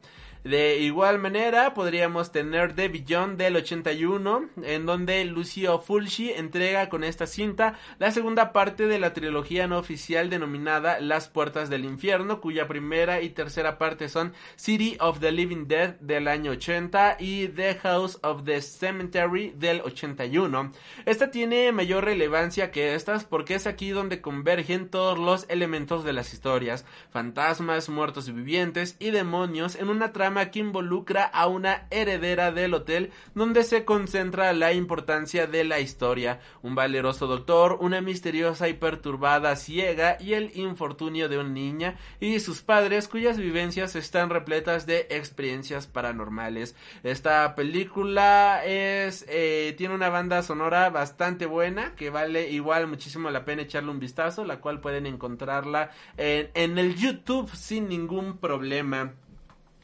De 0.44 0.80
igual 0.80 1.20
manera, 1.20 1.74
podríamos 1.74 2.34
tener 2.34 2.76
The 2.76 2.90
Beyond 2.90 3.38
del 3.38 3.56
81, 3.56 4.50
en 4.64 4.86
donde 4.86 5.24
Lucio 5.24 5.80
Fulci 5.80 6.32
entrega 6.32 6.90
con 6.90 7.06
esta 7.06 7.28
cinta 7.28 7.80
la 7.98 8.12
segunda 8.12 8.52
parte 8.52 8.88
de 8.88 9.00
la 9.00 9.14
trilogía 9.14 9.68
no 9.68 9.78
oficial 9.78 10.30
denominada 10.30 11.00
Las 11.00 11.30
Puertas 11.30 11.70
del 11.70 11.86
Infierno, 11.86 12.42
cuya 12.42 12.68
primera 12.68 13.22
y 13.22 13.30
tercera 13.30 13.78
parte 13.78 14.10
son 14.10 14.34
City 14.58 14.98
of 15.00 15.22
the 15.22 15.32
Living 15.32 15.68
Dead 15.68 15.96
del 16.02 16.28
año 16.28 16.52
80 16.52 17.16
y 17.22 17.48
The 17.48 17.76
House 17.76 18.20
of 18.22 18.44
the 18.44 18.62
Cemetery 18.62 19.54
del 19.56 19.80
81. 19.80 20.74
Esta 21.06 21.32
tiene 21.32 21.72
mayor 21.72 22.04
relevancia 22.04 22.70
que 22.70 22.96
estas 22.96 23.24
porque 23.24 23.56
es 23.56 23.66
aquí 23.66 23.92
donde 23.92 24.20
convergen 24.20 24.90
todos 24.90 25.18
los 25.18 25.46
elementos 25.48 26.04
de 26.04 26.12
las 26.12 26.34
historias, 26.34 26.84
fantasmas, 27.12 27.88
muertos 27.88 28.30
vivientes 28.34 28.98
y 29.00 29.12
demonios 29.12 29.76
en 29.76 29.88
una 29.88 30.12
trama 30.12 30.33
que 30.52 30.60
involucra 30.60 31.24
a 31.24 31.48
una 31.48 31.88
heredera 31.92 32.52
del 32.52 32.74
hotel 32.74 33.12
donde 33.36 33.64
se 33.64 33.86
concentra 33.86 34.54
la 34.54 34.74
importancia 34.74 35.48
de 35.48 35.64
la 35.64 35.80
historia, 35.80 36.40
un 36.62 36.76
valeroso 36.76 37.28
doctor, 37.28 37.78
una 37.80 38.02
misteriosa 38.02 38.68
y 38.68 38.74
perturbada 38.74 39.56
ciega 39.56 40.18
y 40.20 40.34
el 40.34 40.52
infortunio 40.58 41.30
de 41.30 41.38
una 41.38 41.50
niña 41.50 41.96
y 42.20 42.40
sus 42.40 42.62
padres 42.62 43.08
cuyas 43.08 43.38
vivencias 43.38 43.96
están 43.96 44.30
repletas 44.30 44.86
de 44.86 45.08
experiencias 45.10 45.88
paranormales. 45.88 46.76
Esta 47.04 47.56
película 47.56 48.64
es 48.66 49.26
eh, 49.30 49.74
tiene 49.78 49.96
una 49.96 50.10
banda 50.10 50.42
sonora 50.44 50.90
bastante 50.90 51.46
buena 51.46 51.96
que 51.96 52.10
vale 52.10 52.50
igual 52.50 52.88
muchísimo 52.88 53.30
la 53.30 53.46
pena 53.46 53.64
echarle 53.64 53.92
un 53.92 54.00
vistazo, 54.00 54.46
la 54.46 54.60
cual 54.60 54.82
pueden 54.82 55.06
encontrarla 55.06 55.92
en, 56.18 56.50
en 56.54 56.78
el 56.78 56.96
YouTube 56.96 57.50
sin 57.56 57.88
ningún 57.90 58.38
problema. 58.38 59.14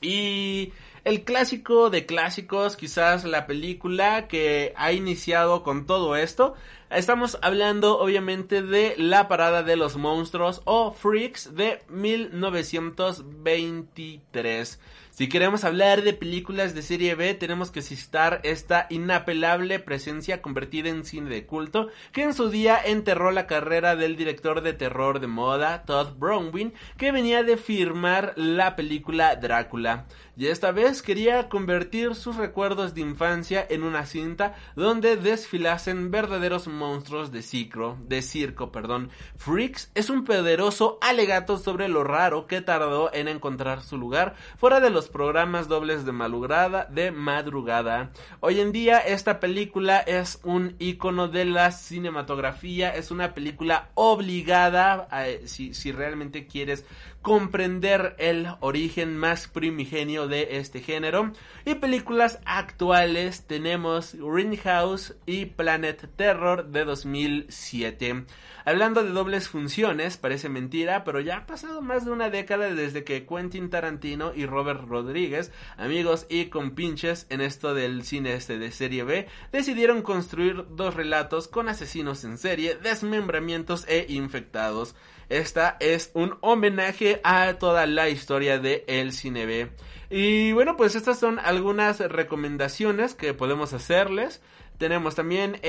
Y 0.01 0.73
el 1.03 1.23
clásico 1.23 1.89
de 1.89 2.05
clásicos, 2.05 2.75
quizás 2.75 3.25
la 3.25 3.47
película 3.47 4.27
que 4.27 4.73
ha 4.75 4.91
iniciado 4.91 5.63
con 5.63 5.85
todo 5.85 6.15
esto. 6.15 6.53
Estamos 6.89 7.37
hablando 7.41 7.99
obviamente 7.99 8.61
de 8.61 8.93
La 8.97 9.27
Parada 9.27 9.63
de 9.63 9.75
los 9.75 9.95
Monstruos 9.95 10.61
o 10.65 10.91
Freaks 10.91 11.55
de 11.55 11.81
1923. 11.89 14.79
Si 15.19 15.27
queremos 15.27 15.65
hablar 15.65 16.03
de 16.03 16.13
películas 16.13 16.73
de 16.73 16.81
serie 16.81 17.13
B, 17.13 17.33
tenemos 17.33 17.71
que 17.71 17.81
citar 17.81 18.39
esta 18.43 18.87
inapelable 18.89 19.77
presencia 19.79 20.41
convertida 20.41 20.87
en 20.87 21.03
cine 21.03 21.29
de 21.29 21.45
culto, 21.45 21.89
que 22.13 22.23
en 22.23 22.33
su 22.33 22.49
día 22.49 22.79
enterró 22.81 23.31
la 23.31 23.45
carrera 23.45 23.97
del 23.97 24.15
director 24.15 24.61
de 24.61 24.71
terror 24.71 25.19
de 25.19 25.27
moda, 25.27 25.83
Todd 25.83 26.13
Browning, 26.17 26.71
que 26.95 27.11
venía 27.11 27.43
de 27.43 27.57
firmar 27.57 28.31
la 28.37 28.77
película 28.77 29.35
Drácula. 29.35 30.05
Y 30.39 30.47
esta 30.47 30.71
vez 30.71 31.01
quería 31.01 31.49
convertir 31.49 32.15
sus 32.15 32.37
recuerdos 32.37 32.93
de 32.93 33.01
infancia 33.01 33.67
en 33.69 33.83
una 33.83 34.05
cinta 34.05 34.55
donde 34.77 35.17
desfilasen 35.17 36.11
verdaderos 36.11 36.69
monstruos 36.69 37.33
de 37.33 37.41
circo, 37.41 37.97
de 38.07 38.21
circo, 38.21 38.71
perdón. 38.71 39.09
Freaks 39.35 39.91
es 39.95 40.09
un 40.09 40.23
poderoso 40.23 40.97
alegato 41.01 41.57
sobre 41.57 41.89
lo 41.89 42.05
raro 42.05 42.47
que 42.47 42.61
tardó 42.61 43.13
en 43.13 43.27
encontrar 43.27 43.83
su 43.83 43.97
lugar 43.97 44.35
fuera 44.55 44.79
de 44.79 44.89
los 44.89 45.09
programas 45.09 45.67
dobles 45.67 46.05
de 46.05 46.13
madrugada, 46.13 46.85
de 46.85 47.11
madrugada. 47.11 48.13
Hoy 48.39 48.61
en 48.61 48.71
día 48.71 48.99
esta 48.99 49.41
película 49.41 49.99
es 49.99 50.39
un 50.45 50.77
icono 50.79 51.27
de 51.27 51.43
la 51.43 51.73
cinematografía, 51.73 52.95
es 52.95 53.11
una 53.11 53.33
película 53.33 53.89
obligada 53.93 55.09
si, 55.43 55.73
si 55.73 55.91
realmente 55.91 56.47
quieres 56.47 56.85
comprender 57.21 58.15
el 58.17 58.47
origen 58.61 59.17
más 59.17 59.47
primigenio 59.47 60.27
de 60.27 60.57
este 60.57 60.81
género. 60.81 61.33
Y 61.65 61.75
películas 61.75 62.39
actuales 62.45 63.45
tenemos 63.45 64.15
House 64.63 65.15
y 65.25 65.45
Planet 65.45 66.09
Terror 66.15 66.67
de 66.67 66.85
2007. 66.85 68.25
Hablando 68.65 69.03
de 69.03 69.09
dobles 69.09 69.49
funciones, 69.49 70.17
parece 70.17 70.47
mentira, 70.47 71.03
pero 71.03 71.19
ya 71.19 71.37
ha 71.37 71.45
pasado 71.45 71.81
más 71.81 72.05
de 72.05 72.11
una 72.11 72.29
década 72.29 72.73
desde 72.73 73.03
que 73.03 73.25
Quentin 73.25 73.69
Tarantino 73.69 74.33
y 74.35 74.45
Robert 74.45 74.81
Rodríguez, 74.87 75.51
amigos 75.77 76.27
y 76.29 76.45
compinches 76.45 77.25
en 77.29 77.41
esto 77.41 77.73
del 77.73 78.03
cine 78.03 78.33
este 78.33 78.59
de 78.59 78.71
serie 78.71 79.03
B, 79.03 79.27
decidieron 79.51 80.01
construir 80.01 80.65
dos 80.69 80.93
relatos 80.93 81.47
con 81.47 81.67
asesinos 81.67 82.23
en 82.23 82.37
serie, 82.37 82.75
desmembramientos 82.75 83.85
e 83.87 84.05
infectados. 84.09 84.95
Esta 85.29 85.77
es 85.79 86.09
un 86.15 86.37
homenaje 86.41 87.21
a 87.23 87.53
toda 87.59 87.85
la 87.85 88.09
historia 88.09 88.57
de 88.57 88.83
el 88.87 89.13
cine 89.13 89.45
B. 89.45 89.69
Y 90.09 90.53
bueno, 90.53 90.75
pues 90.75 90.95
estas 90.95 91.19
son 91.19 91.37
algunas 91.37 91.99
recomendaciones 91.99 93.13
que 93.13 93.35
podemos 93.35 93.73
hacerles. 93.73 94.41
Tenemos 94.79 95.13
también 95.13 95.59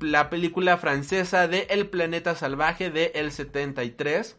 la 0.00 0.30
película 0.30 0.76
francesa 0.76 1.48
de 1.48 1.66
El 1.70 1.88
planeta 1.88 2.36
salvaje 2.36 2.90
de 2.90 3.10
el 3.16 3.32
73. 3.32 4.36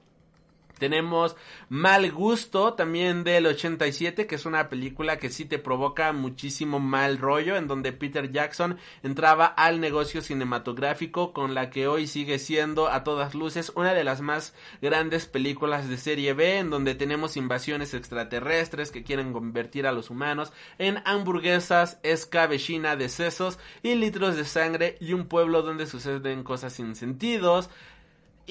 Tenemos 0.81 1.35
Mal 1.69 2.11
Gusto 2.11 2.73
también 2.73 3.23
del 3.23 3.45
87, 3.45 4.25
que 4.25 4.33
es 4.33 4.47
una 4.47 4.67
película 4.67 5.19
que 5.19 5.29
sí 5.29 5.45
te 5.45 5.59
provoca 5.59 6.11
muchísimo 6.11 6.79
mal 6.79 7.19
rollo, 7.19 7.55
en 7.55 7.67
donde 7.67 7.93
Peter 7.93 8.31
Jackson 8.31 8.79
entraba 9.03 9.45
al 9.45 9.79
negocio 9.79 10.23
cinematográfico 10.23 11.33
con 11.33 11.53
la 11.53 11.69
que 11.69 11.87
hoy 11.87 12.07
sigue 12.07 12.39
siendo 12.39 12.89
a 12.89 13.03
todas 13.03 13.35
luces 13.35 13.71
una 13.75 13.93
de 13.93 14.03
las 14.03 14.21
más 14.21 14.55
grandes 14.81 15.27
películas 15.27 15.87
de 15.87 15.97
serie 15.97 16.33
B, 16.33 16.57
en 16.57 16.71
donde 16.71 16.95
tenemos 16.95 17.37
invasiones 17.37 17.93
extraterrestres 17.93 18.89
que 18.89 19.03
quieren 19.03 19.33
convertir 19.33 19.85
a 19.85 19.91
los 19.91 20.09
humanos 20.09 20.51
en 20.79 20.97
hamburguesas, 21.05 21.99
escabechina 22.01 22.95
de 22.95 23.07
sesos 23.07 23.59
y 23.83 23.93
litros 23.93 24.35
de 24.35 24.45
sangre 24.45 24.97
y 24.99 25.13
un 25.13 25.27
pueblo 25.27 25.61
donde 25.61 25.85
suceden 25.85 26.41
cosas 26.43 26.73
sin 26.73 26.95
sentidos. 26.95 27.69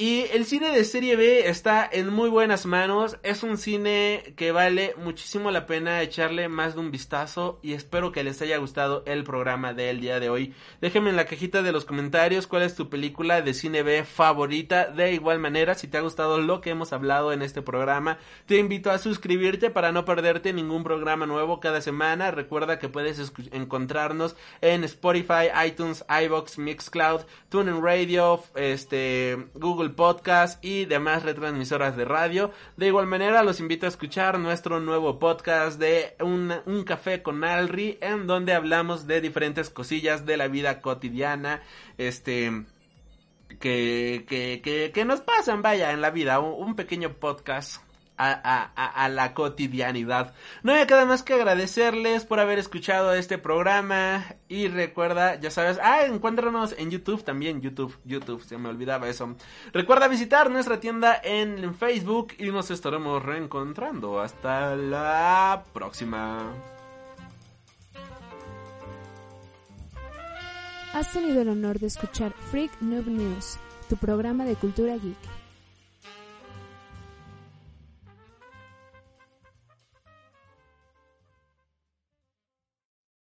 Y 0.01 0.25
el 0.33 0.47
cine 0.47 0.73
de 0.73 0.83
serie 0.85 1.15
B 1.15 1.47
está 1.47 1.87
en 1.93 2.09
muy 2.09 2.31
buenas 2.31 2.65
manos. 2.65 3.19
Es 3.23 3.43
un 3.43 3.59
cine 3.59 4.33
que 4.35 4.51
vale 4.51 4.95
muchísimo 4.97 5.51
la 5.51 5.67
pena 5.67 6.01
echarle 6.01 6.49
más 6.49 6.73
de 6.73 6.81
un 6.81 6.91
vistazo. 6.91 7.59
Y 7.61 7.75
espero 7.75 8.11
que 8.11 8.25
les 8.25 8.41
haya 8.41 8.57
gustado 8.57 9.03
el 9.05 9.25
programa 9.25 9.75
del 9.75 10.01
día 10.01 10.19
de 10.19 10.31
hoy. 10.31 10.55
Déjenme 10.81 11.11
en 11.11 11.17
la 11.17 11.27
cajita 11.27 11.61
de 11.61 11.73
los 11.73 11.85
comentarios 11.85 12.47
cuál 12.47 12.63
es 12.63 12.75
tu 12.75 12.89
película 12.89 13.43
de 13.43 13.53
cine 13.53 13.83
B 13.83 14.03
favorita. 14.05 14.87
De 14.87 15.13
igual 15.13 15.39
manera, 15.39 15.75
si 15.75 15.87
te 15.87 15.99
ha 15.99 16.01
gustado 16.01 16.41
lo 16.41 16.63
que 16.63 16.71
hemos 16.71 16.95
hablado 16.95 17.35
en 17.35 17.43
este 17.43 17.61
programa, 17.61 18.17
te 18.47 18.57
invito 18.57 18.91
a 18.91 18.97
suscribirte 18.97 19.69
para 19.69 19.93
no 19.93 20.07
perderte 20.07 20.55
ningún 20.55 20.83
programa 20.83 21.27
nuevo 21.27 21.61
cada 21.61 21.83
semana. 21.83 22.31
Recuerda 22.31 22.79
que 22.79 22.89
puedes 22.89 23.31
encontrarnos 23.53 24.35
en 24.63 24.83
Spotify, 24.85 25.51
iTunes, 25.67 26.07
iBox, 26.25 26.57
Mixcloud, 26.57 27.21
TuneIn 27.51 27.83
Radio, 27.83 28.43
este, 28.55 29.37
Google 29.53 29.90
Podcast 29.91 30.65
y 30.65 30.85
demás 30.85 31.23
retransmisoras 31.23 31.97
de 31.97 32.05
radio. 32.05 32.51
De 32.77 32.87
igual 32.87 33.07
manera, 33.07 33.43
los 33.43 33.61
invito 33.61 33.87
a 33.87 33.89
escuchar 33.89 34.39
nuestro 34.39 34.81
nuevo 34.81 35.19
podcast 35.19 35.79
de 35.79 36.17
un, 36.21 36.53
un 36.67 36.85
café 36.85 37.23
con 37.23 37.45
Alri, 37.45 37.99
en 38.01 38.27
donde 38.27 38.55
hablamos 38.55 39.07
de 39.07 39.21
diferentes 39.21 39.71
cosillas 39.71 40.27
de 40.27 40.37
la 40.37 40.49
vida 40.49 40.81
cotidiana. 40.81 41.63
Este 41.99 42.65
que, 43.59 44.25
que, 44.29 44.61
que, 44.63 44.93
que 44.93 45.05
nos 45.05 45.21
pasan, 45.21 45.63
vaya, 45.63 45.93
en 45.93 46.01
la 46.01 46.11
vida. 46.11 46.41
Un, 46.41 46.69
un 46.69 46.77
pequeño 46.77 47.15
podcast 47.15 47.83
a, 48.21 48.71
a, 48.75 49.05
a, 49.05 49.09
la 49.09 49.33
cotidianidad. 49.33 50.35
No 50.63 50.75
me 50.75 50.87
queda 50.87 51.07
más 51.07 51.23
que 51.23 51.35
agradecerles 51.35 52.25
por 52.25 52.39
haber 52.39 52.59
escuchado 52.59 53.15
este 53.15 53.39
programa 53.39 54.37
y 54.49 54.69
recuerda, 54.69 55.41
ya 55.41 55.51
sabes, 55.51 55.79
ah, 55.83 56.05
encuéntranos 56.05 56.75
en 56.77 56.91
YouTube 56.91 57.25
también, 57.25 57.63
YouTube, 57.63 57.99
YouTube, 58.05 58.45
se 58.45 58.59
me 58.59 58.69
olvidaba 58.69 59.09
eso. 59.09 59.37
Recuerda 59.73 60.09
visitar 60.09 60.51
nuestra 60.51 60.81
tienda 60.81 61.19
en 61.23 61.75
Facebook 61.75 62.35
y 62.39 62.51
nos 62.51 62.71
estaremos 62.71 63.23
reencontrando. 63.23 64.21
Hasta 64.21 64.77
la 64.77 65.65
próxima. 65.73 66.53
Has 70.93 71.13
tenido 71.13 71.41
el 71.41 71.49
honor 71.49 71.79
de 71.79 71.87
escuchar 71.87 72.33
Freak 72.51 72.73
Noob 72.81 73.07
News, 73.07 73.59
tu 73.89 73.97
programa 73.97 74.45
de 74.45 74.57
cultura 74.57 74.97
geek. 74.97 75.30